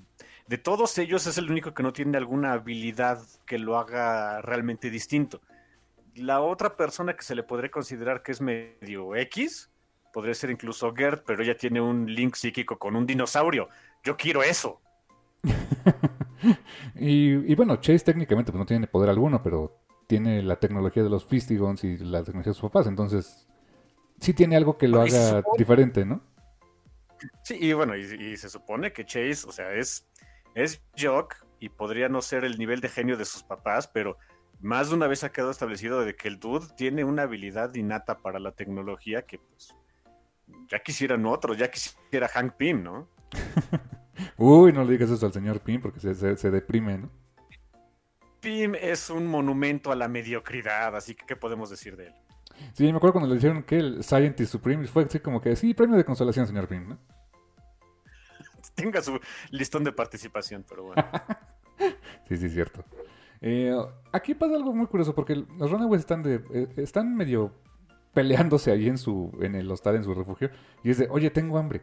[0.47, 4.89] de todos ellos es el único que no tiene alguna habilidad que lo haga realmente
[4.89, 5.41] distinto.
[6.15, 9.69] La otra persona que se le podría considerar que es medio X,
[10.13, 13.69] podría ser incluso Gert, pero ella tiene un link psíquico con un dinosaurio.
[14.03, 14.81] Yo quiero eso.
[16.95, 21.25] y, bueno, Chase técnicamente pues, no tiene poder alguno, pero tiene la tecnología de los
[21.25, 23.47] Fistigons y la tecnología de sus papás, entonces
[24.19, 26.21] sí tiene algo que lo haga diferente, ¿no?
[27.43, 30.07] Sí, y bueno, y, se supone que Chase, o sea, es,
[30.53, 34.17] es Jock y podría no ser el nivel de genio de sus papás, pero
[34.61, 38.19] más de una vez ha quedado establecido de que el dude tiene una habilidad innata
[38.19, 39.75] para la tecnología que pues
[40.69, 43.09] ya quisieran otros, ya quisiera Hank Pym, ¿no?
[44.37, 47.09] Uy, no le digas eso al señor Pym porque se, se deprime, ¿no?
[48.39, 52.13] Pym es un monumento a la mediocridad, así que ¿qué podemos decir de él?
[52.73, 55.73] Sí, me acuerdo cuando le dijeron que el Scientist Supreme fue así como que, sí,
[55.73, 56.99] premio de consolación, señor Pym, ¿no?
[58.75, 59.19] Tenga su
[59.51, 61.03] listón de participación, pero bueno.
[62.29, 62.83] sí, sí, cierto.
[63.41, 63.75] Eh,
[64.11, 67.51] aquí pasa algo muy curioso porque los Runaways están, de, eh, están medio
[68.13, 70.49] peleándose ahí en su en el hostal, en su refugio,
[70.83, 71.81] y es de, oye, tengo hambre.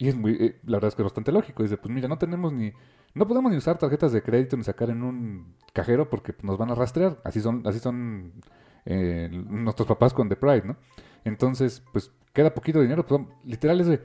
[0.00, 1.62] Y es muy, eh, la verdad es que es bastante lógico.
[1.62, 2.72] Dice, pues mira, no tenemos ni,
[3.12, 6.70] no podemos ni usar tarjetas de crédito ni sacar en un cajero porque nos van
[6.70, 7.20] a rastrear.
[7.22, 8.32] Así son, así son
[8.86, 10.76] eh, nuestros papás con The Pride, ¿no?
[11.22, 13.04] Entonces, pues queda poquito dinero.
[13.06, 14.02] Pues, literal es de,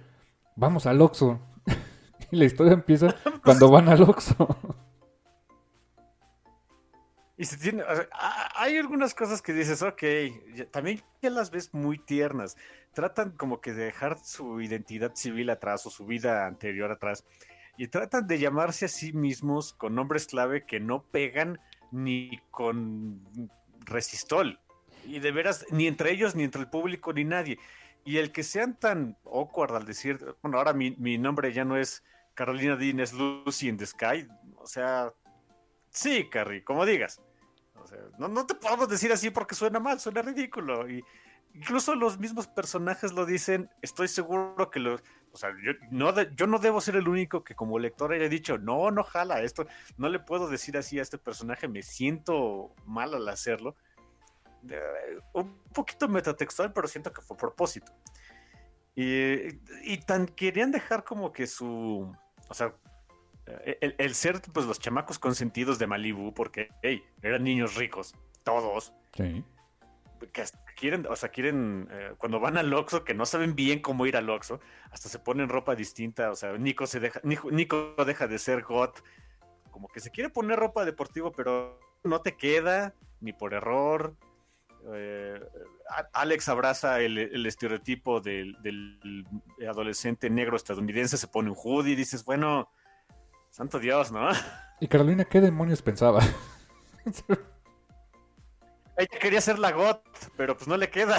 [0.57, 1.39] vamos al Oxxo.
[2.29, 3.15] y la historia empieza
[3.45, 4.75] cuando van al Oxxo.
[7.37, 7.83] Y se tiene,
[8.55, 10.03] hay algunas cosas que dices, ok,
[10.71, 12.55] también ya las ves muy tiernas.
[12.93, 17.25] Tratan como que de dejar su identidad civil atrás o su vida anterior atrás
[17.77, 21.59] y tratan de llamarse a sí mismos con nombres clave que no pegan
[21.91, 23.21] ni con
[23.81, 24.59] resistol.
[25.05, 27.59] Y de veras, ni entre ellos, ni entre el público, ni nadie.
[28.03, 32.03] Y el que sean tan awkward al decir, bueno, ahora mi, nombre ya no es
[32.33, 34.27] Carolina Dean, es Lucy in the Sky.
[34.57, 35.13] O sea,
[35.89, 37.21] sí, Carrie, como digas.
[38.17, 40.89] No, no te podemos decir así porque suena mal, suena ridículo.
[40.89, 41.03] Y
[41.53, 46.47] incluso los mismos personajes lo dicen, estoy seguro que los, o sea, yo no, yo
[46.47, 49.65] no debo ser el único que como lector haya dicho, no, no jala, esto
[49.97, 53.75] no le puedo decir así a este personaje, me siento mal al hacerlo.
[55.33, 57.91] un poquito metatextual, pero siento que fue a propósito.
[58.95, 62.15] Y, tan querían dejar como que su,
[62.47, 62.73] o sea,
[63.81, 68.93] el, el, ser pues los chamacos consentidos de Malibu, porque, hey, eran niños ricos, todos.
[69.15, 69.43] Sí
[70.31, 70.43] que
[70.75, 74.17] quieren, o sea, quieren, eh, cuando van al Oxxo, que no saben bien cómo ir
[74.17, 74.59] al Oxxo,
[74.91, 78.91] hasta se ponen ropa distinta, o sea, Nico se deja, Nico, deja de ser God,
[79.71, 84.15] como que se quiere poner ropa deportiva, pero no te queda, ni por error.
[84.93, 85.39] Eh,
[86.13, 88.55] Alex abraza el, estereotipo del,
[89.67, 92.69] adolescente negro estadounidense, se pone un hoodie y dices, bueno,
[93.55, 94.27] santo Dios, ¿no?
[94.81, 96.19] Y Carolina, ¿qué demonios pensaba?
[98.97, 100.01] Ella quería ser la GOT,
[100.35, 101.15] pero pues no le queda.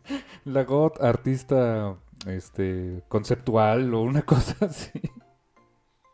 [0.44, 1.96] La GOT, artista
[2.26, 4.90] este conceptual o una cosa así.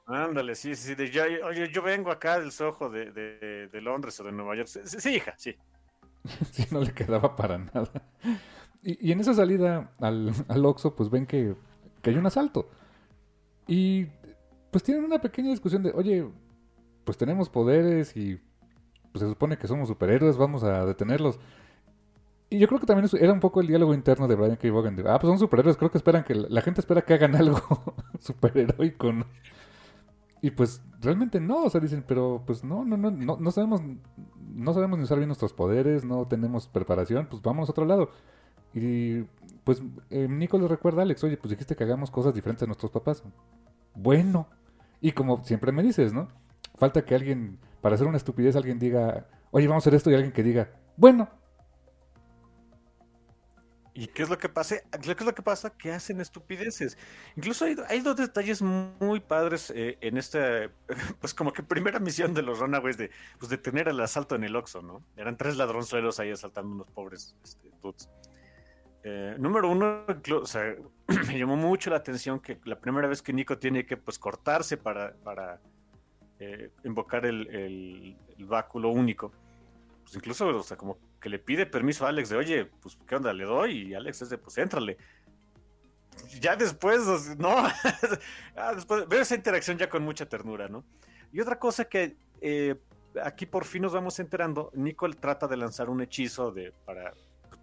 [0.06, 4.24] Ándale, sí, sí, de, yo, oye, yo vengo acá del Soho de, de, Londres o
[4.24, 4.68] de Nueva York.
[4.68, 5.56] Sí, hija, sí.
[6.50, 7.90] sí, no le quedaba para nada.
[8.82, 11.54] Y, en esa salida al, al Oxxo, pues ven que,
[12.02, 12.68] que hay un asalto.
[13.66, 14.08] Y
[14.72, 16.26] pues tienen una pequeña discusión de, oye,
[17.04, 18.40] pues tenemos poderes y
[19.12, 21.38] pues se supone que somos superhéroes, vamos a detenerlos.
[22.48, 24.70] Y yo creo que también era un poco el diálogo interno de Brian K.
[24.70, 24.98] Vaughan.
[25.06, 27.60] ah, pues son superhéroes, creo que esperan que la gente espera que hagan algo
[28.18, 29.12] superheroico.
[30.40, 33.80] Y pues realmente no, o sea, dicen, pero pues no, no, no, no, no sabemos,
[34.54, 38.10] no sabemos ni usar bien nuestros poderes, no tenemos preparación, pues vamos a otro lado.
[38.74, 39.22] Y
[39.64, 42.66] pues eh, Nico le recuerda a Alex, oye, pues dijiste que hagamos cosas diferentes a
[42.66, 43.22] nuestros papás.
[43.94, 44.48] Bueno,
[45.02, 46.28] y como siempre me dices, ¿no?
[46.78, 50.14] Falta que alguien para hacer una estupidez alguien diga, oye, vamos a hacer esto y
[50.14, 51.28] alguien que diga, bueno.
[53.94, 54.76] ¿Y qué es lo que pasa?
[55.02, 55.70] ¿Qué es lo que pasa?
[55.76, 56.96] Que hacen estupideces.
[57.36, 60.70] Incluso hay, dos detalles muy padres eh, en esta,
[61.20, 64.54] pues como que primera misión de los Runaways de pues detener el asalto en el
[64.56, 65.02] Oxxo, ¿no?
[65.16, 68.08] Eran tres ladronzuelos ahí asaltando unos pobres este, dudes.
[69.04, 70.04] Eh, número uno,
[71.26, 74.76] me llamó mucho la atención que la primera vez que Nico tiene que pues cortarse
[74.76, 75.60] para, para
[76.38, 79.32] eh, invocar el, báculo único.
[80.02, 83.14] Pues incluso, o sea, como que le pide permiso a Alex de, oye, pues, ¿qué
[83.14, 83.32] onda?
[83.32, 84.96] Le doy y Alex es de, pues, éntrale.
[86.40, 87.54] Ya después, no,
[88.56, 90.84] ah, después, veo esa interacción ya con mucha ternura, ¿no?
[91.32, 92.76] Y otra cosa que eh,
[93.22, 97.14] aquí por fin nos vamos enterando, Nicole trata de lanzar un hechizo de, para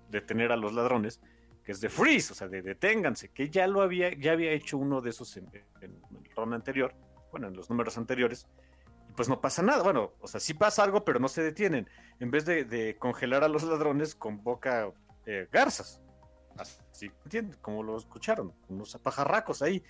[0.10, 1.22] detener a los ladrones,
[1.64, 4.78] que es de freeze, o sea, de deténganse, que ya lo había, ya había hecho
[4.78, 5.50] uno de esos en,
[5.82, 5.94] el
[6.36, 6.94] ron anterior,
[7.32, 8.48] bueno, en los números anteriores,
[9.08, 11.88] y pues no pasa nada, bueno, o sea, sí pasa algo, pero no se detienen.
[12.20, 14.92] En vez de, congelar a los ladrones, convoca
[15.26, 16.02] eh, garzas.
[16.58, 17.58] Así, ¿entienden?
[17.62, 19.84] Como lo escucharon, unos pajarracos ahí.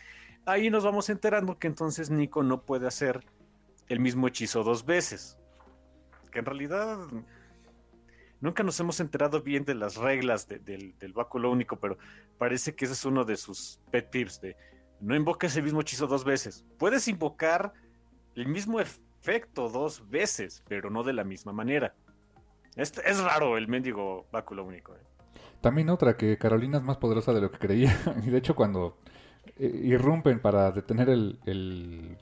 [0.45, 3.25] Ahí nos vamos enterando que entonces Nico no puede hacer
[3.87, 5.37] el mismo hechizo dos veces.
[6.31, 6.99] Que en realidad
[8.41, 11.97] nunca nos hemos enterado bien de las reglas del, báculo único, pero
[12.37, 14.55] parece que ese es uno de sus pet tips de
[14.99, 16.65] no invoques el mismo hechizo dos veces.
[16.77, 17.73] Puedes invocar
[18.35, 21.95] el mismo efecto dos veces, pero no de la misma manera.
[22.75, 24.93] Es, es raro el mendigo báculo único.
[24.93, 24.99] ¿eh?
[25.61, 27.97] También otra, que Carolina es más poderosa de lo que creía.
[28.25, 28.97] Y de hecho cuando
[29.57, 32.17] eh, irrumpen para detener el,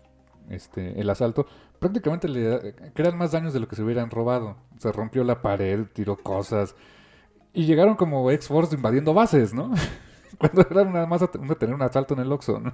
[0.50, 1.48] este, el asalto,
[1.80, 4.58] prácticamente le crean más daños de lo que se hubieran robado.
[4.80, 6.76] Se rompió la pared, tiró cosas.
[7.54, 9.72] Y llegaron como X-Force invadiendo bases, ¿no?
[10.38, 12.74] Cuando era nada más a tener un asalto en el Oxxo, ¿no?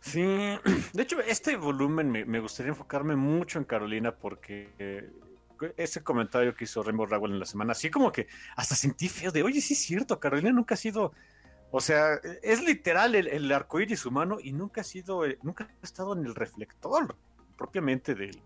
[0.00, 0.22] Sí,
[0.92, 5.10] de hecho, este volumen me, me gustaría enfocarme mucho en Carolina porque eh,
[5.76, 9.30] ese comentario que hizo Rainbow Rowell en la semana, así como que hasta sentí feo
[9.30, 11.12] de, oye, sí es cierto, Carolina nunca ha sido,
[11.70, 15.64] o sea, es literal el, el arco iris humano y nunca ha sido, eh, nunca
[15.64, 17.16] ha estado en el reflector
[17.56, 18.40] propiamente del,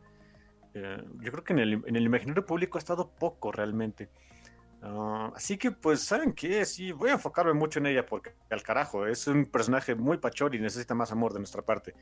[0.74, 4.08] eh, yo creo que en el, en el, imaginario público ha estado poco realmente.
[4.82, 6.64] Ah, así que, pues, ¿saben qué?
[6.64, 10.54] Sí, voy a enfocarme mucho en ella porque, al carajo, es un personaje muy pachor
[10.54, 11.94] y necesita más amor de nuestra parte.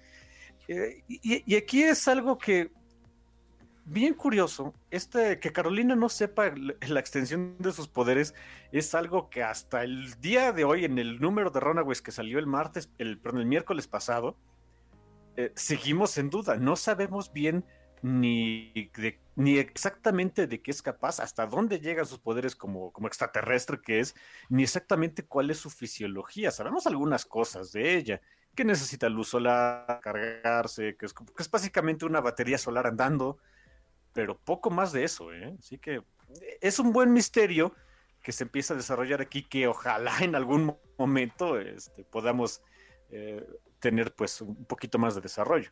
[0.68, 2.70] Eh, y, y, aquí es algo que
[3.90, 8.34] bien curioso, este, que Carolina no sepa la extensión de sus poderes
[8.72, 12.38] es algo que hasta el día de hoy, en el número de Runaways que salió
[12.38, 14.36] el martes, el, el miércoles pasado,
[15.36, 16.56] eh, seguimos en duda.
[16.56, 17.64] No sabemos bien
[18.02, 18.72] ni,
[19.34, 24.00] ni exactamente de qué es capaz, hasta dónde llegan sus poderes como, como extraterrestre que
[24.00, 24.14] es,
[24.48, 26.50] ni exactamente cuál es su fisiología.
[26.50, 28.20] Sabemos algunas cosas de ella,
[28.54, 33.38] que necesita luz solar, cargarse, que es, que es básicamente una batería solar andando,
[34.12, 35.54] pero poco más de eso, ¿eh?
[35.58, 36.02] Así que
[36.60, 37.74] es un buen misterio
[38.22, 42.62] que se empieza a desarrollar aquí, que ojalá en algún momento este, podamos
[43.10, 43.44] eh,
[43.78, 45.70] tener pues un poquito más de desarrollo.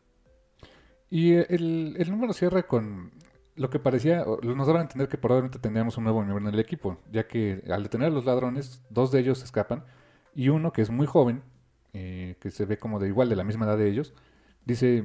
[1.09, 3.11] Y el, el número cierra con
[3.55, 6.59] lo que parecía, nos daban a entender que probablemente tendríamos un nuevo miembro en el
[6.61, 9.83] equipo, ya que al detener a los ladrones, dos de ellos escapan
[10.33, 11.43] y uno que es muy joven,
[11.91, 14.13] eh, que se ve como de igual de la misma edad de ellos,
[14.63, 15.03] dice,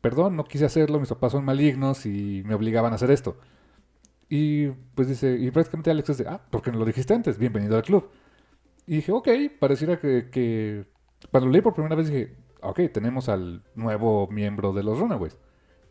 [0.00, 3.36] perdón, no quise hacerlo, mis papás son malignos y me obligaban a hacer esto.
[4.28, 7.38] Y pues dice, y prácticamente Alex dice, ah, ¿por qué no lo dijiste antes?
[7.38, 8.10] Bienvenido al club.
[8.86, 10.84] Y dije, ok, pareciera que, que...
[11.30, 15.36] Cuando lo leí por primera vez dije, ok, tenemos al nuevo miembro de los Runaways.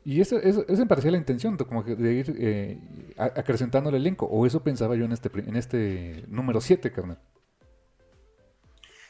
[0.05, 2.79] Y eso, me parecía la intención, como de ir eh,
[3.17, 4.25] acrecentando el elenco.
[4.25, 7.19] O eso pensaba yo en este, en este número 7, carnal.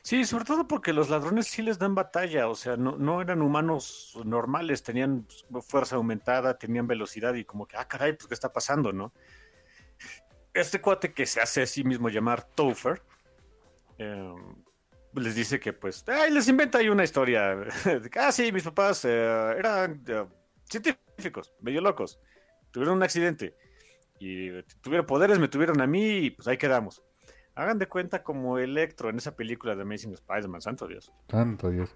[0.07, 4.17] Sí, sobre todo porque los ladrones sí les dan batalla, o sea, no, eran humanos
[4.23, 5.27] normales, tenían
[5.67, 9.11] fuerza aumentada, tenían velocidad y como que, ah, caray, pues qué está pasando, ¿no?
[10.53, 13.01] Este cuate que se hace a sí mismo llamar Topher,
[13.97, 14.55] em,
[15.13, 17.57] les dice que pues, ay, les inventa ahí una historia.
[18.17, 20.25] ah, sí, mis papás eh, eran eh,
[20.63, 22.17] científicos, medio locos,
[22.71, 23.57] tuvieron un accidente
[24.21, 27.03] y tuvieron poderes, me tuvieron a mí y pues ahí quedamos.
[27.57, 31.11] Hagan de cuenta como Electro en esa película de Amazing Spider-Man, santo Dios.
[31.27, 31.89] Santo Dios.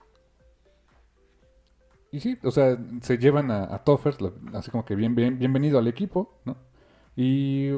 [2.11, 4.15] Y sí, o sea, se llevan a, Toffer,
[4.53, 6.57] así como que bien, bien, bienvenido al equipo, ¿no?
[7.15, 7.73] Y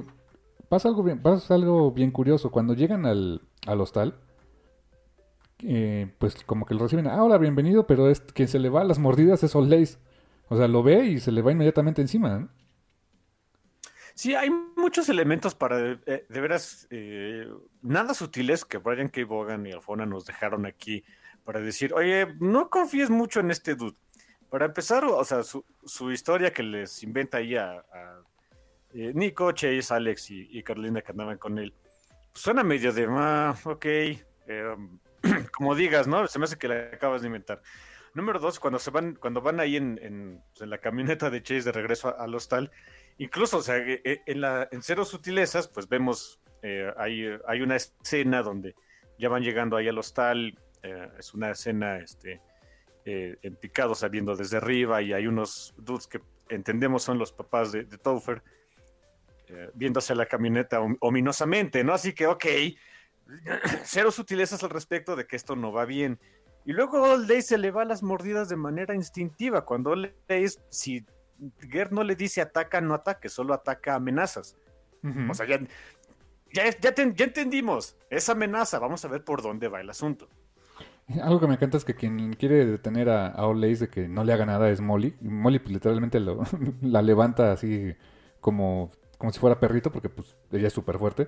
[0.70, 2.52] pasa algo bien, pasa algo bien curioso.
[2.52, 4.16] Cuando llegan al, hostal,
[5.60, 8.82] eh, pues como que lo reciben, ah, hola, bienvenido, pero es quien se le va
[8.82, 9.98] a las mordidas es Old
[10.48, 12.50] O sea, lo ve y se le va inmediatamente encima, ¿no?
[14.16, 17.48] Sí, hay muchos elementos para, eh, de veras, eh,
[17.82, 19.26] nada sutiles que Brian K.
[19.26, 21.04] Vaughan y Alfona nos dejaron aquí
[21.44, 23.98] para decir, oye, no confíes mucho en este dude.
[24.50, 27.84] Para empezar, o sea, su, su historia que les inventa ahí a,
[28.94, 31.74] eh, Nico, Chase, Alex y, Carolina que andaban con él,
[32.34, 33.86] suena medio de, ah, ok,
[35.58, 36.28] como digas, ¿no?
[36.28, 37.64] Se me hace que la acabas de inventar.
[38.14, 41.64] Número dos, cuando se van, cuando van ahí en, en, pues, la camioneta de Chase
[41.64, 42.70] de regreso al hostal,
[43.18, 47.62] Incluso, o sea, eh, eh, en, la, en Cero Sutilezas, pues vemos, eh, hay, hay,
[47.62, 48.76] una escena donde
[49.20, 50.58] ya van llegando ahí al hostal,
[51.18, 52.42] es una escena este,
[53.06, 56.20] en picado saliendo desde arriba y hay unos dudes que
[56.50, 57.98] entendemos son los papás de, de
[59.76, 61.94] viéndose la camioneta ominosamente, ¿no?
[61.94, 62.46] Así que, ok,
[63.86, 66.20] cero sutilezas al respecto de que esto no va bien.
[66.66, 69.64] Y luego Old Day se le va las mordidas de manera instintiva.
[69.64, 71.06] Cuando Old Day, si
[71.70, 74.56] Gert no le dice ataca, no ataque, solo ataca amenazas.
[75.30, 75.60] O sea, ya,
[76.54, 78.80] ya, ya, ten- ya entendimos esa amenaza.
[78.80, 80.30] Vamos a ver por dónde va el asunto.
[81.22, 84.24] Algo que me encanta es que quien quiere detener a, a Ace de que no
[84.24, 85.16] le haga nada es Molly.
[85.22, 86.44] Y Molly pues, literalmente lo-
[86.82, 87.94] la levanta así
[88.40, 91.28] como, como si fuera perrito porque pues ella es súper fuerte.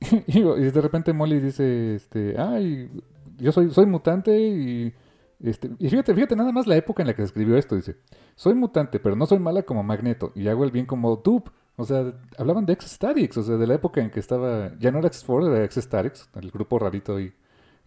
[0.26, 2.90] Y, y de repente Molly dice, este, ay,
[3.38, 4.94] yo soy, soy mutante y...
[5.42, 7.96] Este, y fíjate, fíjate nada más la época en la que se escribió esto, dice,
[8.34, 11.50] soy mutante, pero no soy mala como Magneto y hago el bien como Dupe.
[11.76, 14.98] O sea, hablaban de X-Statix, o sea, de la época en que estaba, ya no
[14.98, 17.32] era X-Force, era X-Statix, el grupo rarito y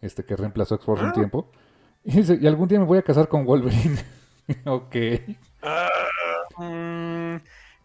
[0.02, 1.14] este que reemplazó a X-Force un Ah.
[1.14, 1.52] tiempo.
[2.04, 3.98] Y dice, y algún día me voy a casar con Wolverine.
[4.66, 4.96] ok.
[5.62, 5.90] Ah,
[6.58, 7.36] mm,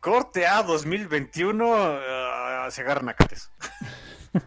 [0.01, 1.65] corte A 2021.
[1.75, 3.51] ah, se agarran a cates.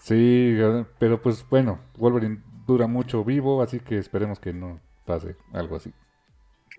[0.00, 0.56] Sí,
[0.98, 5.92] pero pues bueno, Wolverine dura mucho vivo, así que esperemos que no pase algo así.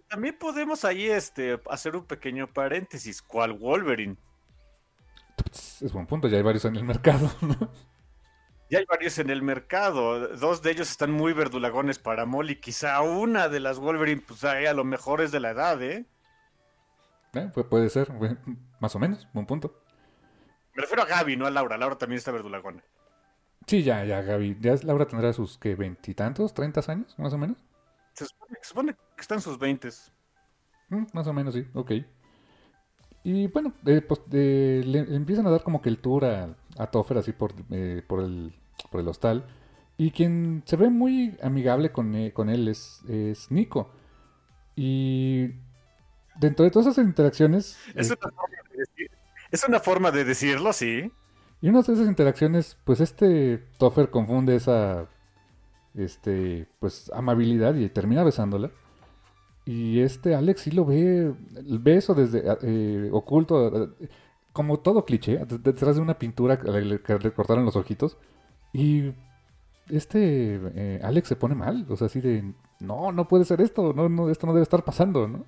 [0.08, 3.22] También podemos ahí este, hacer un pequeño paréntesis.
[3.22, 4.16] ¿Cuál Wolverine?
[5.82, 7.30] Es buen punto, ya hay varios en el mercado.
[7.42, 7.72] ¿no?
[8.70, 10.28] Ya hay varios en el mercado.
[10.38, 12.60] Dos de ellos están muy verdulagones para Molly.
[12.60, 16.06] Quizá una de las Wolverine, pues ahí a lo mejor es de la edad, ¿eh?
[17.34, 18.12] Eh, pu- puede ser,
[18.80, 19.84] más o menos, buen punto.
[20.76, 21.78] Me refiero a Gaby, no a Laura.
[21.78, 22.84] Laura también está verdulagona.
[23.70, 24.58] Sí, ya, ya, Gaby.
[24.60, 25.76] Ya Laura tendrá sus, ¿qué?
[25.76, 26.56] ¿Veintitantos?
[26.56, 27.14] ¿Treinta años?
[27.20, 27.56] Más o menos.
[28.14, 30.12] Se supone, se supone que está en sus veintes.
[30.90, 31.92] Mm, más o menos, sí, ok.
[33.24, 36.56] Y bueno, eh, pues eh, le, le empiezan a dar como que el tour a,
[36.80, 38.56] a Topher así por, eh, por, el,
[38.90, 39.46] por el hostal.
[39.98, 43.92] Y quien se ve muy amigable con, con él es, es Nico.
[44.76, 45.50] Y
[46.40, 49.12] dentro de todas esas interacciones, Es eh, una, forma de decir-
[49.52, 51.12] es una forma de decirlo, sí.
[51.62, 55.08] Y una de esas interacciones, pues este Topher confunde esa
[55.96, 58.72] este, pues amabilidad y termina besándola.
[59.66, 61.34] Y este Alex sí lo ve,
[61.64, 64.10] ve eso desde eh, oculto, eh,
[64.54, 68.18] como todo cliché, de- detrás de una pintura que le cortaron los ojitos.
[68.74, 69.14] Y
[69.90, 73.94] este eh, Alex se pone mal, o sea, así de, no, no puede ser esto,
[73.94, 75.46] no, no, esto no debe estar pasando, ¿no?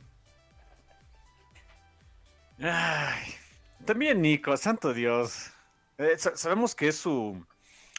[2.60, 3.34] Ay,
[3.86, 5.52] también Nico, santo Dios.
[6.02, 7.46] Eh, sa- sabemos que es su,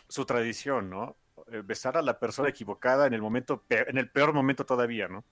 [0.09, 1.17] su tradición, ¿no?
[1.53, 5.25] Eh, besar a la persona equivocada en el momento, en el peor momento todavía, ¿no?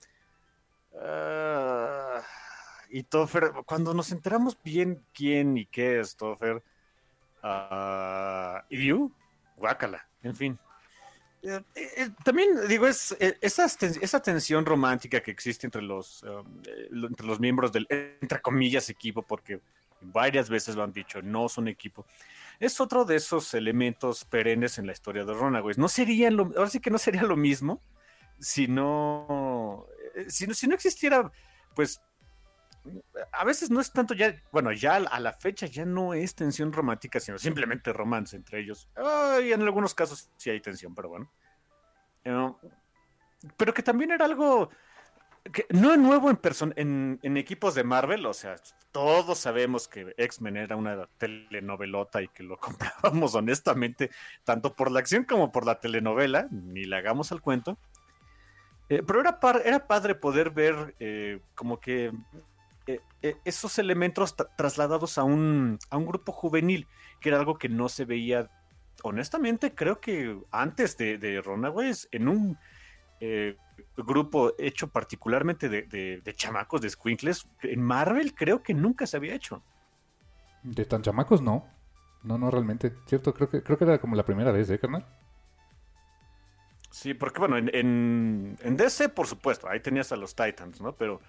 [0.99, 2.21] Ah,
[2.89, 6.61] y Toffer, cuando nos enteramos bien quién y qué es Toffer,
[7.43, 9.11] ah, y you,
[9.57, 10.59] guácala, en fin.
[11.43, 16.61] Eh, también digo, es eh, esa, esa tensión romántica que existe entre los, um,
[17.07, 19.59] entre los miembros del, entre comillas, equipo, porque
[20.01, 22.05] varias veces lo han dicho, no son equipo.
[22.59, 25.77] Es otro de esos elementos perennes en la historia de Runaways.
[25.77, 27.81] No sería lo, ahora sí que no sería lo mismo
[28.39, 31.31] si no, eh, si no, si no existiera,
[31.75, 32.01] pues,
[33.31, 36.73] a veces no es tanto ya, bueno, ya a la fecha ya no es tensión
[36.73, 38.89] romántica, sino simplemente romance entre ellos.
[38.95, 41.31] Ay, en algunos casos sí hay tensión, pero bueno.
[42.23, 42.51] Eh,
[43.57, 44.69] pero que también era algo
[45.69, 46.39] no es nuevo en,
[46.75, 48.55] en, en equipos de Marvel, o sea,
[48.91, 54.11] todos sabemos que X-Men era una telenovelota y que lo comprábamos honestamente,
[54.43, 57.77] tanto por la acción como por la telenovela, ni le hagamos al cuento.
[58.89, 59.39] Eh, pero era,
[59.87, 62.11] padre poder ver eh, como que
[62.87, 62.99] eh,
[63.45, 66.87] esos elementos tra- trasladados a un, a un grupo juvenil,
[67.21, 68.49] que era algo que no se veía,
[69.03, 72.57] honestamente, creo que antes de, de Runaways, en un
[73.21, 73.55] eh,
[73.95, 79.17] grupo hecho particularmente de, de- de chamacos, de squinkles, en Marvel creo que nunca se
[79.17, 79.63] había hecho.
[80.63, 81.65] De tan chamacos, no.
[82.23, 82.93] No, no, realmente.
[83.07, 85.05] Cierto, creo que, creo que era como la primera vez, ¿eh, carnal?
[86.91, 90.93] Sí, porque bueno, en, en, en DC, por supuesto, ahí tenías a los Titans, ¿no?
[90.95, 91.21] Pero,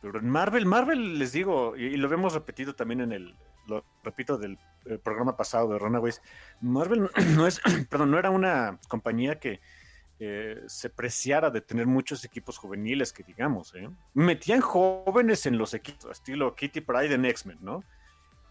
[0.00, 3.34] pero en Marvel, Marvel, les digo, y, y lo hemos repetido también en el,
[3.66, 6.22] lo repito, del eh, programa pasado de Runaways,
[6.60, 7.60] Marvel no es,
[7.90, 9.60] perdón, no era una compañía que
[10.24, 13.90] eh, se preciara de tener muchos equipos juveniles, que digamos, ¿eh?
[14.14, 17.82] Metían jóvenes en los equipos, estilo Kitty Pride en X-Men, ¿no?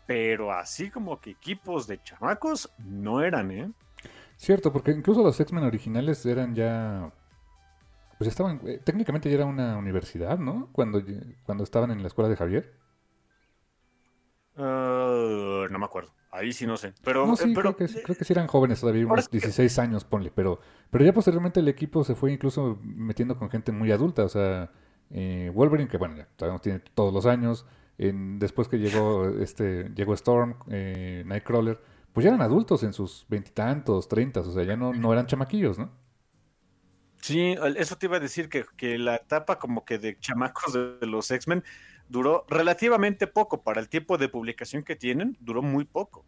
[0.06, 3.72] Pero así como que equipos de chamacos no eran, ¿eh?
[4.36, 7.10] Cierto, porque incluso los X-Men originales eran ya.
[8.18, 8.60] Pues estaban.
[8.66, 10.68] eh, técnicamente ya era una universidad, ¿no?
[10.74, 11.02] Cuando,
[11.46, 12.74] cuando estaban en la escuela de Javier.
[14.64, 16.14] Ah, no me acuerdo.
[16.30, 16.94] Ahí sí no sé.
[17.04, 19.26] Pero, No, sí, eh, pero creo, que, sí- creo que sí eran jóvenes todavía, unos
[19.26, 20.32] es que- 16 años, ponle.
[20.32, 20.60] Pero,
[20.90, 24.24] pero ya posteriormente el equipo se fue incluso metiendo con gente muy adulta.
[24.24, 24.72] O sea,
[25.10, 27.66] eh, Wolverine, que bueno, ya sabemos, tiene todos los años.
[27.98, 31.80] en- después que llegó este llegó Storm, eh, Nightcrawler,
[32.14, 34.48] pues ya eran adultos en sus veintitantos, treintas.
[34.48, 35.92] O sea, ya no, no eran chamaquillos, ¿no?
[37.22, 40.98] sí, eso te iba a decir que, que la etapa como que de chamacos de,
[40.98, 41.64] de los X-Men
[42.12, 46.26] duró relativamente poco para el tiempo de publicación que tienen, duró muy poco.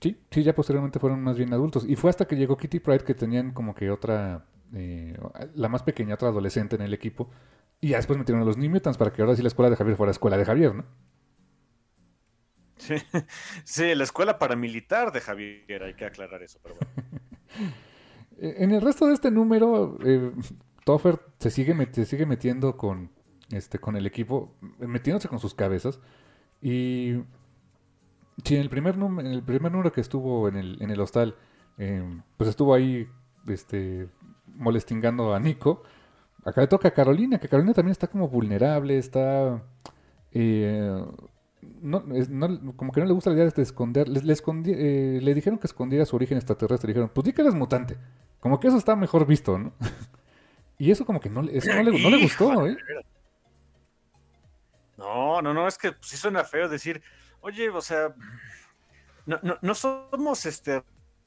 [0.00, 1.84] Sí, sí, ya posteriormente fueron más bien adultos.
[1.88, 5.16] Y fue hasta que llegó Kitty Pride que tenían como que otra, eh,
[5.54, 7.30] la más pequeña, otra adolescente en el equipo.
[7.80, 9.76] Y ya después metieron a los New Mutants para que ahora sí la escuela de
[9.76, 10.84] Javier fuera escuela de Javier, ¿no?
[12.76, 12.94] Sí,
[13.64, 17.74] sí, la escuela paramilitar de Javier, hay que aclarar eso, pero bueno.
[18.38, 20.32] en el resto de este número, eh,
[20.84, 23.10] Toffer se sigue, se sigue metiendo con,
[23.50, 26.00] este, con el equipo, metiéndose con sus cabezas.
[26.60, 27.22] Y
[28.44, 31.36] sí, en el primer, en el primer número que estuvo en el, en el hostal,
[31.78, 32.02] eh,
[32.36, 33.08] pues estuvo ahí
[33.46, 34.08] este,
[34.54, 35.82] molestingando a Nico.
[36.44, 39.62] Acá le toca a Carolina, que Carolina también está como vulnerable, está...
[40.32, 41.04] Eh,
[41.80, 42.04] no,
[42.76, 44.08] como que no le gusta la idea de esconder.
[44.08, 44.34] Le,
[44.66, 46.88] eh, le dijeron que escondiera su origen extraterrestre.
[46.88, 47.96] Le dijeron, pues di que eres mutante.
[48.40, 49.72] Como que eso está mejor visto, ¿no?
[50.78, 52.76] y eso como que no, eso no, le, no le gustó, ¿eh?
[54.98, 57.00] No, no, no, es que sí suena feo decir,
[57.40, 58.14] oye, o sea,
[59.26, 60.82] no, no, no somos este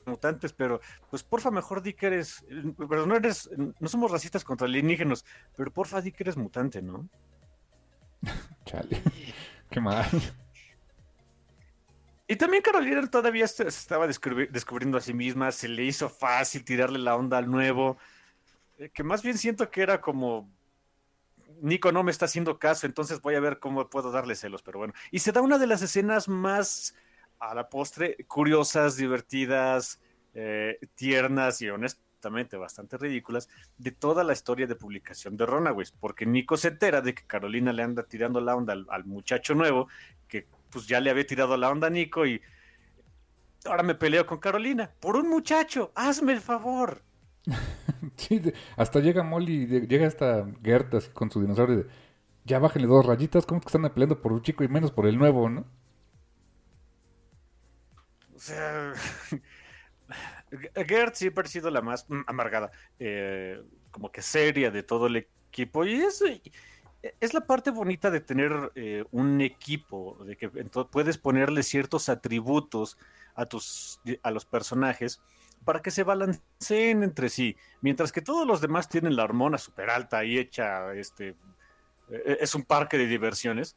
[0.06, 2.45] mutantes, pero pues porfa mejor di que eres,
[2.89, 5.26] pero no eres, no somos racistas contra alienígenos,
[5.56, 7.07] pero porfa di que eres mutante, ¿no?
[8.65, 9.02] Chale,
[9.69, 10.10] qué mal.
[12.27, 16.99] Y también Carolina todavía se estaba descubriendo a sí misma, se le hizo fácil tirarle
[16.99, 17.98] la onda al nuevo,
[18.77, 20.49] eh, que más bien siento que era como,
[21.61, 24.79] Nico no me está haciendo caso, entonces voy a ver cómo puedo darle celos, pero
[24.79, 24.93] bueno.
[25.11, 26.95] Y se da una de las escenas más,
[27.39, 30.01] a la postre, curiosas, divertidas,
[30.33, 36.25] eh, tiernas y honestamente bastante ridículas de toda la historia de publicación de Runaways, porque
[36.25, 39.88] Nico se entera de que Carolina le anda tirando la onda al, muchacho nuevo,
[40.27, 42.41] que pues ya le había tirado la onda a Nico y
[43.65, 47.03] ahora me peleo con Carolina por un muchacho, hazme el favor.
[48.15, 48.41] sí,
[48.76, 51.85] hasta llega Molly, llega hasta Gertas con su dinosaurio de,
[52.45, 55.07] ya bájenle dos rayitas, ¿cómo es que están peleando por un chico y menos por
[55.07, 55.65] el nuevo, no?
[58.35, 58.93] O sea,
[60.76, 63.61] Gert siempre ha sido la más amargada, eh,
[63.91, 65.85] como que seria de todo el equipo.
[65.85, 66.23] Y es,
[67.19, 72.97] es la parte bonita de tener eh, un equipo, de que puedes ponerle ciertos atributos
[73.35, 75.22] a, tus, a los personajes
[75.63, 77.55] para que se balanceen entre sí.
[77.81, 81.35] Mientras que todos los demás tienen la hormona súper alta y hecha, este,
[82.09, 83.75] e-, es un parque de diversiones.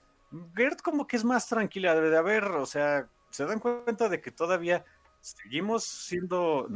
[0.55, 4.31] Gert como que es más tranquila de haber, o sea, se dan cuenta de que
[4.31, 4.85] todavía
[5.21, 6.69] seguimos siendo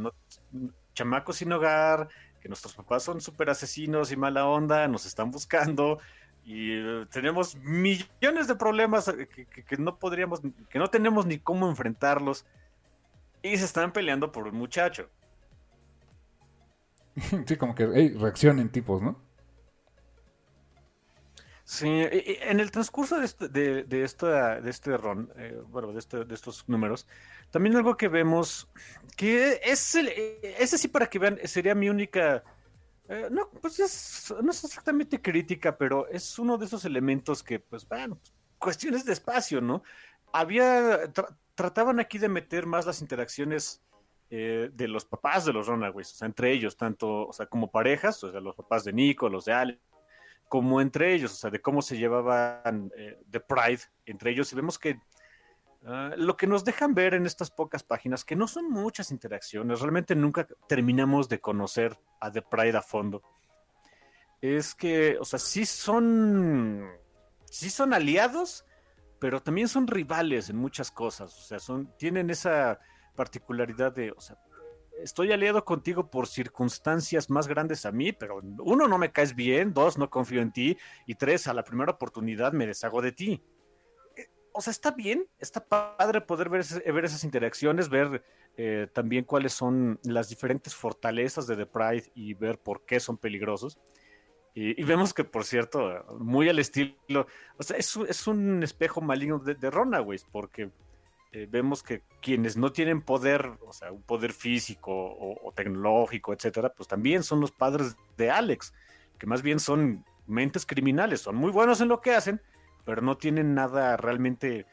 [0.93, 2.07] chamacos sin hogar,
[2.41, 5.99] que nuestros papás son súper asesinos y mala onda, nos están buscando
[6.45, 11.69] y eh, tenemos millones de problemas eh, que, no podríamos, que no tenemos ni cómo
[11.69, 12.45] enfrentarlos
[13.41, 15.09] y se están peleando por un muchacho.
[17.45, 19.29] Sí, como que hey, reaccionen tipos, ¿no?
[21.69, 26.33] Sí, en el transcurso de este, de, de este ron, eh, bueno, de, este, de
[26.33, 27.05] estos números,
[27.51, 28.67] también algo que vemos,
[29.15, 32.43] que es el, ese sí para que vean, sería mi única,
[33.07, 37.59] eh, no, pues es, no es exactamente crítica, pero es uno de esos elementos que,
[37.59, 38.17] pues, bueno,
[38.57, 39.83] cuestiones de espacio, ¿no?
[40.31, 41.11] Había,
[41.55, 43.81] trataban aquí de meter más las interacciones
[44.31, 47.71] eh, de los papás de los Runaways, o sea, entre ellos, tanto, o sea, como
[47.71, 49.79] parejas, o sea, los papás de Nico, los de Ale,
[50.47, 54.51] como entre ellos, o sea, de cómo se llevaban eh, The Pride entre ellos.
[54.51, 54.99] Y vemos que
[55.85, 59.79] ah, lo que nos dejan ver en estas pocas páginas, que no son muchas interacciones,
[59.79, 63.23] realmente nunca terminamos de conocer a The Pride a fondo,
[64.41, 66.87] es que, o sea, sí son,
[67.45, 68.65] sí son aliados,
[69.19, 72.79] pero también son rivales en muchas cosas, o sea, son, tienen esa
[73.15, 74.37] particularidad de, o sea,
[75.03, 79.73] estoy aliado contigo por circunstancias más grandes a mí, pero uno, no me caes bien,
[79.73, 83.43] dos, no confío en ti, y tres, a la primera oportunidad me deshago de ti.
[84.15, 86.61] Eh, o sea, está bien, está padre poder ver,
[87.05, 88.23] esas interacciones, ver
[88.57, 93.17] eh, también cuáles son las diferentes fortalezas de The Pride y ver por qué son
[93.17, 93.79] peligrosos.
[94.55, 97.27] Y, vemos que, por cierto, muy al estilo,
[97.57, 100.71] o sea, es, es un espejo maligno de, de Runaways, porque
[101.31, 106.73] eh, vemos que quienes no tienen poder, o sea, un poder físico o, tecnológico, etcétera,
[106.73, 108.73] pues también son los padres de Alex,
[109.19, 112.41] que más bien son mentes criminales, son muy buenos en lo que hacen,
[112.83, 114.65] pero no tienen nada realmente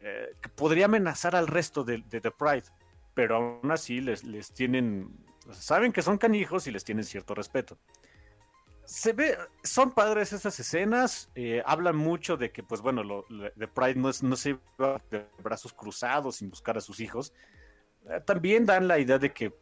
[0.00, 2.64] eh, que podría amenazar al resto de, The Pride,
[3.12, 5.10] pero aún así les, les tienen,
[5.50, 7.76] saben que son canijos y les tienen cierto respeto
[8.88, 13.68] se ve, son padres esas escenas, eh, hablan mucho de que, pues bueno, lo, de
[13.68, 17.34] Pride no, no se va de brazos cruzados sin buscar a sus hijos.
[18.08, 19.52] Eh, también dan la idea de que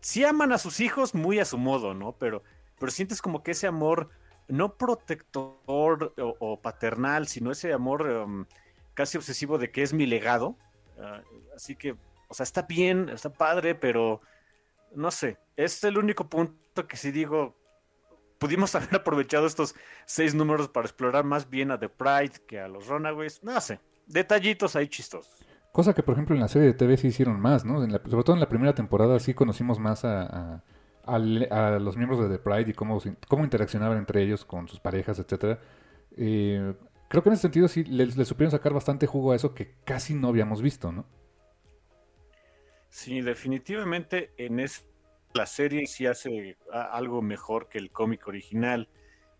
[0.00, 2.12] sí aman a sus hijos muy a su modo, ¿no?
[2.12, 2.42] Pero,
[2.78, 4.08] pero sientes como que ese amor
[4.48, 8.46] no protector o, paternal, sino ese amor em,
[8.94, 10.56] casi obsesivo de que es mi legado.
[10.98, 11.20] Ah,
[11.54, 11.96] así que,
[12.28, 14.22] o sea, está bien, está padre, pero
[14.94, 17.62] no sé, es el único punto que si digo,
[18.44, 22.68] pudimos haber aprovechado estos seis números para explorar más bien a The Pride que a
[22.68, 23.42] los Runaways.
[23.42, 25.42] No sé, detallitos ahí chistosos.
[25.72, 27.80] Cosa que, por ejemplo, en la serie de TV sí hicieron más, ¿no?
[27.80, 30.62] sobre todo en la primera temporada sí conocimos más a,
[31.06, 35.18] a, los miembros de The Pride y cómo, cómo interaccionaban entre ellos con sus parejas,
[35.18, 35.58] etcétera.
[36.14, 36.74] Eh,
[37.08, 40.14] creo que en ese sentido sí le, supieron sacar bastante jugo a eso que casi
[40.14, 41.06] no habíamos visto, ¿no?
[42.90, 44.86] Sí, definitivamente en es,
[45.34, 48.88] la serie sí hace algo mejor que el cómic original,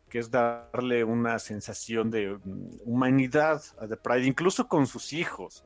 [0.09, 5.65] que es darle una sensación de mm, humanidad a The Pride, incluso con sus hijos.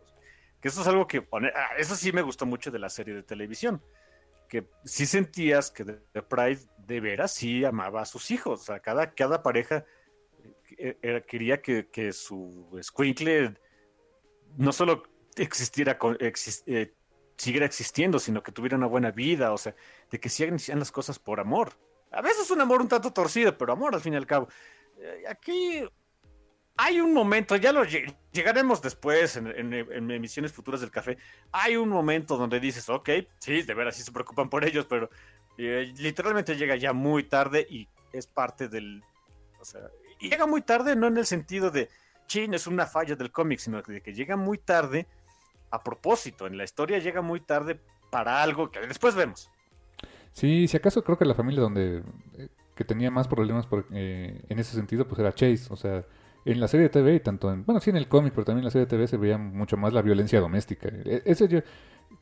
[0.60, 3.22] Que eso es algo que, ah, eso sí me gustó mucho de la serie de
[3.22, 3.82] televisión,
[4.48, 8.80] que sí sentías que The Pride de veras sí amaba a sus hijos, o sea,
[8.80, 9.84] cada, cada pareja
[10.76, 13.54] eh, quería que, su squinkle
[14.56, 15.02] no solo
[15.36, 15.98] existiera,
[16.66, 16.94] eh,
[17.38, 19.74] siguiera existiendo, sino que tuviera una buena vida, o sea,
[20.10, 21.72] de que sigan las cosas por amor.
[22.10, 24.48] A veces un amor un tanto torcido, pero amor al fin y al cabo.
[24.98, 25.84] Eh, aquí
[26.76, 27.84] hay un momento, ya lo
[28.32, 29.72] llegaremos después en,
[30.10, 31.16] emisiones futuras del café.
[31.52, 35.08] Hay un momento donde dices, ok, sí, de veras sí se preocupan por ellos, pero
[35.58, 39.02] eh, literalmente llega ya muy tarde y es parte del.
[39.60, 39.82] O sea,
[40.20, 41.88] llega muy tarde, no en el sentido de,
[42.26, 45.06] chin, es una falla del cómic, sino de que llega muy tarde
[45.70, 46.46] a propósito.
[46.46, 47.80] En la historia llega muy tarde
[48.10, 49.50] para algo que después vemos.
[50.32, 52.02] Sí, si acaso creo que la familia donde
[52.36, 55.66] eh, que tenía más problemas por, eh, en ese sentido, pues era Chase.
[55.70, 56.04] O sea,
[56.44, 58.60] en la serie de TV y tanto en, bueno, sí en el cómic, pero también
[58.60, 60.88] en la serie de TV se veía mucho más la violencia doméstica.
[60.88, 61.60] E, ese yo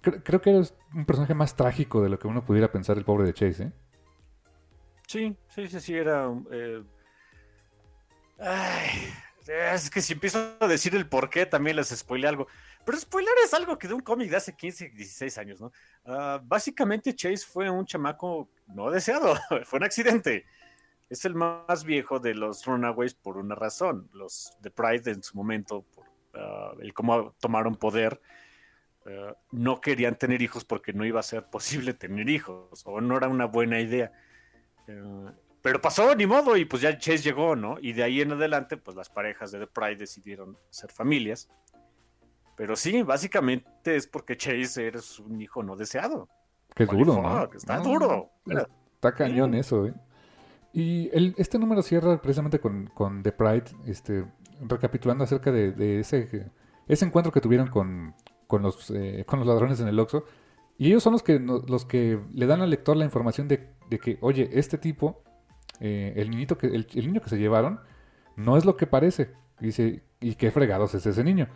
[0.01, 3.27] creo que es un personaje más trágico de lo que uno pudiera pensar el pobre
[3.27, 3.73] de Chase, ¿eh?
[5.06, 6.28] Sí, sí, sí, sí, era...
[6.51, 6.82] Eh...
[8.39, 9.12] Ay,
[9.47, 12.48] es que si empiezo a decir el por qué, también les spoilé algo.
[12.87, 15.73] Pero spoiler es algo que de un cómic de hace 15, 16 años, ¿no?
[16.07, 19.35] Ah, básicamente Chase fue un chamaco no deseado,
[19.65, 20.47] fue un accidente
[21.09, 24.09] es el más viejo de los Runaways por una razón.
[24.13, 26.05] Los de Pride en su momento, por
[26.35, 28.21] ah, el cómo tomaron poder,
[29.07, 33.17] ah, no querían tener hijos porque no iba a ser posible tener hijos o no
[33.17, 34.13] era una buena idea.
[35.63, 37.77] Pero pasó, ni modo, y pues ya Chase llegó, ¿no?
[37.81, 41.49] Y de ahí en adelante, pues las parejas de The Pride decidieron ser familias.
[42.57, 46.28] Pero sí, básicamente es porque Chase eres un hijo no deseado.
[46.74, 47.45] Qué duro, ¿no?
[47.53, 48.31] Está duro.
[48.47, 49.95] Está cañón eso, ¿eh?
[50.73, 54.27] Y el, este número cierra precisamente con, con The Pride, este,
[54.61, 56.51] recapitulando acerca de, ese,
[56.87, 58.15] ese encuentro que tuvieron con,
[58.47, 60.24] con, los, eh, con los ladrones en el Oxxo.
[60.77, 63.70] Y ellos son los que, los que le dan al lector la información de,
[64.03, 65.23] que, oye, este tipo,
[65.81, 67.81] eh, el, niñito que, el, niño que se llevaron,
[68.37, 69.33] no es lo que parece.
[69.61, 71.49] Y dice, ¿y qué fregados es ese niño?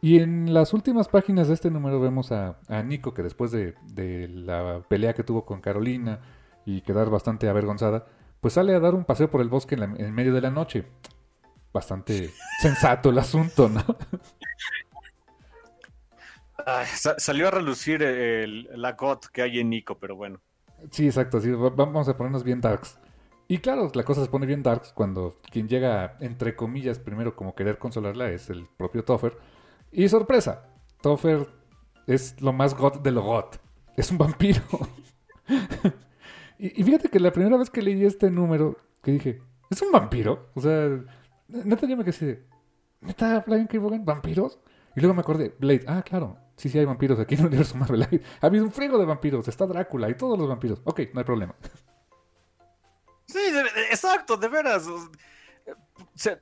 [0.00, 3.74] Y en las últimas páginas de este número vemos a, a Nico, que después de,
[3.92, 6.20] de, la pelea que tuvo con Carolina
[6.64, 8.06] y quedar bastante avergonzada,
[8.40, 10.84] pues sale a dar un paseo por el bosque en, medio de la noche.
[11.72, 12.30] Bastante
[12.60, 13.84] sensato el asunto, ¿no?
[17.16, 20.40] salió a relucir la GOT que hay en Nico, pero bueno.
[20.90, 21.40] Sí, exacto,
[21.74, 22.98] vamos a ponernos bien darks.
[23.48, 27.54] Y claro, la cosa se pone bien darks cuando quien llega, entre comillas, primero como
[27.54, 29.36] querer consolarla es el propio Toffer.
[29.90, 30.68] Y sorpresa,
[31.00, 31.48] Toffer
[32.06, 33.58] es lo más GOT de lo GOT.
[33.96, 34.62] Es un vampiro.
[36.60, 39.40] Y, fíjate que la primera vez que leí este número, que dije,
[39.70, 40.50] ¿es un vampiro?
[40.54, 40.88] O sea,
[41.46, 42.44] neta yo me quedé,
[43.00, 43.78] ¿neta Brian K.
[44.00, 44.58] vampiros?
[44.96, 47.76] Y luego me acordé, Blade, ah, claro, sí, sí hay vampiros aquí en el universo
[47.76, 48.04] Marvel.
[48.40, 50.80] Ha habido un frigo de vampiros, está Drácula y todos los vampiros.
[50.82, 51.54] Ok, no hay problema.
[53.26, 53.38] Sí,
[53.90, 54.88] exacto, de veras.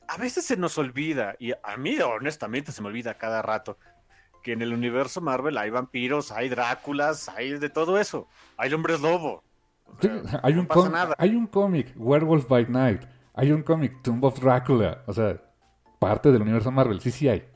[0.09, 3.79] A veces se nos olvida, y a mí honestamente se me olvida cada rato,
[4.43, 8.29] que en el universo Marvel hay vampiros, hay Dráculas, hay de todo eso.
[8.57, 9.43] Hay hombres lobo,
[10.43, 10.69] hay, un
[11.19, 13.03] hay un cómic, Werewolf by Night.
[13.35, 15.03] Hay un cómic, Tomb of Dracula.
[15.07, 15.41] O sea,
[15.99, 17.01] parte del universo Marvel.
[17.01, 17.49] Sí, sí hay.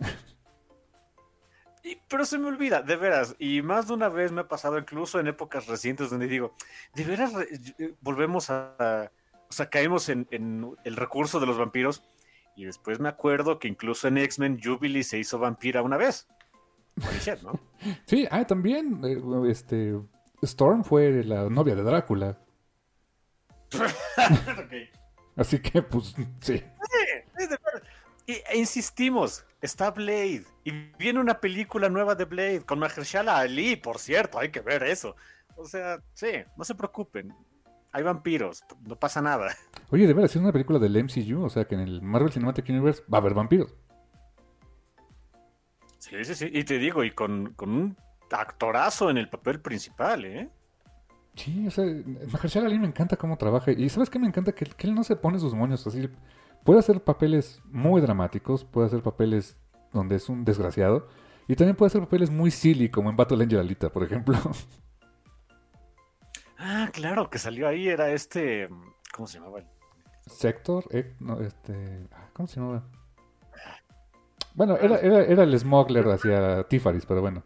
[2.08, 3.36] pero se me olvida, de veras.
[3.38, 6.54] Y más de una vez me ha pasado, incluso en épocas recientes, donde digo,
[6.94, 7.32] de veras
[7.78, 9.10] eh, volvemos a.
[9.50, 10.28] O sea, caemos en,
[10.84, 12.02] el recurso de los vampiros.
[12.56, 16.28] Y después me acuerdo que incluso en X-Men Jubilee se hizo vampira una vez.
[17.42, 17.58] ¿no?
[18.06, 19.00] sí, ah, también.
[19.04, 19.98] Eh, este,
[20.42, 22.38] Storm fue la novia de Drácula.
[25.36, 26.62] Así que, pues, sí.
[28.26, 30.44] y, e insistimos, está Blade.
[30.64, 34.82] Y viene una película nueva de Blade con Mahershala Ali, por cierto, hay que ver
[34.84, 35.16] eso.
[35.56, 37.34] O sea, sí, no se preocupen.
[37.92, 39.54] Hay vampiros, no pasa nada.
[39.90, 42.68] Oye, de veras, es una película del MCU, o sea que en el Marvel Cinematic
[42.68, 43.74] Universe va a haber vampiros.
[45.98, 46.50] Sí, sí, sí.
[46.52, 47.96] Y te digo, y con, un
[48.30, 50.48] actorazo en el papel principal, ¿eh?
[51.34, 51.84] Sí, o sea,
[52.32, 53.70] Mahershala Ali me encanta cómo trabaja.
[53.72, 54.52] Y ¿sabes qué me encanta?
[54.52, 56.08] Que, él no se pone sus moños así.
[56.64, 59.56] Puede hacer papeles muy dramáticos, puede hacer papeles
[59.92, 61.08] donde es un desgraciado.
[61.48, 64.38] Y también puede hacer papeles muy silly, como en Battle Angel Alita, por ejemplo.
[66.62, 68.68] Ah, claro, que salió ahí, era este.
[69.14, 69.60] ¿Cómo se llamaba?
[70.26, 72.06] Sector, eh, no, este.
[72.12, 72.84] Ah, ¿Cómo se llamaba?
[74.54, 77.42] Bueno, era, era, era el smuggler hacia Tifaris, pero bueno.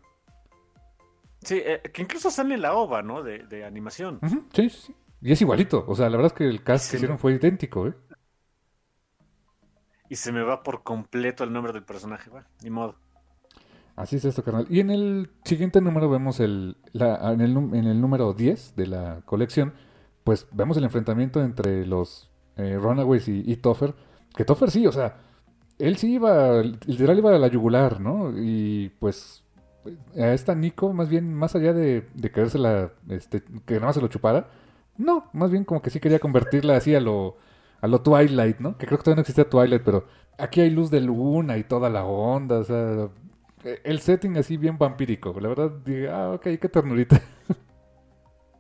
[1.43, 3.23] Sí, eh, que incluso sale en la ova, ¿no?
[3.23, 4.19] De, de animación.
[4.53, 4.97] sí, sí, sí.
[5.21, 5.85] Y es igualito.
[5.87, 7.95] O sea, la verdad es que el cast que hicieron fue idéntico, ¿eh?
[10.11, 12.97] Y se me va por completo el nombre del personaje, va, ni modo.
[13.97, 14.67] Así es esto, carnal.
[14.69, 19.73] Y en el siguiente número vemos el, la, en, el, número 10 de la colección,
[20.25, 23.95] pues vemos el enfrentamiento entre los eh, Runaways y, y, Toffer.
[24.37, 25.17] Que Toffer sí, o sea,
[25.79, 28.33] él sí iba, literal iba a la yugular, ¿no?
[28.37, 29.45] Y pues
[30.17, 34.01] a esta Nico, más bien, más allá de, de querérsela, este, que nada más se
[34.01, 34.49] lo chupara,
[34.97, 37.37] no, más bien como que sí quería convertirla así a lo,
[37.81, 38.77] a lo Twilight, ¿no?
[38.79, 40.07] Que creo que todavía no existía Twilight, pero
[40.39, 43.09] aquí hay luz de luna y toda la onda, o sea,
[43.65, 45.39] el setting así bien vampírico.
[45.41, 47.21] La verdad, dije, ah, ok, qué ternurita.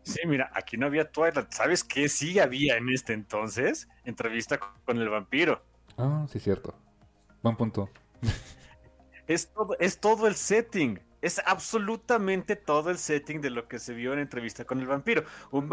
[0.04, 1.50] Sí, mira, aquí no había Twilight.
[1.50, 3.88] ¿Sabes qué sí había en este entonces?
[4.04, 5.64] Entrevista con el vampiro.
[5.96, 6.74] Ah, sí, cierto.
[7.42, 7.90] Buen punto.
[9.26, 11.00] Es todo, es todo el setting.
[11.22, 15.24] Es absolutamente todo el setting de lo que se vio en entrevista con el vampiro.
[15.50, 15.70] Un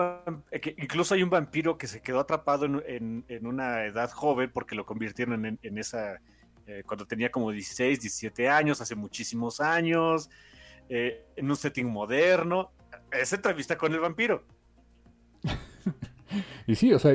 [0.78, 5.46] incluso hay un vampiro que se quedó atrapado en, una edad joven porque lo convirtieron
[5.46, 6.22] en esa
[6.72, 10.30] eh, cuando tenía como 16, 17 años, hace muchísimos años,
[10.88, 12.72] eh, en un setting moderno.
[13.12, 14.46] Es entrevista con el vampiro.
[16.68, 17.14] y sí, o sea,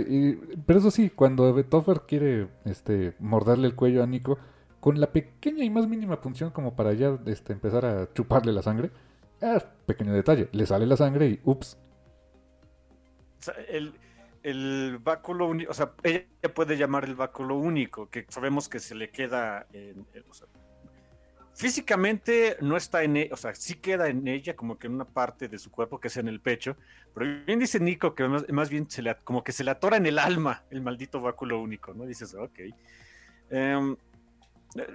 [0.67, 4.39] pero eso sí, cuando Toffer quiere este, morderle el cuello a Nico,
[4.79, 8.63] con la pequeña y más mínima punción como para ya este, empezar a chuparle la
[8.63, 8.91] sangre,
[9.41, 11.79] es pequeño detalle, le sale la sangre y ups.
[13.41, 13.95] O sea, el,
[14.47, 18.95] el báculo único, o sea, ella puede llamar el báculo único, que sabemos que se
[18.95, 20.07] le queda en,
[21.53, 25.05] físicamente no está en, ella, o sea, sí queda en ella como que en una
[25.05, 26.77] parte de su cuerpo que es en el pecho,
[27.13, 30.07] pero bien dice Nico que más, bien se le, como que se le atora en
[30.07, 32.07] el alma el maldito báculo único, ¿no?
[32.07, 32.61] Dices, ok.
[33.51, 33.97] Em,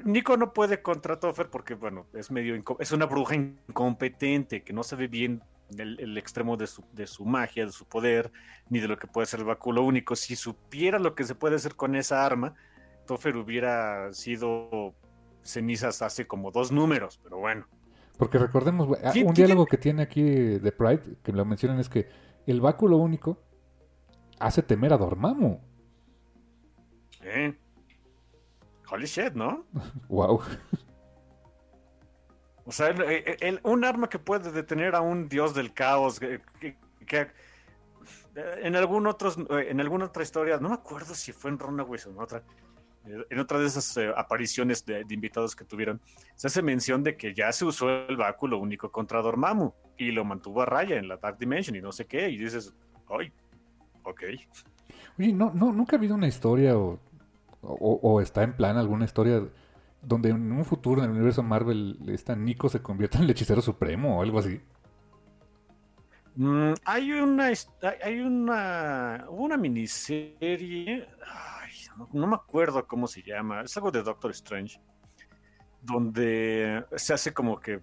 [0.05, 4.83] Nico no puede contra Toffer porque, bueno, es medio, es una bruja incompetente que no
[4.83, 5.41] sabe bien
[5.77, 8.31] el, extremo de su, de su, magia, de su poder,
[8.69, 10.15] ni de lo que puede ser el báculo único.
[10.15, 12.55] Si supiera lo que se puede hacer con esa arma,
[13.05, 14.93] Toffer hubiera sido
[15.43, 17.65] cenizas hace como dos números, pero bueno.
[18.17, 22.07] Porque recordemos, ah, un diálogo que tiene aquí de Pride, que lo mencionan, es que
[22.45, 23.41] el báculo único
[24.39, 25.59] hace temer a Dormammu.
[27.23, 27.57] Eh.
[28.91, 29.65] Holy shit, ¿no?
[30.09, 30.41] wow.
[32.65, 32.93] O sea,
[33.63, 37.27] un arma que puede detener a un dios del caos, que,
[38.35, 42.11] en algún otros, en alguna otra historia, no me acuerdo si fue en Runaways o
[42.11, 42.43] en otra,
[43.03, 45.99] en otra de esas eh, apariciones de, invitados que tuvieron,
[46.35, 50.23] se hace mención de que ya se usó el báculo único contra Dormammu y lo
[50.23, 52.73] mantuvo a raya en la Dark Dimension y no sé qué, y dices,
[53.09, 53.33] ay,
[54.03, 54.23] ok.
[55.17, 59.43] Oye, no, no, nunca ha habido una historia o está en plan alguna historia
[60.01, 63.61] donde en un futuro en el universo Marvel esta Nico se convierta en el hechicero
[63.61, 64.59] supremo o algo así.
[66.35, 67.51] Mm, hay una
[68.03, 71.71] hay una una miniserie ay,
[72.13, 74.79] no, me acuerdo cómo se llama es algo de Doctor Strange
[75.81, 77.81] donde se hace como que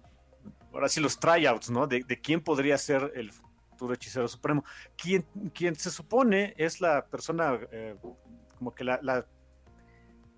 [0.73, 4.65] ahora sí los tryouts no de, quién podría ser el futuro hechicero supremo
[4.97, 7.95] quien, quien se supone es la persona eh,
[8.57, 9.27] como que la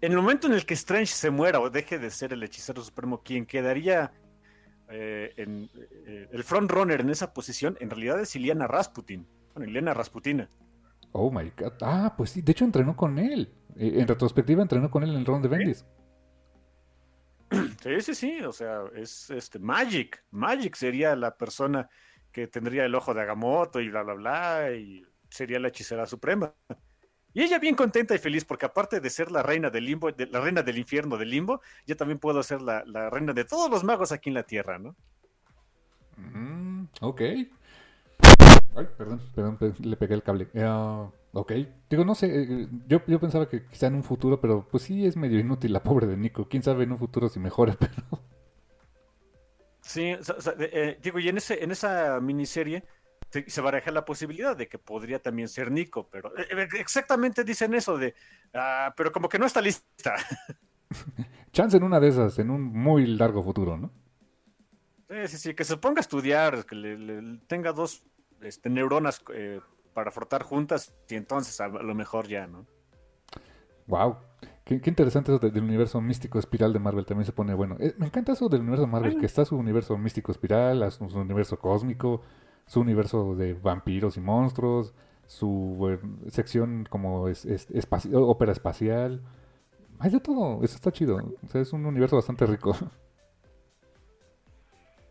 [0.02, 2.84] en el momento en el que Strange se muera o deje de ser el hechicero
[2.84, 4.12] supremo, quien quedaría
[4.90, 5.70] eh, en
[6.06, 9.28] eh, el frontrunner en esa posición, en realidad es Iliana Rasputin.
[9.54, 10.50] Bueno, Iliana Rasputina.
[11.14, 11.74] Oh my god.
[11.82, 13.54] Ah, pues sí, de hecho entrenó con él.
[13.76, 15.86] Eh, en retrospectiva entrenó con él en el round de Bendis.
[17.82, 18.42] Sí, sí, sí.
[18.42, 20.24] O sea, es este Magic.
[20.32, 21.90] Magic sería la persona
[22.32, 24.72] que tendría el ojo de Agamotto y bla, bla, bla.
[24.74, 26.54] Y sería la hechicera suprema.
[27.34, 30.42] Y ella bien contenta y feliz porque aparte de ser la reina del limbo, la
[30.42, 34.12] reina del infierno del limbo, yo también puedo ser la, reina de todos los magos
[34.12, 34.96] aquí en la tierra, ¿no?
[36.18, 37.22] Mm, ok.
[38.76, 40.48] Ay, perdón, perdón, le pegué el cable.
[40.54, 41.52] Eh, ok.
[41.90, 45.06] Digo, no sé, eh, yo, yo pensaba que quizá en un futuro, pero pues sí
[45.06, 46.48] es medio inútil la pobre de Nico.
[46.50, 48.22] Quién sabe en un futuro si mejora, pero...
[49.82, 50.16] Sí,
[50.60, 52.84] eh, digo, y en, ese, en esa miniserie
[53.32, 57.44] se, se baraja la posibilidad de que podría también ser Nico, pero eh, eh, exactamente
[57.44, 58.14] dicen eso de,
[58.54, 60.16] ah, pero como que no está lista.
[61.54, 63.92] Chance en una de esas, en un muy largo futuro, ¿no?
[65.10, 68.04] Sí, sí, sí, que se ponga a estudiar, que le, le- tenga dos
[68.42, 69.60] este, neuronas eh,
[69.94, 72.66] para frotar juntas y entonces a lo mejor ya, ¿no?
[73.88, 74.18] Wow.
[74.64, 77.06] Qué, qué interesante eso de- del universo místico espiral de Marvel.
[77.06, 77.76] También se pone bueno.
[77.80, 81.60] Eh, me encanta eso del universo Marvel, que está su universo místico espiral, su universo
[81.60, 82.22] cósmico,
[82.72, 84.94] su universo de vampiros y monstruos,
[85.28, 89.22] su eh, sección como es, es- espaci- ópera espacial.
[90.00, 90.64] Hay de todo.
[90.64, 91.18] Eso está chido.
[91.44, 92.74] O sea, es un universo bastante rico.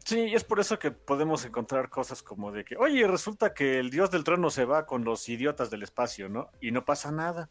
[0.05, 3.79] Sí, y es por eso que podemos encontrar cosas como de que, oye, resulta que
[3.79, 6.49] el dios del trono se va con los idiotas del espacio, ¿no?
[6.61, 7.49] Y no pasa nada.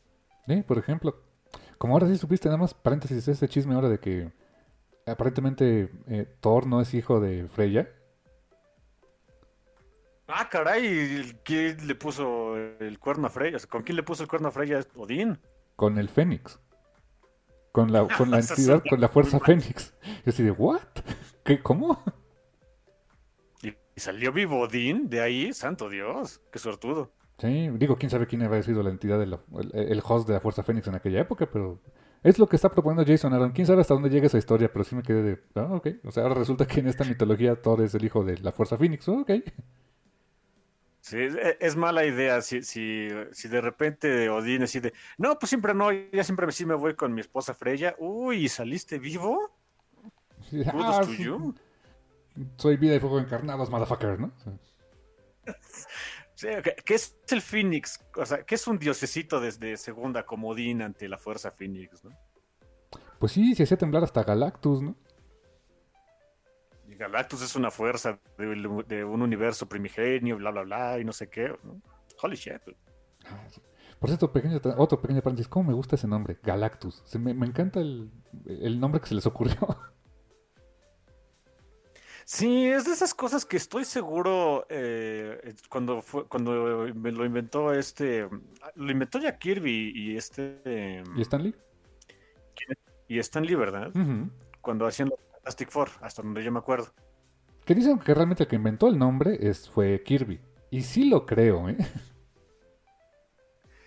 [0.48, 0.64] ¿Eh?
[0.68, 1.22] Por ejemplo,
[1.78, 4.34] como ahora sí supiste, nada más paréntesis, ese chisme ahora de que
[5.06, 7.88] aparentemente eh, Thor no es hijo de Freya.
[10.32, 13.58] Ah, caray, ¿quién le puso el cuerno a Freya?
[13.68, 14.80] ¿Con quién le puso el cuerno a Freya?
[14.96, 15.40] Odín.
[15.76, 16.60] con el Fénix.
[17.72, 19.40] Con la, con la Eso entidad, con la fuerza.
[19.40, 19.94] Fénix.
[20.26, 20.82] Yo así de, ¿what?
[21.44, 22.04] ¿Qué, ¿Cómo?
[23.64, 27.12] Y, y salió vivo Odín de ahí, santo Dios, qué suertudo.
[27.40, 29.40] Sí, digo, quién sabe quién habría sido la entidad, de la-
[29.74, 31.82] el, el host de la fuerza Fénix en aquella época, pero
[32.22, 33.52] es lo que está proponiendo Jason Aaron.
[33.52, 35.88] Quién sabe hasta dónde llega esa historia, pero sí me quedé de, ah, ok.
[36.04, 38.78] O sea, ahora resulta que en esta mitología Thor es el hijo de la fuerza
[38.78, 39.32] Fénix, oh, ok.
[41.10, 45.74] Sí, es, es mala idea si, si, si de repente Odín decide, no, pues siempre
[45.74, 47.96] no, ya siempre sí me voy con mi esposa Freya.
[47.98, 49.58] Uy, ¿saliste vivo?
[50.72, 51.56] Ah, sí, you.
[52.58, 54.32] soy vida y fuego encarnados, motherfucker, ¿no?
[56.36, 58.06] Sí, ¿qué, qué es el Fénix?
[58.16, 62.12] O sea, ¿qué es un diosecito desde segunda comodín ante la fuerza Fénix, no?
[63.18, 64.96] Pues sí, se hacía temblar hasta Galactus, ¿no?
[67.00, 71.30] Galactus es una fuerza de, de un universo primigenio, bla, bla, bla, y no sé
[71.30, 71.56] qué.
[72.22, 72.62] Holy shit.
[74.00, 76.38] Por cierto, pequeño, otro pequeño paréntesis, ¿cómo me gusta ese nombre?
[76.44, 77.02] Galactus.
[77.06, 78.12] Se me, me encanta el,
[78.46, 79.56] el nombre que se les ocurrió.
[82.32, 87.74] Sí, es de esas cosas que estoy seguro eh, cuando fue, cuando me lo inventó
[87.74, 88.30] este,
[88.76, 91.56] lo inventó ya Kirby y este eh, ¿Y Stanley?
[93.08, 93.92] y Stan Lee, ¿verdad?
[94.62, 96.88] Cuando hacían los Fantastic Four, hasta donde yo me acuerdo.
[97.66, 100.42] Que dicen que realmente el que inventó el nombre es, fue Kirby.
[100.72, 101.78] Y sí lo creo, ¿eh?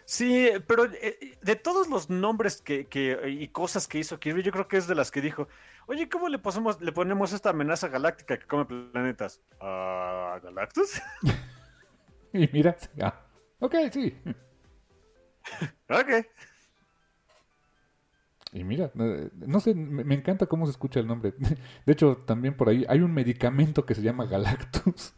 [0.04, 4.52] Sí, pero eh, de todos los nombres que, que- y cosas que hizo Kirby, yo
[4.52, 5.48] creo que es de las que dijo,
[5.86, 9.40] oye, ¿cómo le, pasamos, le ponemos esta amenaza galáctica que come planetas?
[9.60, 11.00] ¿A Galactus?
[12.34, 13.14] Y mira, ah,
[13.60, 14.16] ok, sí.
[15.88, 16.26] ok.
[18.52, 21.34] Y mira, eh, no sé, me, encanta cómo se escucha el nombre.
[21.86, 25.14] De hecho, también por ahí hay un medicamento que se llama Galactus.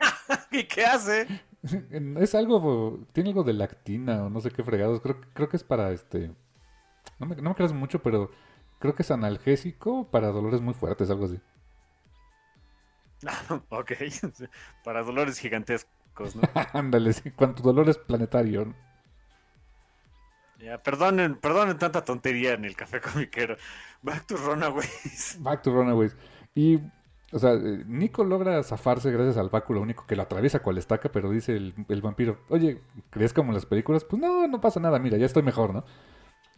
[0.50, 1.26] ¿Y qué hace?
[2.16, 5.00] Es algo, tiene algo de lactina o no sé qué fregados.
[5.02, 6.32] Creo, creo que es para este.
[7.18, 8.30] No me, no me creas mucho, pero
[8.78, 11.38] creo que es analgésico para dolores muy fuertes, algo así.
[13.68, 13.92] ok,
[14.82, 16.42] para dolores gigantescos, ¿no?
[16.72, 18.64] Ándale, sí, cuánto dolor es planetario.
[18.64, 18.91] ¿no?
[20.62, 23.56] Ya, perdonen, perdonen tanta tontería en el café comiquero.
[24.00, 25.36] Back to Runaways.
[25.40, 26.16] Back to Runaways.
[26.54, 26.78] Y,
[27.32, 31.10] o sea, eh, Nico logra zafarse gracias al báculo único que lo atraviesa cual estaca,
[31.10, 32.80] pero dice el, el vampiro, oye,
[33.10, 34.04] ¿crees como en las películas?
[34.04, 35.84] Pues no, no pasa nada, mira, ya estoy mejor, ¿no?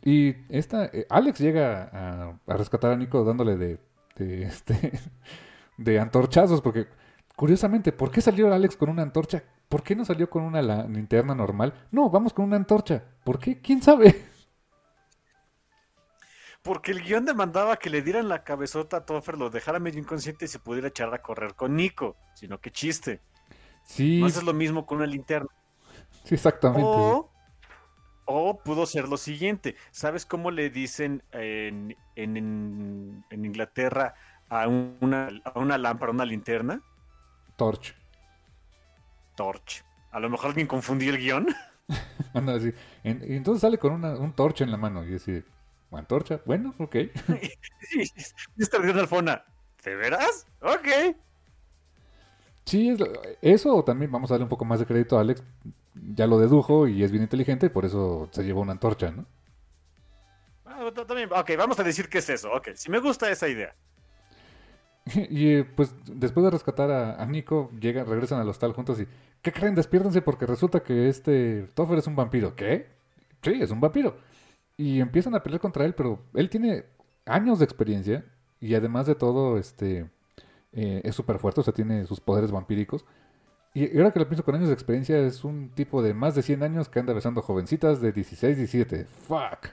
[0.03, 3.79] Y esta, eh, Alex llega a, a rescatar a Nico dándole de,
[4.17, 4.93] de, este,
[5.79, 6.89] de antorchazos, porque
[7.37, 9.43] curiosamente, ¿por qué salió Alex con una antorcha?
[9.69, 11.75] ¿Por qué no salió con una linterna normal?
[11.91, 13.03] No, vamos con una antorcha.
[13.25, 13.61] ¿Por qué?
[13.61, 14.25] ¿Quién sabe?
[16.63, 20.47] Porque el guion demandaba que le dieran la cabezota a Topher, lo dejara medio inconsciente
[20.47, 22.17] y se pudiera echar a correr con Nico.
[22.35, 23.21] Sino que chiste.
[23.85, 25.49] Sí, No haces lo mismo con una linterna.
[26.25, 26.83] sí, exactamente.
[26.87, 27.31] O,
[28.25, 29.77] o pudo ser lo siguiente.
[29.91, 34.15] ¿Sabes cómo le dicen en, en- en- en Inglaterra
[34.49, 36.81] a una, a una lámpara, una linterna?
[37.57, 37.95] Torch.
[39.37, 39.85] Torch.
[40.11, 41.47] A lo mejor alguien confundió el guion.
[42.35, 42.73] Anda así.
[43.03, 45.43] En- y entonces sale con una, un torcha en la mano y así,
[45.93, 46.41] ¿antorcha?
[46.45, 46.97] Bueno, ok.
[48.59, 49.45] está viendo Alfona.
[49.85, 50.47] ¿De veras?
[50.61, 51.17] Ok.
[52.65, 53.13] Sí, es lo-
[53.43, 55.43] eso también vamos a darle un poco más de crédito a Alex.
[56.15, 59.27] Ya lo dedujo y es bien inteligente, por eso se llevó una antorcha, ¿no?
[60.65, 62.51] Ah, también, ok, vamos a decir que es eso.
[62.53, 63.77] Ok, si me gusta esa idea.
[65.31, 69.07] Y eh, pues después de rescatar a, a Nico, llegan, regresan al hostal juntos y
[69.43, 69.75] ¿qué creen?
[69.75, 72.55] Despiérdense porque resulta que este Toffer es un vampiro.
[72.57, 72.89] ¿Qué?
[73.43, 74.17] Sí, es un vampiro.
[74.77, 76.85] Y empiezan a pelear contra él, pero él tiene
[77.27, 78.25] años de experiencia
[78.61, 80.11] y además de todo, este
[80.73, 83.05] eh, es súper fuerte, o sea, tiene sus poderes vampíricos.
[83.75, 86.43] Y ahora que lo pienso con años de experiencia, es un tipo de más de
[86.43, 89.05] 100 años que anda besando jovencitas de 16, 17.
[89.05, 89.69] Fuck.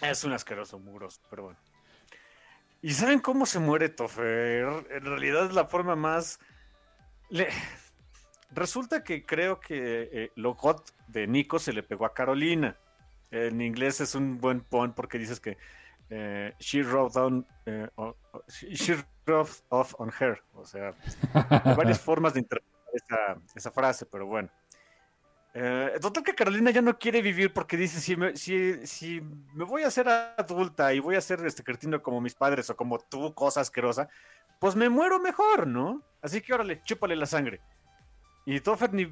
[0.00, 1.58] Es un asqueroso muros, pero bueno.
[2.82, 4.86] ¿Y saben cómo se muere Toffer?
[4.90, 6.38] En realidad es la forma más...
[7.30, 7.48] Le...
[8.50, 12.76] Resulta que creo que eh, Logot de Nico se le pegó a Carolina.
[13.30, 15.58] En inglés es un buen pon porque dices que
[16.10, 17.88] eh, she wrote down, eh,
[18.48, 18.94] she
[19.26, 20.40] wrote off on her.
[20.54, 20.94] O sea,
[21.32, 24.48] hay varias formas de interpretar esa, esa frase, pero bueno.
[25.58, 29.22] Eh, total que Carolina ya no quiere vivir porque dice, si me, si, si
[29.54, 32.76] me voy a hacer adulta y voy a ser este cretino como mis padres o
[32.76, 34.06] como tú, cosa asquerosa,
[34.60, 36.02] pues me muero mejor, ¿no?
[36.20, 37.62] Así que órale, chúpale la sangre.
[38.44, 39.10] Y Toffer ni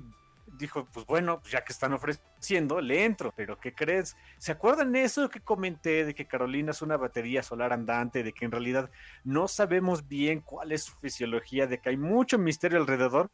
[0.58, 3.32] dijo, pues bueno, pues ya que están ofreciendo, le entro.
[3.34, 4.14] Pero ¿qué crees?
[4.36, 8.44] ¿Se acuerdan eso que comenté de que Carolina es una batería solar andante, de que
[8.44, 8.90] en realidad
[9.24, 13.30] no sabemos bien cuál es su fisiología, de que hay mucho misterio alrededor?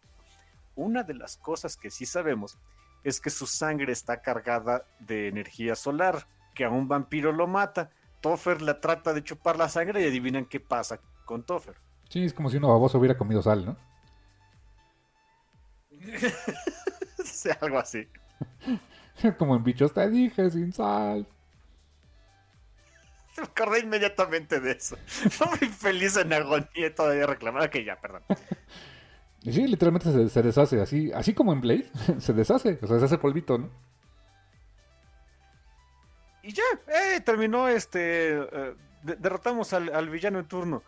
[0.77, 2.57] Una de las cosas que sí sabemos
[3.05, 7.91] es que su sangre está cargada de energía solar, que a un vampiro lo mata.
[8.21, 11.77] Toffer la trata de chupar la sangre y adivinan qué pasa con Toffer.
[12.09, 13.77] Sí, es como si uno baboso hubiera comido sal, ¿no?
[17.61, 18.07] algo así.
[19.39, 21.27] Como en bichos te dije, sin sal.
[23.37, 24.97] Me acordé inmediatamente de eso.
[25.47, 28.23] muy feliz en agonía todavía reclamar que ya, perdón.
[29.43, 33.05] Y sí, literalmente se, deshace, así, así como en Blade, se deshace, o sea, se
[33.07, 33.71] hace polvito, ¿no?
[36.43, 38.39] Y ya, eh, terminó este.
[38.39, 40.83] Eh, derrotamos al, al, villano en turno.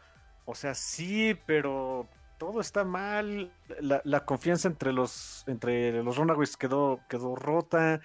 [0.45, 2.09] O sea, sí, pero
[2.39, 3.53] todo está mal.
[3.81, 8.01] La, confianza entre los, entre los Runaways quedó, quedó rota.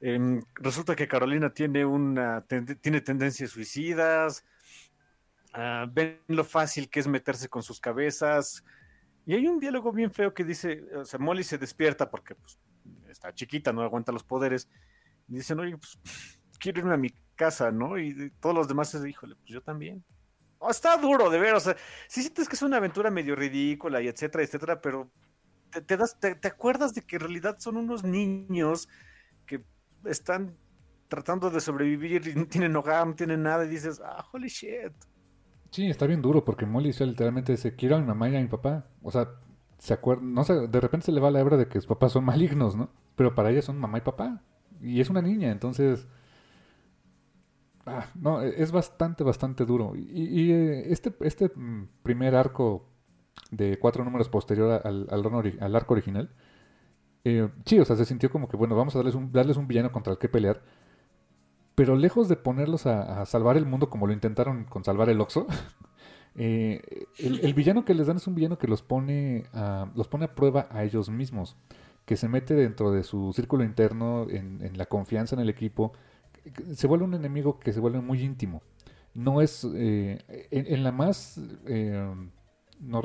[0.00, 4.44] Em, resulta que Carolina tiene una tiene tendencias suicidas.
[5.52, 8.64] Ah, ven lo fácil que es meterse con sus cabezas.
[9.30, 12.58] Y hay un diálogo bien feo que dice, o sea, Molly se despierta porque pues,
[13.08, 14.68] está chiquita, no aguanta los poderes.
[15.28, 16.00] Y dicen, oye, pues
[16.58, 17.96] quiero irme a mi casa, ¿no?
[17.96, 20.04] Y todos los demás se híjole, pues yo también.
[20.68, 21.76] Está duro de ver, o sea,
[22.08, 25.12] sí sientes que es una aventura medio ridícula y etcétera, etcétera, pero
[25.86, 28.88] te, das, te, acuerdas de que en realidad son unos niños
[29.46, 29.62] que
[30.06, 30.56] están
[31.06, 34.92] tratando de sobrevivir y no tienen hogar, no tienen nada, y dices, ah, holy shit.
[35.70, 38.48] Sí, está bien duro porque Molly literalmente dice, quiero a mi mamá y a mi
[38.48, 38.86] papá.
[39.02, 39.30] O sea,
[39.78, 42.24] se acuerda, no de repente se le va la hebra de que sus papás son
[42.26, 42.90] malignos, ¿no?
[43.16, 44.42] Pero para ella son mamá y papá.
[44.80, 46.06] Y es una niña, entonces
[47.86, 49.94] Ah, no, e, es bastante, bastante duro.
[49.96, 52.86] Y, eh, este, este mm, primer arco
[53.50, 56.30] de cuatro números posterior al, al, arco original,
[57.24, 59.68] eh, sí, o sea, se sintió como que, bueno, vamos a darles un, darles un
[59.68, 60.62] villano contra el que pelear.
[61.80, 65.46] Pero lejos de ponerlos a, salvar el mundo como lo intentaron con salvar el Oxo,
[66.36, 70.26] eh, el, villano que les dan es un villano que los pone, a, los pone
[70.26, 71.56] a prueba a ellos mismos,
[72.04, 75.94] que se mete dentro de su círculo interno, en, la confianza en el equipo,
[76.74, 78.60] se vuelve un enemigo que se vuelve muy íntimo.
[79.14, 80.18] No es eh,
[80.50, 82.14] en, la más, eh,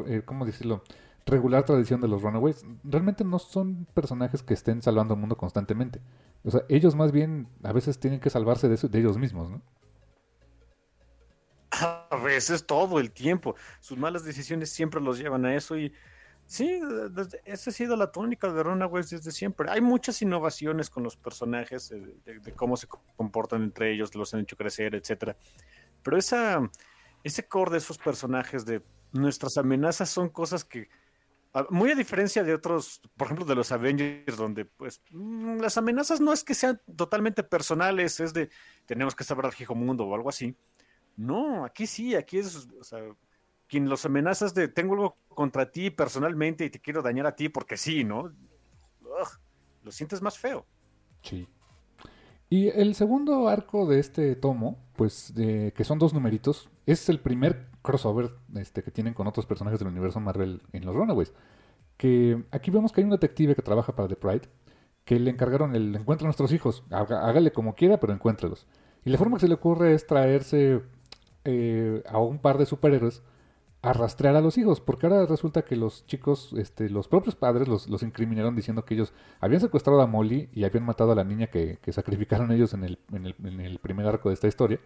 [0.06, 0.84] eh, ¿cómo decirlo?
[1.26, 2.66] Regular tradición de los Runaways.
[2.84, 6.02] Realmente no son personajes que estén salvando al mundo constantemente.
[6.46, 9.62] O sea, ellos más bien a veces tienen que salvarse de, de ellos mismos, ¿no?
[11.72, 13.56] A veces todo el tiempo.
[13.82, 15.92] Sus malas decisiones siempre los llevan a eso y
[16.48, 16.80] Sí,
[17.46, 19.70] esa ha sido la tónica de Runaways desde siempre.
[19.72, 24.56] Hay muchas innovaciones con los personajes, de, cómo se comportan entre ellos, los han hecho
[24.56, 25.36] crecer, etcétera.
[26.04, 26.70] Pero esa,
[27.24, 30.88] ese core de esos personajes, de nuestras amenazas, son cosas que,
[31.70, 36.20] muy a diferencia de otros, por ejemplo, de los Avengers, donde pues mm, las amenazas
[36.20, 38.50] no es que sean totalmente personales, es de
[38.86, 40.56] tenemos que saber al hijo mundo o algo así.
[41.16, 42.68] No, aquí sí, aquí es,
[43.68, 47.50] quien los amenazas de tengo algo contra ti personalmente y te quiero dañar a ti
[47.50, 48.34] porque sí, ¿no?
[49.84, 50.66] lo sientes más feo.
[51.22, 51.48] Sí.
[52.50, 57.68] Y el segundo arco de este tomo, pues que son dos numeritos, es el primer
[57.82, 61.34] crossover este, que tienen con otros personajes del universo Marvel en los Runaways.
[61.98, 64.50] Que aquí vemos que hay un detective que trabaja para The Pride,
[65.06, 68.68] que le encargaron el encuentra a nuestros hijos, hágale como quiera, pero encuéntrelos.
[69.06, 70.82] Y la forma que se le ocurre es traerse
[71.46, 73.22] eh, a un par de superhéroes
[73.86, 77.88] arrastrar a los hijos, porque ahora resulta que los chicos, este, los propios padres los,
[77.88, 81.48] los incriminaron diciendo que ellos habían secuestrado a Molly y habían matado a la niña
[81.48, 84.80] que, sacrificaron ellos en el, en, el, en el, primer arco de esta historia.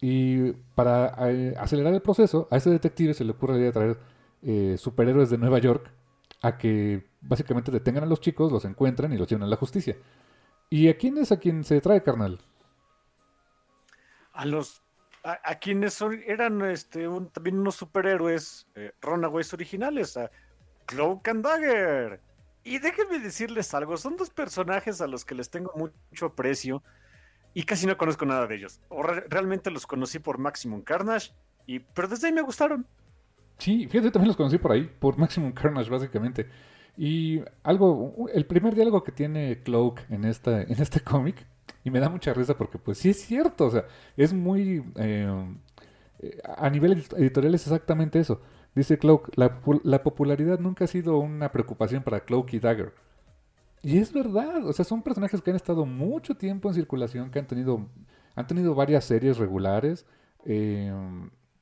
[0.00, 3.98] Y para eh, acelerar el proceso, a ese detective se le ocurre traer
[4.42, 5.90] eh, superhéroes de Nueva York
[6.42, 9.96] a que básicamente detengan a los chicos, los encuentren y los lleven a la justicia.
[10.70, 12.40] ¿Y a quién es a quien se trae, carnal?
[14.32, 14.82] A los
[15.22, 20.30] a, quienes eran este, también unos superhéroes eh, Runaways originales, a
[20.86, 22.20] Cloak and Dagger.
[22.62, 26.82] Y déjenme decirles algo, son dos personajes a los que les tengo mucho aprecio
[27.54, 28.80] y casi no conozco nada de ellos.
[28.88, 31.32] O realmente los conocí por Maximum Carnage,
[31.66, 32.86] y, pero desde ahí me gustaron.
[33.58, 36.48] Sí, fíjate, también los conocí por ahí, por Maximum Carnage básicamente.
[36.96, 41.46] Y algo, el primer diálogo que tiene Cloak en, esta, en este cómic,
[41.84, 43.84] y me da mucha risa porque pues sí es cierto, o sea,
[44.16, 44.84] es muy...
[44.96, 45.54] Eh,
[46.44, 48.42] a nivel editorial es exactamente eso.
[48.74, 52.92] Dice Cloak, la, la, popularidad nunca ha sido una preocupación para Cloak y Dagger.
[53.82, 57.38] Y es verdad, o sea, son personajes que han estado mucho tiempo en circulación, que
[57.38, 57.88] han tenido,
[58.34, 60.06] han tenido varias series regulares,
[60.44, 60.92] eh,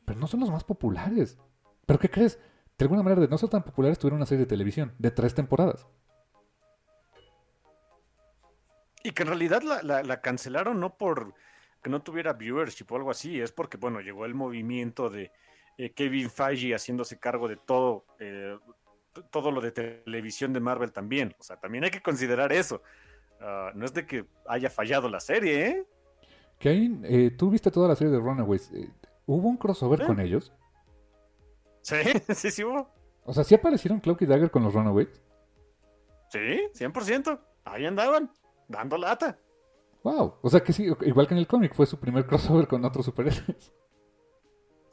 [0.05, 1.39] pero no son los más populares.
[1.87, 2.41] ¿Pero qué crees?
[2.77, 5.35] De alguna manera, de no ser tan populares, tuvieron una serie de televisión de tres
[5.35, 5.87] temporadas.
[9.03, 11.35] Y que en realidad la, cancelaron no por
[11.83, 15.31] que no tuviera viewership o algo así, es porque, bueno, llegó el movimiento de
[15.77, 18.59] eh, Kevin Feige haciéndose cargo de todo, eh,
[19.31, 21.35] todo lo de televisión de Marvel también.
[21.39, 22.83] O sea, también hay que considerar eso.
[23.41, 25.87] Ah, no es de que haya fallado la serie, ¿eh?
[26.59, 28.71] Kane, eh, tú viste toda la serie de Runaways.
[29.27, 30.53] ¿Hubo un crossover con ellos?
[31.83, 31.97] Sí,
[32.35, 32.91] sí, sí hubo.
[33.25, 35.09] O sea, ¿sí aparecieron Cloak y Dagger con los Runaways?
[36.31, 36.39] Sí,
[36.75, 37.39] 100%.
[37.65, 38.31] Ahí andaban,
[38.67, 39.39] dando lata.
[40.03, 40.37] Wow.
[40.43, 43.05] O sea que sí, igual que en el cómic, fue su primer crossover con otros
[43.05, 43.73] superhéroes.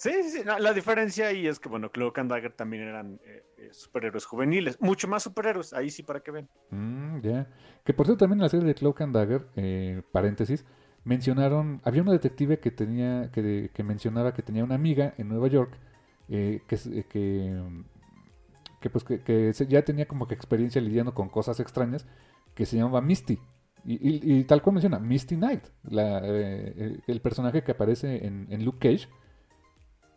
[0.05, 3.69] Sí, sí, la diferencia ahí es que, bueno, Cloak and Dagger también eran eh, eh,
[3.71, 4.79] superhéroes juveniles.
[4.79, 6.47] Mucho más superhéroes, ahí sí para que ven.
[6.69, 7.47] Mm, ya.
[7.83, 10.63] Que por cierto, también en la serie de Cloak and Dagger, eh, paréntesis,
[11.05, 15.47] mencionaron, había una detective que tenía, que, que mencionaba que tenía una amiga en Nueva
[15.47, 15.75] York
[16.29, 16.77] eh, que,
[17.09, 17.63] que,
[18.79, 22.05] que, pues que, ya tenía como que experiencia lidiando con cosas extrañas,
[22.53, 23.39] que se llamaba Misty.
[23.87, 29.07] Y, tal cual menciona, Misty Knight, la, el personaje que aparece en Luke Cage.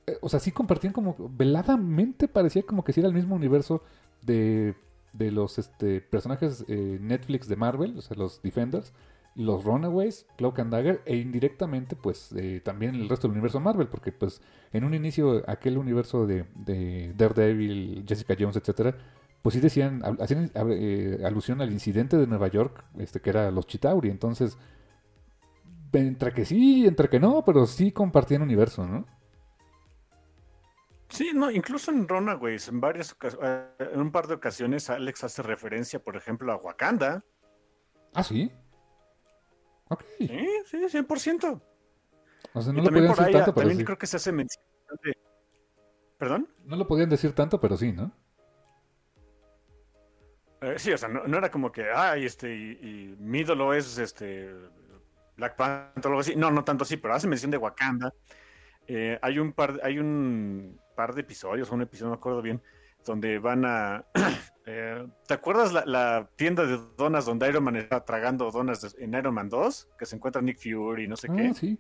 [0.09, 3.82] Eh, o sea, sí compartían como, veladamente parecía como que si era el mismo universo
[4.22, 4.74] de,
[5.12, 8.93] de los este, personajes Netflix de Marvel, o sea, los Defenders
[9.39, 13.86] los Runaways, Cloak and Dagger e indirectamente pues eh, también el resto del universo Marvel
[13.86, 16.44] porque pues en un inicio aquel universo de,
[17.16, 18.97] Daredevil, Jessica Jones, etcétera,
[19.40, 23.68] pues sí decían, hacían eh, alusión al incidente de Nueva York, este que era los
[23.68, 24.59] Chitauri, entonces
[25.93, 29.06] entre que sí, entre que no, pero sí compartían universo, ¿no?
[31.09, 35.43] Sí, no, incluso en Runaways, en varias eh, en un par de ocasiones Alex hace
[35.43, 37.24] referencia, por ejemplo, a Wakanda.
[38.14, 38.52] Ah, sí.
[40.18, 41.62] Sí, sí, 100%.
[42.52, 44.64] O sea, no lo podían decir tanto, pero creo que se hace mención
[46.18, 46.48] ¿Perdón?
[46.64, 48.12] No lo podían decir tanto, pero sí, ¿no?
[50.60, 54.52] Eh, sí, o sea, no, era como que, ay, este, y, mi ídolo es este
[55.36, 56.35] Black Panther o algo así.
[56.35, 58.12] No, no tanto así, pero hace mención de Wakanda.
[58.89, 62.60] Eh, hay un par, hay un par de episodios, un episodio, no me acuerdo bien,
[63.05, 64.05] donde van a
[64.70, 69.32] Eh, ¿Te acuerdas la, tienda de donas donde Iron Man está tragando donas en Iron
[69.32, 69.89] Man 2?
[69.98, 71.48] Que se encuentra Nick Fury y no sé qué.
[71.51, 71.78] Ah, sí.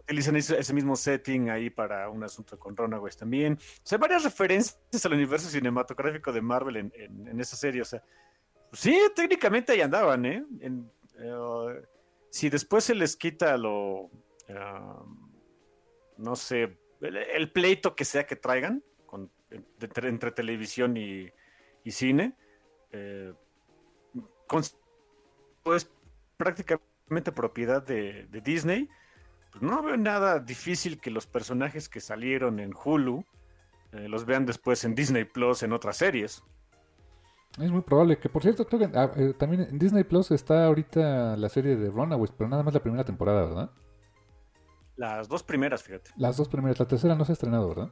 [0.00, 3.52] utilizan ese, mismo setting ahí para un asunto con Runaways también.
[3.54, 7.82] O sea, varias referencias al universo cinematográfico de Marvel en, esa serie.
[7.82, 8.02] O sea,
[8.68, 10.44] pues sí, técnicamente ahí andaban, ¿eh?
[10.60, 11.82] eh
[12.28, 14.10] si después se les quita lo.
[16.18, 18.82] No sé, el, pleito que sea que traigan
[19.80, 21.30] entre, televisión y,
[21.90, 22.34] cine,
[22.90, 23.32] eh,
[25.62, 25.90] pues
[26.36, 28.88] prácticamente propiedad de, Disney,
[29.52, 33.24] pues no veo nada difícil que los personajes que salieron en Hulu
[33.92, 36.42] eh, los vean después en Disney Plus en otras series.
[37.58, 41.48] Es muy probable que, por cierto, ah, eh, también en Disney Plus está ahorita la
[41.48, 43.70] serie de Runaways, pero nada más la primera temporada, ¿verdad?
[44.96, 46.10] Las dos primeras, fíjate.
[46.16, 47.90] Las dos primeras, la tercera no se ha estrenado, ¿verdad?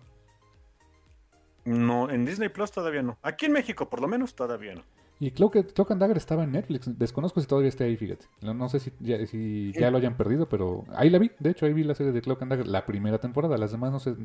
[1.65, 3.19] No, en Disney Plus todavía no.
[3.23, 4.85] Aquí en México, por lo menos, todavía no.
[5.21, 6.99] Y Cloak, Cloak and Dagger estaba en Netflix.
[6.99, 8.27] Desconozco si todavía está ahí, fíjate.
[8.43, 11.31] No, sé si, ya, si ya, lo hayan perdido, pero ahí la vi.
[11.39, 13.57] De hecho, ahí vi la serie de Cloak and Dagger, la primera temporada.
[13.57, 14.17] Las demás no, se,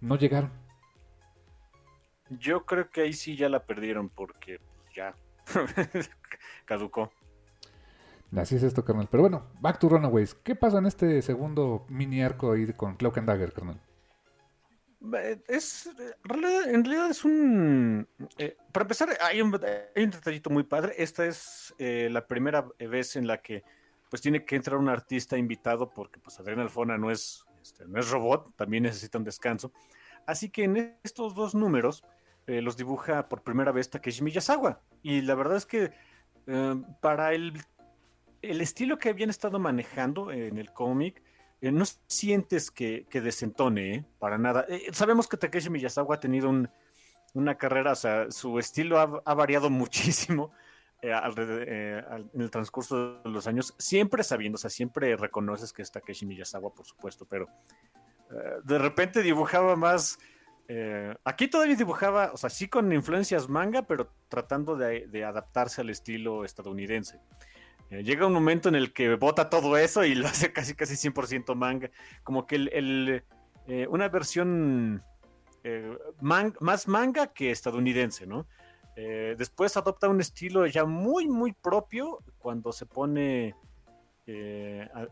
[0.00, 0.50] no llegaron.
[2.28, 4.60] Yo creo que ahí sí ya la perdieron porque
[4.94, 5.14] ya
[6.64, 7.12] caducó.
[8.36, 9.08] Así es esto, carnal.
[9.10, 10.34] Pero bueno, back to Runaways.
[10.34, 13.80] ¿Qué pasa en este segundo mini arco ahí con Cloak and Dagger, carnal?
[15.48, 15.90] Es,
[16.24, 18.06] en realidad es un...
[18.38, 20.94] Eh, para empezar, hay un, detallito muy padre.
[20.96, 23.64] Esta es eh, la primera vez en la que
[24.08, 28.10] pues tiene que entrar un artista invitado porque pues Alfona no es, este, no es
[28.10, 29.72] robot, también necesita un descanso.
[30.26, 32.04] Así que en estos dos números
[32.46, 34.80] eh, los dibuja por primera vez Takeshi Miyazawa.
[35.02, 35.92] Y la verdad es que
[37.00, 37.52] para el,
[38.42, 41.22] el estilo que habían estado manejando en el cómic,
[41.62, 44.04] eh, no sientes que, que desentone, ¿eh?
[44.18, 44.66] para nada.
[44.68, 46.52] Eh, sabemos que Takeshi Miyazawa ha tenido
[47.34, 50.52] una carrera, o sea, su estilo ha, variado muchísimo
[51.02, 56.26] en el transcurso de los años, siempre sabiendo, o sea, siempre reconoces que es Takeshi
[56.26, 57.48] Miyazawa, por supuesto, pero
[58.62, 60.20] de repente dibujaba más...
[61.24, 66.44] aquí todavía dibujaba, o sea, sí con influencias manga, pero tratando de adaptarse al estilo
[66.44, 67.18] estadounidense.
[67.92, 70.94] Eh, llega un momento en el que bota todo eso y lo hace casi casi
[70.94, 71.90] 100% manga.
[72.24, 73.22] Como que el,
[73.66, 75.04] eh, una versión
[75.62, 78.46] eh, más manga que estadounidense, ¿no?
[78.94, 83.54] después adopta un estilo ya muy, muy propio cuando se pone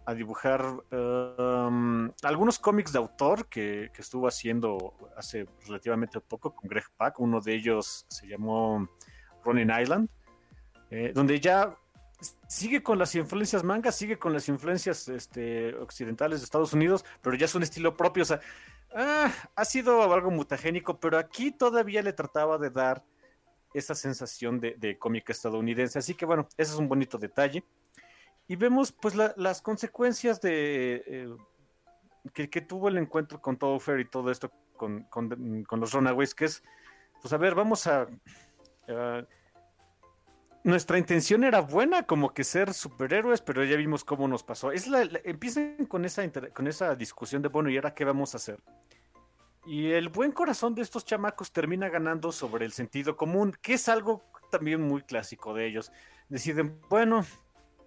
[0.05, 0.63] a, dibujar
[0.93, 7.19] um, algunos cómics de autor que, estuvo haciendo hace relativamente poco con Greg Pak.
[7.21, 8.87] Uno de ellos se llamó
[9.45, 10.11] Running Island,
[11.15, 11.75] donde ya
[12.47, 17.37] sigue con las influencias manga, sigue con las influencias este, occidentales de Estados Unidos, pero
[17.37, 18.23] ya es un estilo propio.
[18.23, 18.41] O sea,
[18.95, 23.05] ah, ha sido algo mutagénico, pero aquí todavía le trataba de dar
[23.73, 25.99] esa sensación de, de cómic estadounidense.
[25.99, 27.65] Así que bueno, ese es un bonito detalle.
[28.49, 31.37] Y vemos pues las consecuencias de eh,
[32.33, 35.07] que, tuvo el encuentro con Fair y todo esto con,
[35.71, 36.63] los Runaways, que es,
[37.21, 38.09] pues a ver, vamos a
[40.63, 44.73] nuestra intención era buena, como que ser superhéroes, pero ya vimos cómo nos pasó.
[44.73, 46.23] Es la, empiezan con esa,
[46.53, 48.61] con esa discusión de, bueno, ¿y ahora qué vamos a hacer?
[49.67, 53.89] Y el buen corazón de estos chamacos termina ganando sobre el sentido común, que es
[53.89, 55.93] algo también muy clásico de ellos.
[56.29, 57.25] Deciden, bueno,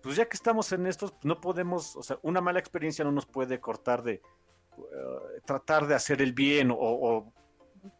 [0.02, 3.26] pues ya que estamos en estos, no podemos, o sea, una mala experiencia no nos
[3.26, 4.22] puede cortar de
[4.78, 7.32] uh, tratar de hacer el bien o,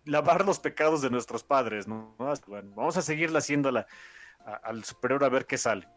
[0.06, 2.16] lavar los pecados de nuestros padres, ¿no?
[2.18, 3.86] Vamos a seguirla haciéndola
[4.46, 5.88] al superior a ver qué sale.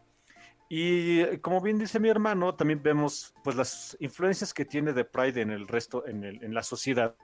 [0.69, 5.41] Y como bien dice mi hermano, también vemos pues las influencias que tiene de Pride
[5.41, 7.15] en el resto, en, el, en la sociedad,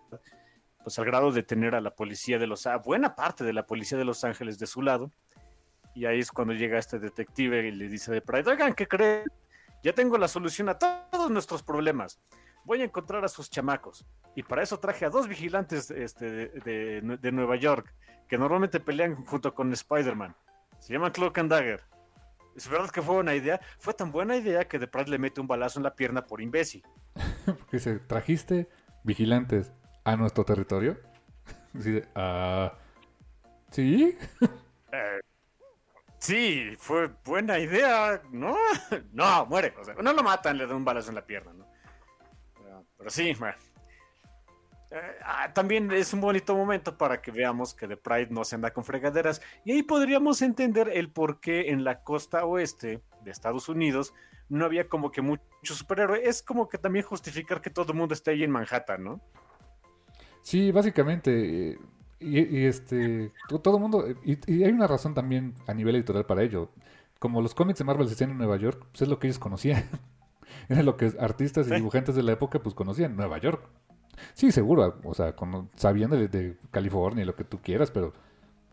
[0.82, 3.66] pues al grado de tener a la policía de Los Ángeles, buena parte de la
[3.66, 5.12] policía de Los Ángeles de su lado.
[5.94, 9.26] Y ahí es cuando llega este detective y le dice de Pride, oigan, ¿qué creen?
[9.84, 12.20] Ya tengo la solución a todos nuestros problemas.
[12.64, 14.06] Voy a encontrar a sus chamacos.
[14.36, 17.94] Y para eso traje a dos vigilantes este, de, de Nueva York,
[18.30, 20.34] que normalmente pelean junto con Spider-Man.
[20.84, 21.82] Se llama Cloak and Dagger.
[22.58, 23.62] Es verdad que fue buena idea.
[23.80, 26.42] Fue tan buena idea que de Pratt le mete un balazo en la pierna por
[26.42, 26.84] imbécil.
[27.46, 28.68] Porque se trajiste
[29.04, 29.72] vigilantes
[30.04, 31.00] a nuestro territorio.
[32.16, 32.78] Ah,
[33.72, 34.18] ¿Sí?
[34.96, 35.22] Eh,
[36.20, 38.56] sí, fue buena idea, ¿no?
[39.12, 39.74] no, muere.
[40.04, 41.66] no lo matan, le dan un balazo en la pierna, ¿no?
[42.96, 43.56] Pero, sí, bueno.
[44.94, 48.56] Eh, ah, también es un bonito momento para que veamos que The Pride no se
[48.56, 49.42] anda con fregaderas.
[49.66, 54.14] Y ahí podríamos entender el por qué en la costa oeste de Estados Unidos
[54.50, 56.22] no había como que mucho superhéroe.
[56.24, 59.20] Es como que también justificar que todo el mundo esté ahí en Manhattan, ¿no?
[60.44, 61.72] Sí, básicamente.
[61.72, 61.80] Eh,
[62.20, 63.32] y, este.
[63.50, 64.06] Todo el mundo.
[64.24, 66.70] Y, hay una razón también a nivel editorial para ello.
[67.18, 69.40] Como los cómics de Marvel se hacían en Nueva York, pues es lo que ellos
[69.40, 69.90] conocían.
[70.70, 73.68] Era lo que artistas y dibujantes de la época pues conocían, Nueva York.
[74.34, 75.36] Sí, seguro, o sea,
[75.76, 78.14] sabiendo de, California y lo que tú quieras, pero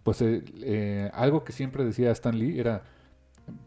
[0.03, 2.83] pues eh, eh, algo que siempre decía Stan Lee era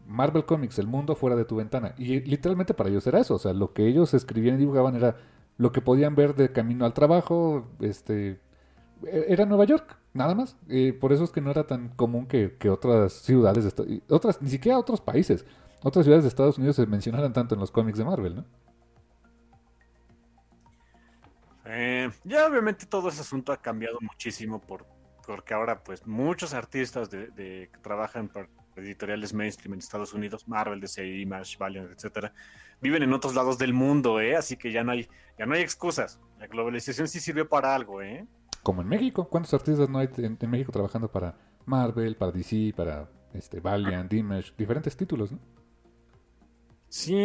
[0.06, 1.94] Marvel Comics, el mundo fuera de tu ventana.
[1.98, 5.16] Y literalmente para ellos era eso, o sea, lo que ellos escribían y dibujaban era
[5.56, 8.40] lo que podían ver de camino al trabajo, este,
[9.06, 10.56] e, era Nueva York, nada más.
[11.00, 14.50] por eso es que no era tan común que, que otras ciudades, de, otras, ni
[14.50, 15.44] siquiera otros países,
[15.82, 18.44] otras ciudades de Estados Unidos se mencionaran tanto en los cómics de Marvel, ¿no?
[21.66, 24.86] Eh, ya obviamente todo ese asunto ha cambiado muchísimo por,
[25.26, 30.80] porque ahora pues muchos artistas de, que trabajan para editoriales mainstream en Estados Unidos, Marvel,
[30.80, 32.32] DC, Image, Valiant, etcétera,
[32.80, 34.36] viven en otros lados del mundo, ¿eh?
[34.36, 35.08] Así que ya no hay,
[35.38, 36.20] ya no hay excusas.
[36.38, 38.26] La globalización sí sirvió para algo, ¿eh?
[38.62, 41.36] Como en México, ¿cuántos artistas no hay en, México trabajando para
[41.66, 45.38] Marvel, para DC, para este Valiant, Image, diferentes títulos, ¿no?
[46.88, 47.16] Sí,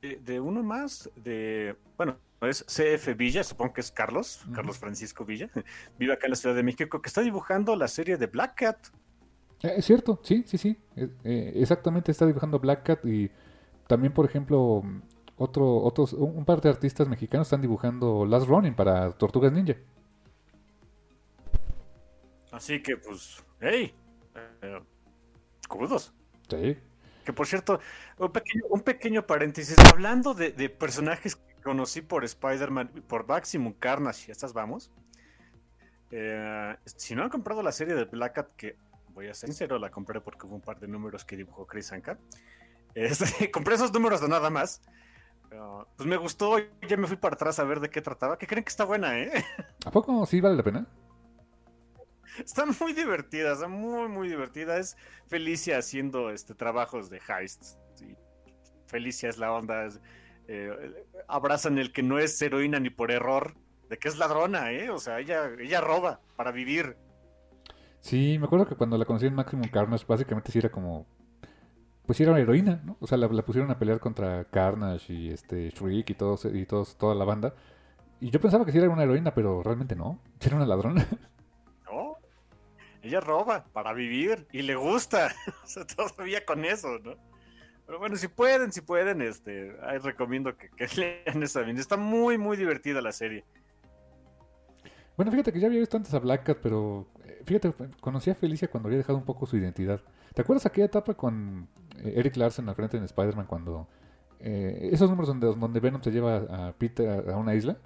[0.00, 2.16] de uno más, de bueno,
[2.46, 5.48] es CF Villa, supongo que es Carlos, Carlos Francisco Villa,
[5.98, 8.88] vive acá en la Ciudad de México, que está dibujando la serie de Black Cat.
[9.62, 10.78] Eh, es cierto, sí, sí, sí.
[10.96, 13.30] Eh, exactamente está dibujando Black Cat y
[13.86, 14.82] también, por ejemplo,
[15.36, 19.76] otro, otros, un par de artistas mexicanos están dibujando Last Running para Tortugas Ninja.
[22.50, 23.94] Así que, pues, hey,
[24.24, 24.80] eh,
[26.48, 26.76] Sí.
[27.24, 27.80] Que por cierto,
[28.18, 34.26] un pequeño, un pequeño paréntesis, hablando de, de personajes conocí por Spider-Man, por Maximum Carnage,
[34.28, 34.90] y estas vamos.
[36.10, 38.76] Eh, si no han comprado la serie de Black Cat, que
[39.14, 41.92] voy a ser sincero, la compré porque hubo un par de números que dibujó Chris
[41.92, 42.18] Anka.
[42.94, 44.82] Este, compré esos números de nada más.
[45.96, 48.38] Pues me gustó, ya me fui para atrás a ver de qué trataba.
[48.38, 49.32] ¿Qué creen que está buena, eh?
[49.86, 50.86] ¿A poco sí vale la pena?
[52.38, 54.78] Está muy divertida, está muy, muy divertida.
[54.78, 57.78] Es Felicia haciendo este trabajos de heists.
[58.86, 59.88] Felicia es la onda.
[60.54, 63.54] Eh, abrazan el que no es heroína ni por error,
[63.88, 64.90] de que es ladrona, ¿eh?
[64.90, 66.94] O sea, ella, ella roba para vivir.
[68.00, 71.06] Sí, me acuerdo que cuando la conocí en Maximum Carnage, básicamente sí era como.
[72.04, 72.98] Pues sí era una heroína, ¿no?
[73.00, 76.98] O sea, la, pusieron a pelear contra Carnage y este Shriek y todos y todos,
[76.98, 77.54] toda la banda.
[78.20, 80.20] Y yo pensaba que sí era una heroína, pero realmente no.
[80.44, 81.06] Era una ladrona.
[81.90, 82.16] No.
[83.00, 85.32] Ella roba para vivir y le gusta.
[85.64, 87.31] o sea, todavía con eso, ¿no?
[87.92, 90.86] Pero bueno, si pueden, si pueden, este, ahí recomiendo que, que
[91.26, 91.76] lean esa bien.
[91.76, 93.44] Está muy, muy divertida la serie.
[95.14, 98.34] Bueno, fíjate que ya había visto antes a Black Cat, pero eh, fíjate, conocí a
[98.34, 100.00] Felicia cuando había dejado un poco su identidad.
[100.34, 103.86] ¿Te acuerdas aquella etapa con eh, Eric Larsen al frente en Spider-Man cuando...
[104.40, 107.76] Eh, esos números donde, donde Venom se lleva a Peter a, una isla?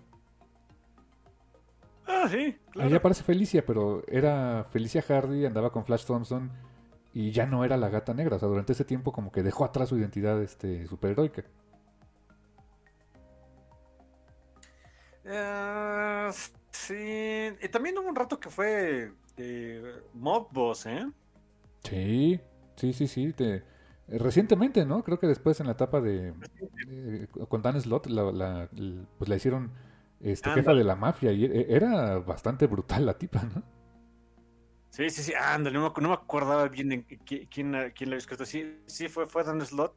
[2.07, 2.91] Ah, sí, claro.
[2.91, 6.53] Ahí aparece Felicia, pero era Felicia Hardy, andaba con Flash Thompson
[7.19, 8.37] y ya no era la gata negra.
[8.37, 11.45] O sea, durante ese tiempo como que dejó atrás su identidad este, superheroica.
[15.25, 16.31] Uh,
[16.71, 21.11] sí, y también hubo un rato que fue eh, Mob Boss, ¿eh?
[21.85, 22.39] Sí,
[22.77, 23.35] sí, sí, sí.
[24.09, 25.03] recientemente, ¿no?
[25.03, 26.35] Creo que después en la etapa de,
[27.49, 28.69] con Dan Slot la,
[29.17, 29.73] pues la hicieron
[30.21, 33.76] este, jefa de la mafia y e, era bastante brutal la tipa, ¿no?
[34.97, 38.47] Sí, sí, sí, ándale, no, me acordaba bien de quién, quién, la había escrito.
[38.47, 39.95] Sí, sí, fue, fue Dan Slot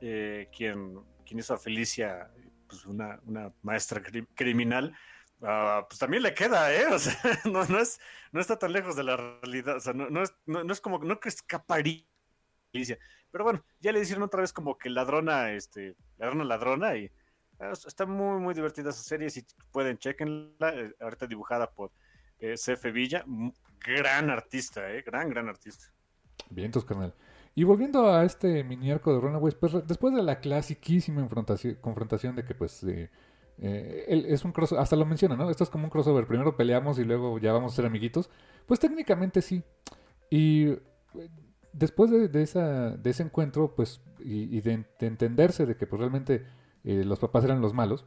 [0.00, 2.28] eh, quien, quien hizo a Felicia,
[2.66, 4.02] pues una, una maestra
[4.34, 4.96] criminal.
[5.38, 6.86] Uh, pues también le queda, ¿eh?
[6.86, 8.00] O sea, no, no, es,
[8.32, 9.76] no está tan lejos de la realidad.
[9.76, 12.04] O sea, no, no, es, no, no es como, no que escaparía
[12.72, 12.98] Felicia.
[13.30, 17.04] Pero bueno, ya le hicieron otra vez como que ladrona, este, ladrona, ladrona y
[17.60, 19.30] uh, está muy, muy divertida esa serie.
[19.30, 20.74] Si pueden, chequenla.
[20.74, 21.92] Eh, ahorita dibujada por
[22.40, 22.90] eh, C.F.
[22.90, 23.24] Villa
[23.84, 25.02] gran artista, ¿eh?
[25.02, 25.86] Gran, gran artista.
[26.50, 27.14] Vientos, carnal.
[27.54, 31.26] Y volviendo a este mini arco de Runaways, pues después de la clasiquísima
[31.80, 33.10] confrontación, de que pues eh,
[33.58, 35.50] eh, es un crossover, hasta lo menciona, ¿no?
[35.50, 38.30] Esto es como un crossover, primero peleamos y luego ya vamos a ser amiguitos.
[38.66, 39.62] Pues técnicamente sí.
[40.30, 40.80] Y eh,
[41.74, 46.46] después de, ese encuentro, pues, y, de, entenderse de que pues realmente
[46.84, 48.06] los papás eran los malos,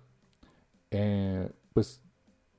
[1.73, 2.04] pues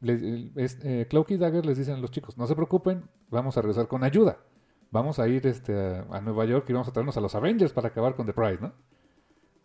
[0.06, 3.62] les, eh, Cloak y Dagger les dicen a los chicos, no se preocupen, vamos a
[3.62, 4.38] regresar con ayuda.
[4.90, 7.88] Vamos a ir este, a, Nueva York y vamos a traernos a los Avengers para
[7.88, 8.72] acabar con The Pride, ¿no?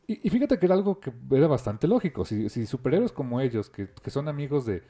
[0.07, 2.26] Y, fíjate que era algo que era bastante lógico.
[2.26, 4.84] Si, superhéroes como ellos, que, son amigos de,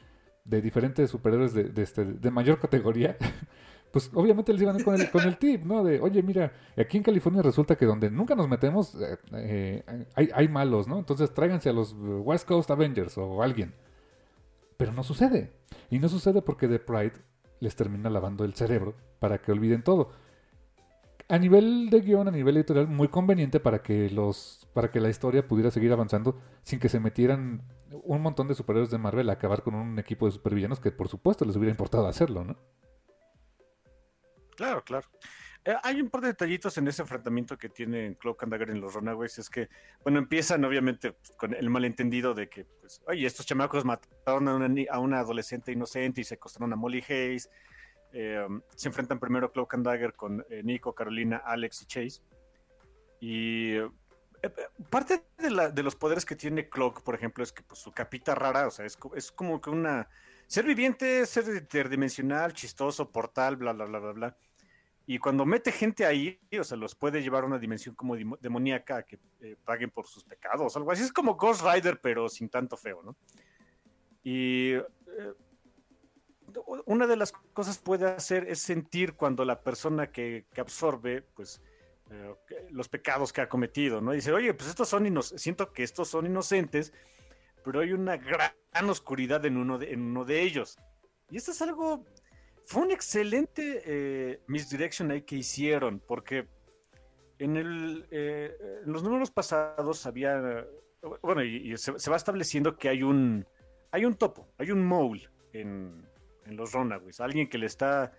[0.45, 3.17] diferentes superhéroes de, este, de, mayor categoría,
[3.91, 5.83] pues obviamente les iban con el tip, ¿no?
[5.83, 10.29] De, oye, mira, aquí en California resulta que donde nunca nos metemos eh, eh, hay,
[10.33, 10.97] hay malos, ¿no?
[10.97, 13.75] Entonces tráiganse a los West Coast Avengers o alguien.
[14.81, 15.53] Pero no sucede.
[15.91, 17.13] Y no sucede porque The Pride
[17.59, 20.11] les termina lavando el cerebro para que olviden todo.
[21.29, 25.09] A nivel de guion, a nivel editorial, muy conveniente para que los para que la
[25.09, 29.33] historia pudiera seguir avanzando sin que se metieran un montón de superhéroes de Marvel a
[29.33, 32.57] acabar con un equipo de supervillanos que por supuesto les hubiera importado hacerlo, ¿no?
[34.55, 35.07] Claro, claro.
[35.63, 38.81] Eh, hay un par de detallitos en ese enfrentamiento que tienen Cloak and Dagger en
[38.81, 39.37] los Runaways.
[39.37, 39.69] Es que,
[40.03, 44.55] bueno, empiezan obviamente pues, con el malentendido de que, pues, oye, estos chamacos mataron a
[44.55, 47.49] una, a una adolescente inocente y se acostaron a Molly Hayes.
[48.13, 52.21] Eh, se enfrentan primero Cloak and Dagger con eh, Nico, Carolina, Alex y Chase.
[53.19, 53.77] Y
[54.89, 58.65] parte de, los poderes que tiene Cloak, por ejemplo, es que pues, su capita rara,
[58.65, 60.09] o sea, es, es como que una.
[60.47, 64.37] Ser viviente, ser interdimensional, chistoso, portal, bla, bla, bla, bla, bla
[65.07, 69.03] y cuando mete gente ahí, o sea, los puede llevar a una dimensión como demoníaca
[69.03, 71.03] que eh, paguen por sus pecados, algo así.
[71.03, 73.15] Es como Ghost Rider, pero sin tanto feo, ¿no?
[74.23, 75.33] Y eh,
[76.85, 81.61] una de las cosas puede hacer es sentir cuando la persona que, absorbe, pues,
[82.11, 82.35] eh,
[82.69, 84.11] los pecados que ha cometido, ¿no?
[84.11, 86.93] dice, oye, pues estos son siento que estos son inocentes,
[87.63, 88.53] pero hay una gran
[88.89, 90.77] oscuridad en uno de, en uno de ellos.
[91.29, 92.05] Y esto es algo
[92.71, 96.47] fue un excelente eh, misdirection ahí que hicieron, porque
[97.37, 100.65] en, el, eh, en los números pasados había,
[101.21, 103.45] bueno, y, se, va estableciendo que hay un,
[103.91, 106.07] hay un topo, hay un mole en,
[106.45, 108.13] en los Runaways, alguien que le está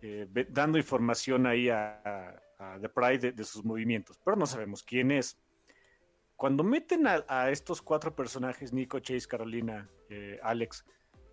[0.00, 2.40] eh, dando información ahí a,
[2.80, 5.36] The Pride de, sus movimientos, pero no sabemos quién es.
[6.36, 9.90] Cuando meten a, estos cuatro personajes, Nico, Chase, Carolina,
[10.42, 10.86] Alex,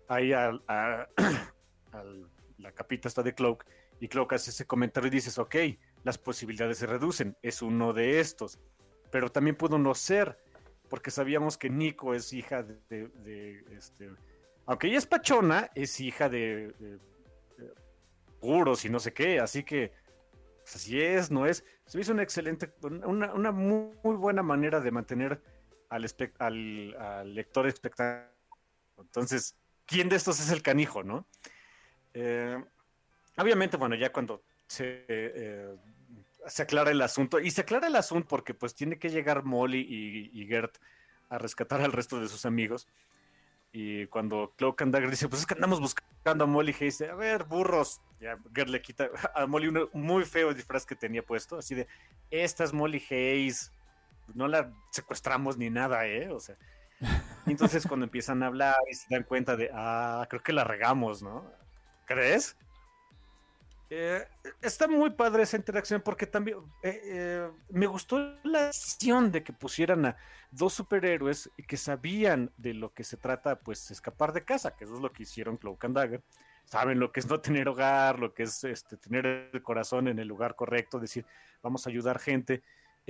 [0.08, 1.08] ahí a,
[2.62, 3.66] la capita está de Cloak,
[4.00, 5.56] y Cloak hace ese comentario y dices, ok,
[6.04, 8.58] las posibilidades se reducen, es uno de estos,
[9.10, 10.38] pero también pudo no ser,
[10.88, 14.10] porque sabíamos que Nico es hija de, este,
[14.66, 16.72] aunque ella es pachona, es hija de,
[18.40, 19.92] puros y no sé qué, así que
[20.62, 21.64] pues, así es, no es.
[21.86, 25.40] Se hizo una excelente, una, muy, buena manera de mantener
[25.88, 26.06] al,
[26.98, 28.30] al, lector espectáculo.
[28.98, 29.56] Entonces,
[29.86, 31.26] ¿quién de estos es el canijo, no?
[32.14, 32.62] Eh,
[33.36, 35.74] obviamente, bueno, ya cuando se, eh,
[36.46, 39.80] se aclara el asunto, y se aclara el asunto porque pues tiene que llegar Molly
[40.32, 40.76] y, Gert
[41.28, 42.88] a rescatar al resto de sus amigos.
[43.72, 47.08] Y cuando Cloak and Dagger dice, pues es que andamos buscando a Molly, y dice,
[47.08, 48.00] a ver, burros.
[48.20, 51.86] Ya Gert le quita a Molly un muy feo disfraz que tenía puesto, así de,
[52.30, 53.72] esta es Molly Hayes,
[54.34, 56.28] no la secuestramos ni nada, ¿eh?
[56.30, 56.56] O sea,
[57.46, 61.22] entonces cuando empiezan a hablar y se dan cuenta de, ah, creo que la regamos,
[61.22, 61.50] ¿no?
[62.12, 62.56] ¿Crees?
[63.88, 64.26] Eh,
[64.62, 69.52] está muy padre esa interacción porque también eh, eh, me gustó la acción de que
[69.52, 70.16] pusieran a
[70.50, 74.94] dos superhéroes que sabían de lo que se trata, pues escapar de casa, que eso
[74.94, 76.22] es lo que hicieron Cloak and Dagger.
[76.64, 80.18] Saben lo que es no tener hogar, lo que es este, tener el corazón en
[80.18, 81.26] el lugar correcto, decir,
[81.62, 82.62] vamos a ayudar gente.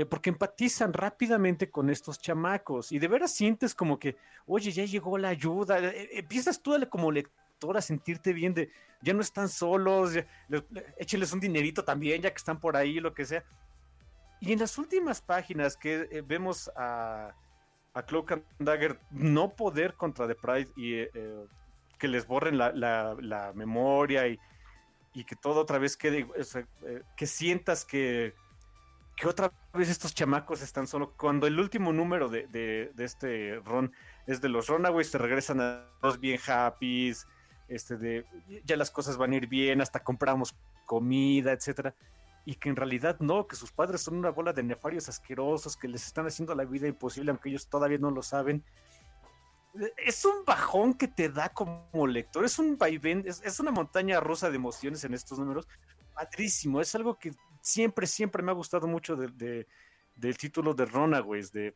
[0.08, 4.16] porque empatizan rápidamente con estos chamacos y de veras sientes como que,
[4.46, 5.78] oye, ya llegó la ayuda,
[6.12, 8.70] empiezas tú como lector a sentirte bien de
[9.02, 10.12] ya no están solos,
[10.96, 13.44] échenles un dinerito también, ya que están por ahí, lo que sea.
[14.40, 17.34] Y en las últimas páginas que eh, vemos a,
[17.94, 21.46] a Cloak and Dagger no poder contra The Pride y eh, eh,
[21.98, 24.38] que les borren la, memoria y,
[25.14, 26.26] y, que todo otra vez quede,
[27.16, 28.34] que sientas que,
[29.16, 31.10] que otra vez estos chamacos están solos.
[31.16, 33.92] Cuando el último número de este Ron
[34.26, 37.14] es de los Runaways, se regresan a los bien happy,
[37.74, 38.26] este de
[38.64, 40.54] ya las cosas van a ir bien, hasta compramos
[40.86, 41.94] comida, etcétera,
[42.44, 45.88] y que en realidad no, que sus padres son una bola de nefarios asquerosos que
[45.88, 48.64] les están haciendo la vida imposible, aunque ellos todavía no lo saben.
[49.96, 54.50] Es un bajón que te da como lector, es un vaivén, es, una montaña rusa
[54.50, 55.66] de emociones en estos números.
[56.14, 57.32] Padrísimo, es algo que
[57.62, 59.66] siempre, siempre me ha gustado mucho de,
[60.14, 61.74] del título de Runaways, de...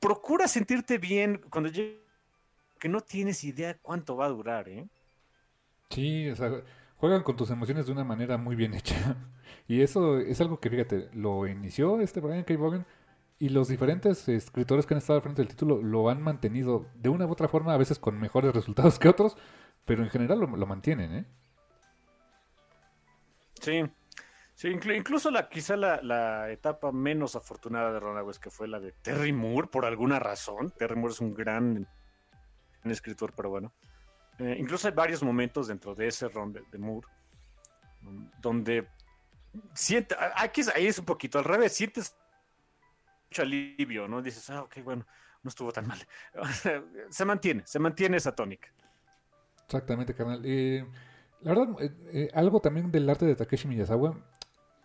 [0.00, 2.03] procura sentirte bien cuando llegue
[2.84, 4.86] que no tienes idea cuánto va a durar, ¿eh?
[5.88, 6.50] Sí, o sea,
[6.96, 9.16] juegan con tus emociones de una manera muy bien hecha.
[9.66, 12.54] Y eso es algo que, fíjate, lo inició este Brian K.
[12.58, 12.84] Vaughan
[13.38, 17.08] y los diferentes escritores que han estado al frente del título lo han mantenido de
[17.08, 19.38] una u otra forma, a veces con mejores resultados que otros,
[19.86, 21.24] pero en general lo, mantienen, ¿eh?
[23.62, 23.82] Sí,
[24.52, 29.32] sí incluso la, quizá la, etapa menos afortunada de Ron que fue la de Terry
[29.32, 30.70] Moore, por alguna razón.
[30.76, 31.88] Terry Moore es un gran
[32.90, 33.72] escritor, pero bueno.
[34.38, 37.06] Eh, incluso hay varios momentos dentro de ese ron de, Moore
[38.40, 38.88] donde
[39.72, 42.16] siente, aquí ahí es un poquito al revés, sientes
[43.30, 44.20] mucho alivio, ¿no?
[44.20, 45.06] Dices, ah, ok, bueno,
[45.42, 45.98] no estuvo tan mal.
[47.08, 48.68] se mantiene, se mantiene esa tónica.
[49.64, 50.42] Exactamente, carnal.
[50.44, 50.84] Eh,
[51.40, 54.18] la verdad, eh, algo también del arte de Takeshi Miyazawa,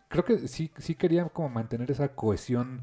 [0.07, 2.81] creo que sí, sí quería como mantener esa cohesión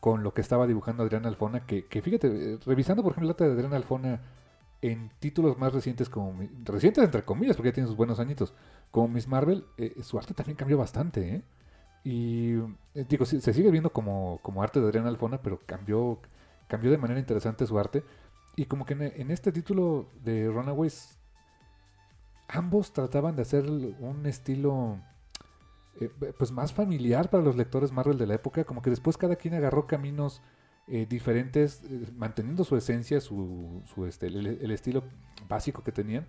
[0.00, 3.44] con lo que estaba dibujando Adrián Alfona, que, que fíjate, revisando por ejemplo el arte
[3.44, 4.20] de Adrián Alfona
[4.82, 6.34] en títulos más recientes como
[6.64, 8.52] recientes entre comillas porque ya tiene sus buenos añitos
[8.90, 11.42] como Miss Marvel eh, su arte también cambió bastante ¿eh?
[12.04, 12.54] y
[12.94, 16.18] eh, digo se, sigue viendo como, como arte de Adriana Alfona pero cambió
[16.66, 18.02] cambió de manera interesante su arte
[18.56, 21.16] y como que en, este título de Runaways
[22.48, 24.98] ambos trataban de hacer un estilo
[26.38, 29.54] pues más familiar para los lectores Marvel de la época como que después cada quien
[29.54, 30.42] agarró caminos
[30.88, 35.04] eh, diferentes, eh, manteniendo su esencia, su, su este, el, estilo
[35.48, 36.26] básico que tenían,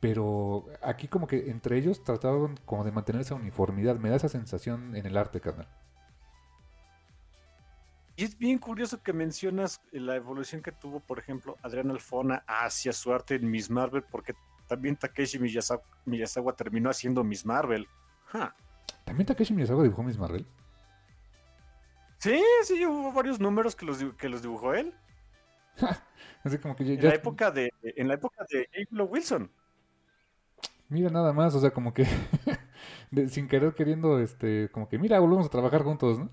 [0.00, 4.28] pero aquí como que entre ellos trataban como de mantener esa uniformidad, me da esa
[4.28, 5.66] sensación en el arte, carnal.
[8.16, 12.92] Y es bien curioso que mencionas la evolución que tuvo, por ejemplo, Adrián Alfona hacia
[12.92, 14.34] su arte en Miss Marvel, porque
[14.66, 17.88] también Takeshi Miyazawa, terminó haciendo Miss Marvel.
[19.06, 20.46] ¿También Takeshi Miyazawa dibujó Miss Marvel?
[22.20, 24.92] Sí, sí, hubo varios números que los, que los dibujó él.
[26.44, 29.50] Así como que En la época de, en la época de Wilson.
[30.90, 32.04] Mira nada más, o sea, como que
[33.28, 36.30] sin querer queriendo, este, como que mira, volvemos a trabajar juntos, ¿no?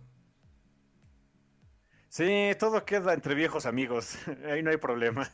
[2.09, 4.17] Sí, todo queda entre viejos amigos,
[4.51, 5.29] ahí no hay problema.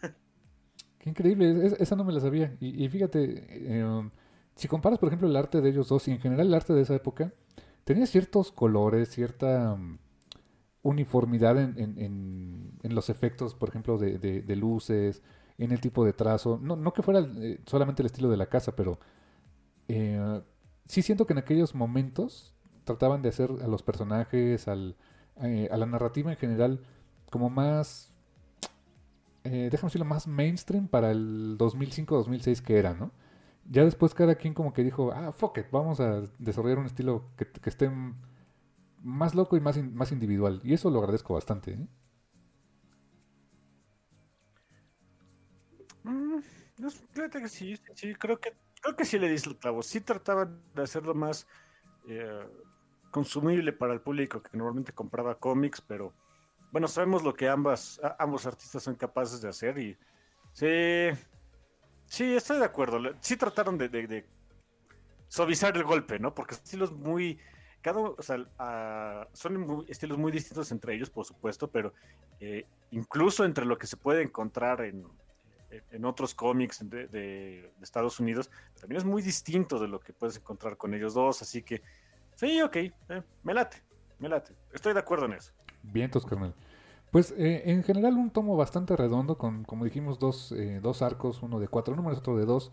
[1.00, 2.56] Qué increíble, esa no me la sabía.
[2.60, 4.10] Y, fíjate, eh,
[4.56, 6.82] si comparas, por ejemplo, el arte de ellos dos y en general el arte de
[6.82, 7.34] esa época,
[7.86, 9.78] tenía ciertos colores, cierta
[10.84, 11.76] uniformidad en,
[12.84, 15.24] en, los efectos, por ejemplo, de, de, luces,
[15.58, 16.60] en el tipo de trazo.
[16.62, 19.00] No, no que fuera eh, solamente el estilo de la casa, pero
[19.88, 20.42] eh,
[20.86, 22.54] sí siento que en aquellos momentos
[22.84, 24.98] trataban de hacer a los personajes, al,
[25.42, 26.82] eh, a la narrativa en general
[27.32, 28.14] como más,
[29.44, 33.12] déjame decirlo, más mainstream para el 2005-2006 que era, ¿no?
[33.72, 37.24] Ya después cada quien como que dijo, ah, fuck it, vamos a desarrollar un estilo
[37.38, 37.90] que, que esté
[39.04, 40.62] más loco y más, más individual.
[40.64, 41.74] Y eso lo agradezco bastante.
[41.74, 41.88] ¿eh?
[46.04, 46.40] Mm,
[47.14, 49.82] fíjate que sí, sí, creo que, creo que sí le diste el clavo.
[49.84, 51.48] Sí trataban de hacerlo más
[52.08, 52.48] eh,
[53.12, 56.14] consumible para el público que normalmente compraba cómics, pero
[56.72, 59.98] bueno, sabemos lo que ambas, ambos artistas son capaces de hacer y
[60.54, 60.68] sí,
[62.06, 63.00] sí, estoy de acuerdo.
[63.22, 64.26] Sí trataron de, de-
[65.28, 66.34] suavizar el golpe, ¿no?
[66.34, 67.40] Porque estilos muy,
[67.84, 71.94] cada, o sea, ah, son estilos muy distintos entre ellos, por supuesto, pero
[72.40, 75.06] eh, incluso entre lo que se puede encontrar en,
[75.92, 78.50] en otros cómics de, Estados Unidos,
[78.80, 81.82] también es muy distinto de lo que puedes encontrar con ellos dos, así que
[82.36, 82.94] sí, ok, eh,
[83.44, 83.78] me late,
[84.18, 85.52] me late, estoy de acuerdo en eso.
[85.84, 86.56] Vientos, carnal.
[87.12, 91.60] Pues eh, en general un tomo bastante redondo con, como dijimos, dos, dos arcos, uno
[91.60, 92.72] de cuatro números, otro de dos,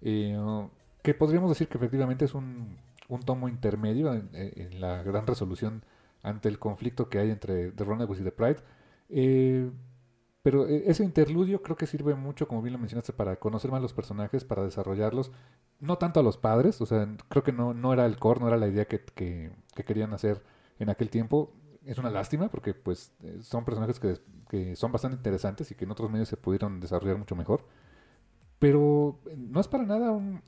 [0.00, 2.78] que podríamos decir que efectivamente es un,
[3.12, 5.84] un tomo intermedio en, en la gran resolución
[6.22, 8.58] ante el conflicto que hay entre The Runaways y The Pride.
[9.10, 9.70] Eh,
[10.42, 13.82] pero eh, ese interludio creo que sirve mucho, como bien lo mencionaste, para conocer más
[13.82, 15.30] los personajes, para desarrollarlos.
[15.80, 18.48] No tanto a los padres, o sea, creo que no, no era el core, no
[18.48, 20.42] era la idea que, que- que querían hacer
[20.78, 21.52] en aquel tiempo.
[21.84, 24.18] Es una lástima porque pues eh, son personajes que,
[24.48, 27.66] que son bastante interesantes y que en otros medios se pudieron desarrollar mucho mejor.
[28.58, 30.42] Pero eh, no es para nada un,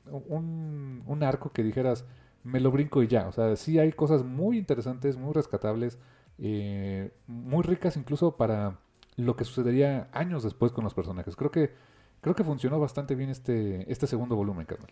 [1.05, 2.05] un arco que dijeras,
[2.45, 3.27] me lo brinco y ya.
[3.27, 5.97] O sea, sí hay cosas muy interesantes, muy rescatables,
[6.37, 8.79] eh, muy ricas incluso para
[9.17, 11.35] lo que sucedería años después con los personajes.
[11.35, 11.73] Creo que
[12.21, 14.91] creo que funcionó bastante bien este este segundo volumen, carnal.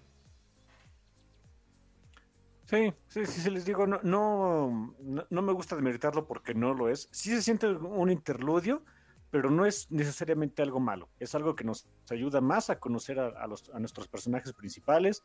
[2.65, 4.95] Sí, sí, sí, sí, les digo, no, no,
[5.29, 7.07] no, me gusta demeritarlo porque no lo es.
[7.11, 8.81] Sí se siente un interludio,
[9.29, 11.09] pero no es necesariamente algo malo.
[11.19, 15.21] Es algo que nos ayuda más a conocer a los, a nuestros personajes principales,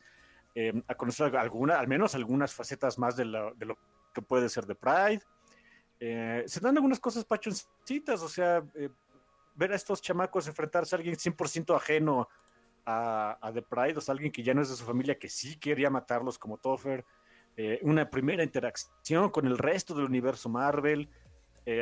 [0.55, 3.55] eh, a conocer alguna, al menos algunas facetas más de, lo
[4.13, 5.21] que puede ser de Pride.
[5.99, 8.89] Eh, se dan algunas cosas pachoncitas, o sea, eh,
[9.55, 12.29] ver a estos chamacos enfrentarse a alguien 100% ajeno
[12.85, 15.29] a, a The Pride, o sea, alguien que ya no es de su familia, que
[15.29, 17.05] sí quería matarlos como Topher
[17.57, 21.09] eh, una primera interacción con el resto del universo Marvel,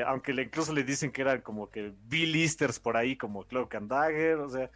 [0.05, 4.35] aunque incluso le dicen que eran como que B-listers por ahí, como Cloak and Dagger,
[4.39, 4.69] o sea,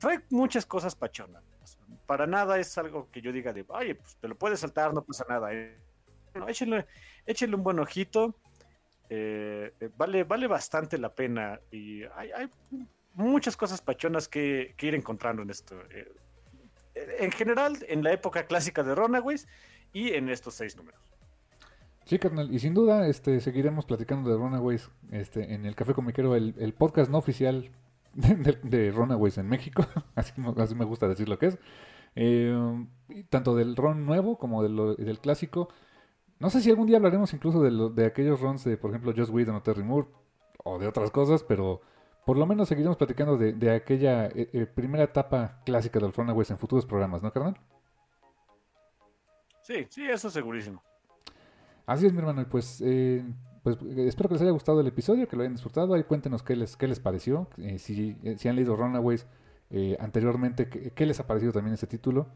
[0.00, 1.53] trae muchas cosas pachonas.
[2.06, 5.02] Para nada es algo que yo diga de, oye, pues te lo puedes saltar, no
[5.02, 5.52] pasa nada.
[5.52, 5.76] eh".
[6.34, 6.86] No, échenle,
[7.26, 8.34] échenle un buen ojito,
[9.08, 12.50] eh, vale, vale bastante la pena y hay, hay
[13.14, 15.80] muchas cosas pachonas que, que ir encontrando en esto.
[15.90, 16.12] eh,
[16.94, 19.48] en general, en la época clásica de Runaways
[19.92, 21.00] y en estos seis números.
[22.04, 26.36] Sí, carnal, y sin duda este, seguiremos platicando de Runaways este, en el Café Comiquero,
[26.36, 27.70] el, el podcast no oficial
[28.14, 31.58] de, Runaways en México, así, así me gusta decir lo que es.
[32.16, 32.86] Eh,
[33.28, 35.68] tanto del ron nuevo como de lo- del clásico.
[36.38, 39.12] No sé si algún día hablaremos incluso de, lo- de aquellos rons de, por ejemplo,
[39.16, 40.08] Joss Whedon o Terry Moore,
[40.64, 41.80] o de otras cosas, pero
[42.26, 46.50] por lo menos seguiremos platicando de, de aquella eh, eh, primera etapa clásica del Runaways
[46.50, 47.56] en futuros programas, ¿no, carnal?
[49.62, 50.82] Sí, sí, eso segurísimo.
[51.86, 52.42] Así es, mi hermano.
[52.42, 53.24] Y pues, eh,
[53.62, 55.94] pues eh, espero que les haya gustado el episodio, que lo hayan disfrutado.
[55.94, 57.48] Ahí cuéntenos qué les, qué les pareció.
[57.78, 59.26] si, si han leído Runaways
[59.70, 62.26] eh, anteriormente, qué, qué les ha parecido también este título.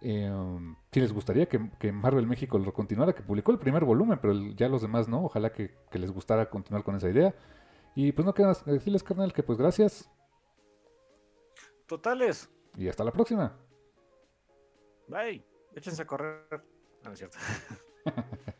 [0.00, 0.30] Eh,
[0.92, 4.32] si les gustaría que, que Marvel México lo continuara, que publicó el primer volumen, pero
[4.32, 5.24] el- ya los demás no.
[5.24, 7.34] Ojalá que, que les gustara continuar con esa idea.
[7.96, 10.08] Y pues no queda más decirles, carnal, que pues gracias
[11.86, 12.48] Totales.
[12.76, 13.56] y hasta la próxima.
[15.08, 15.44] Bye.
[15.74, 16.44] Échense a correr.
[17.02, 17.38] No, no es cierto.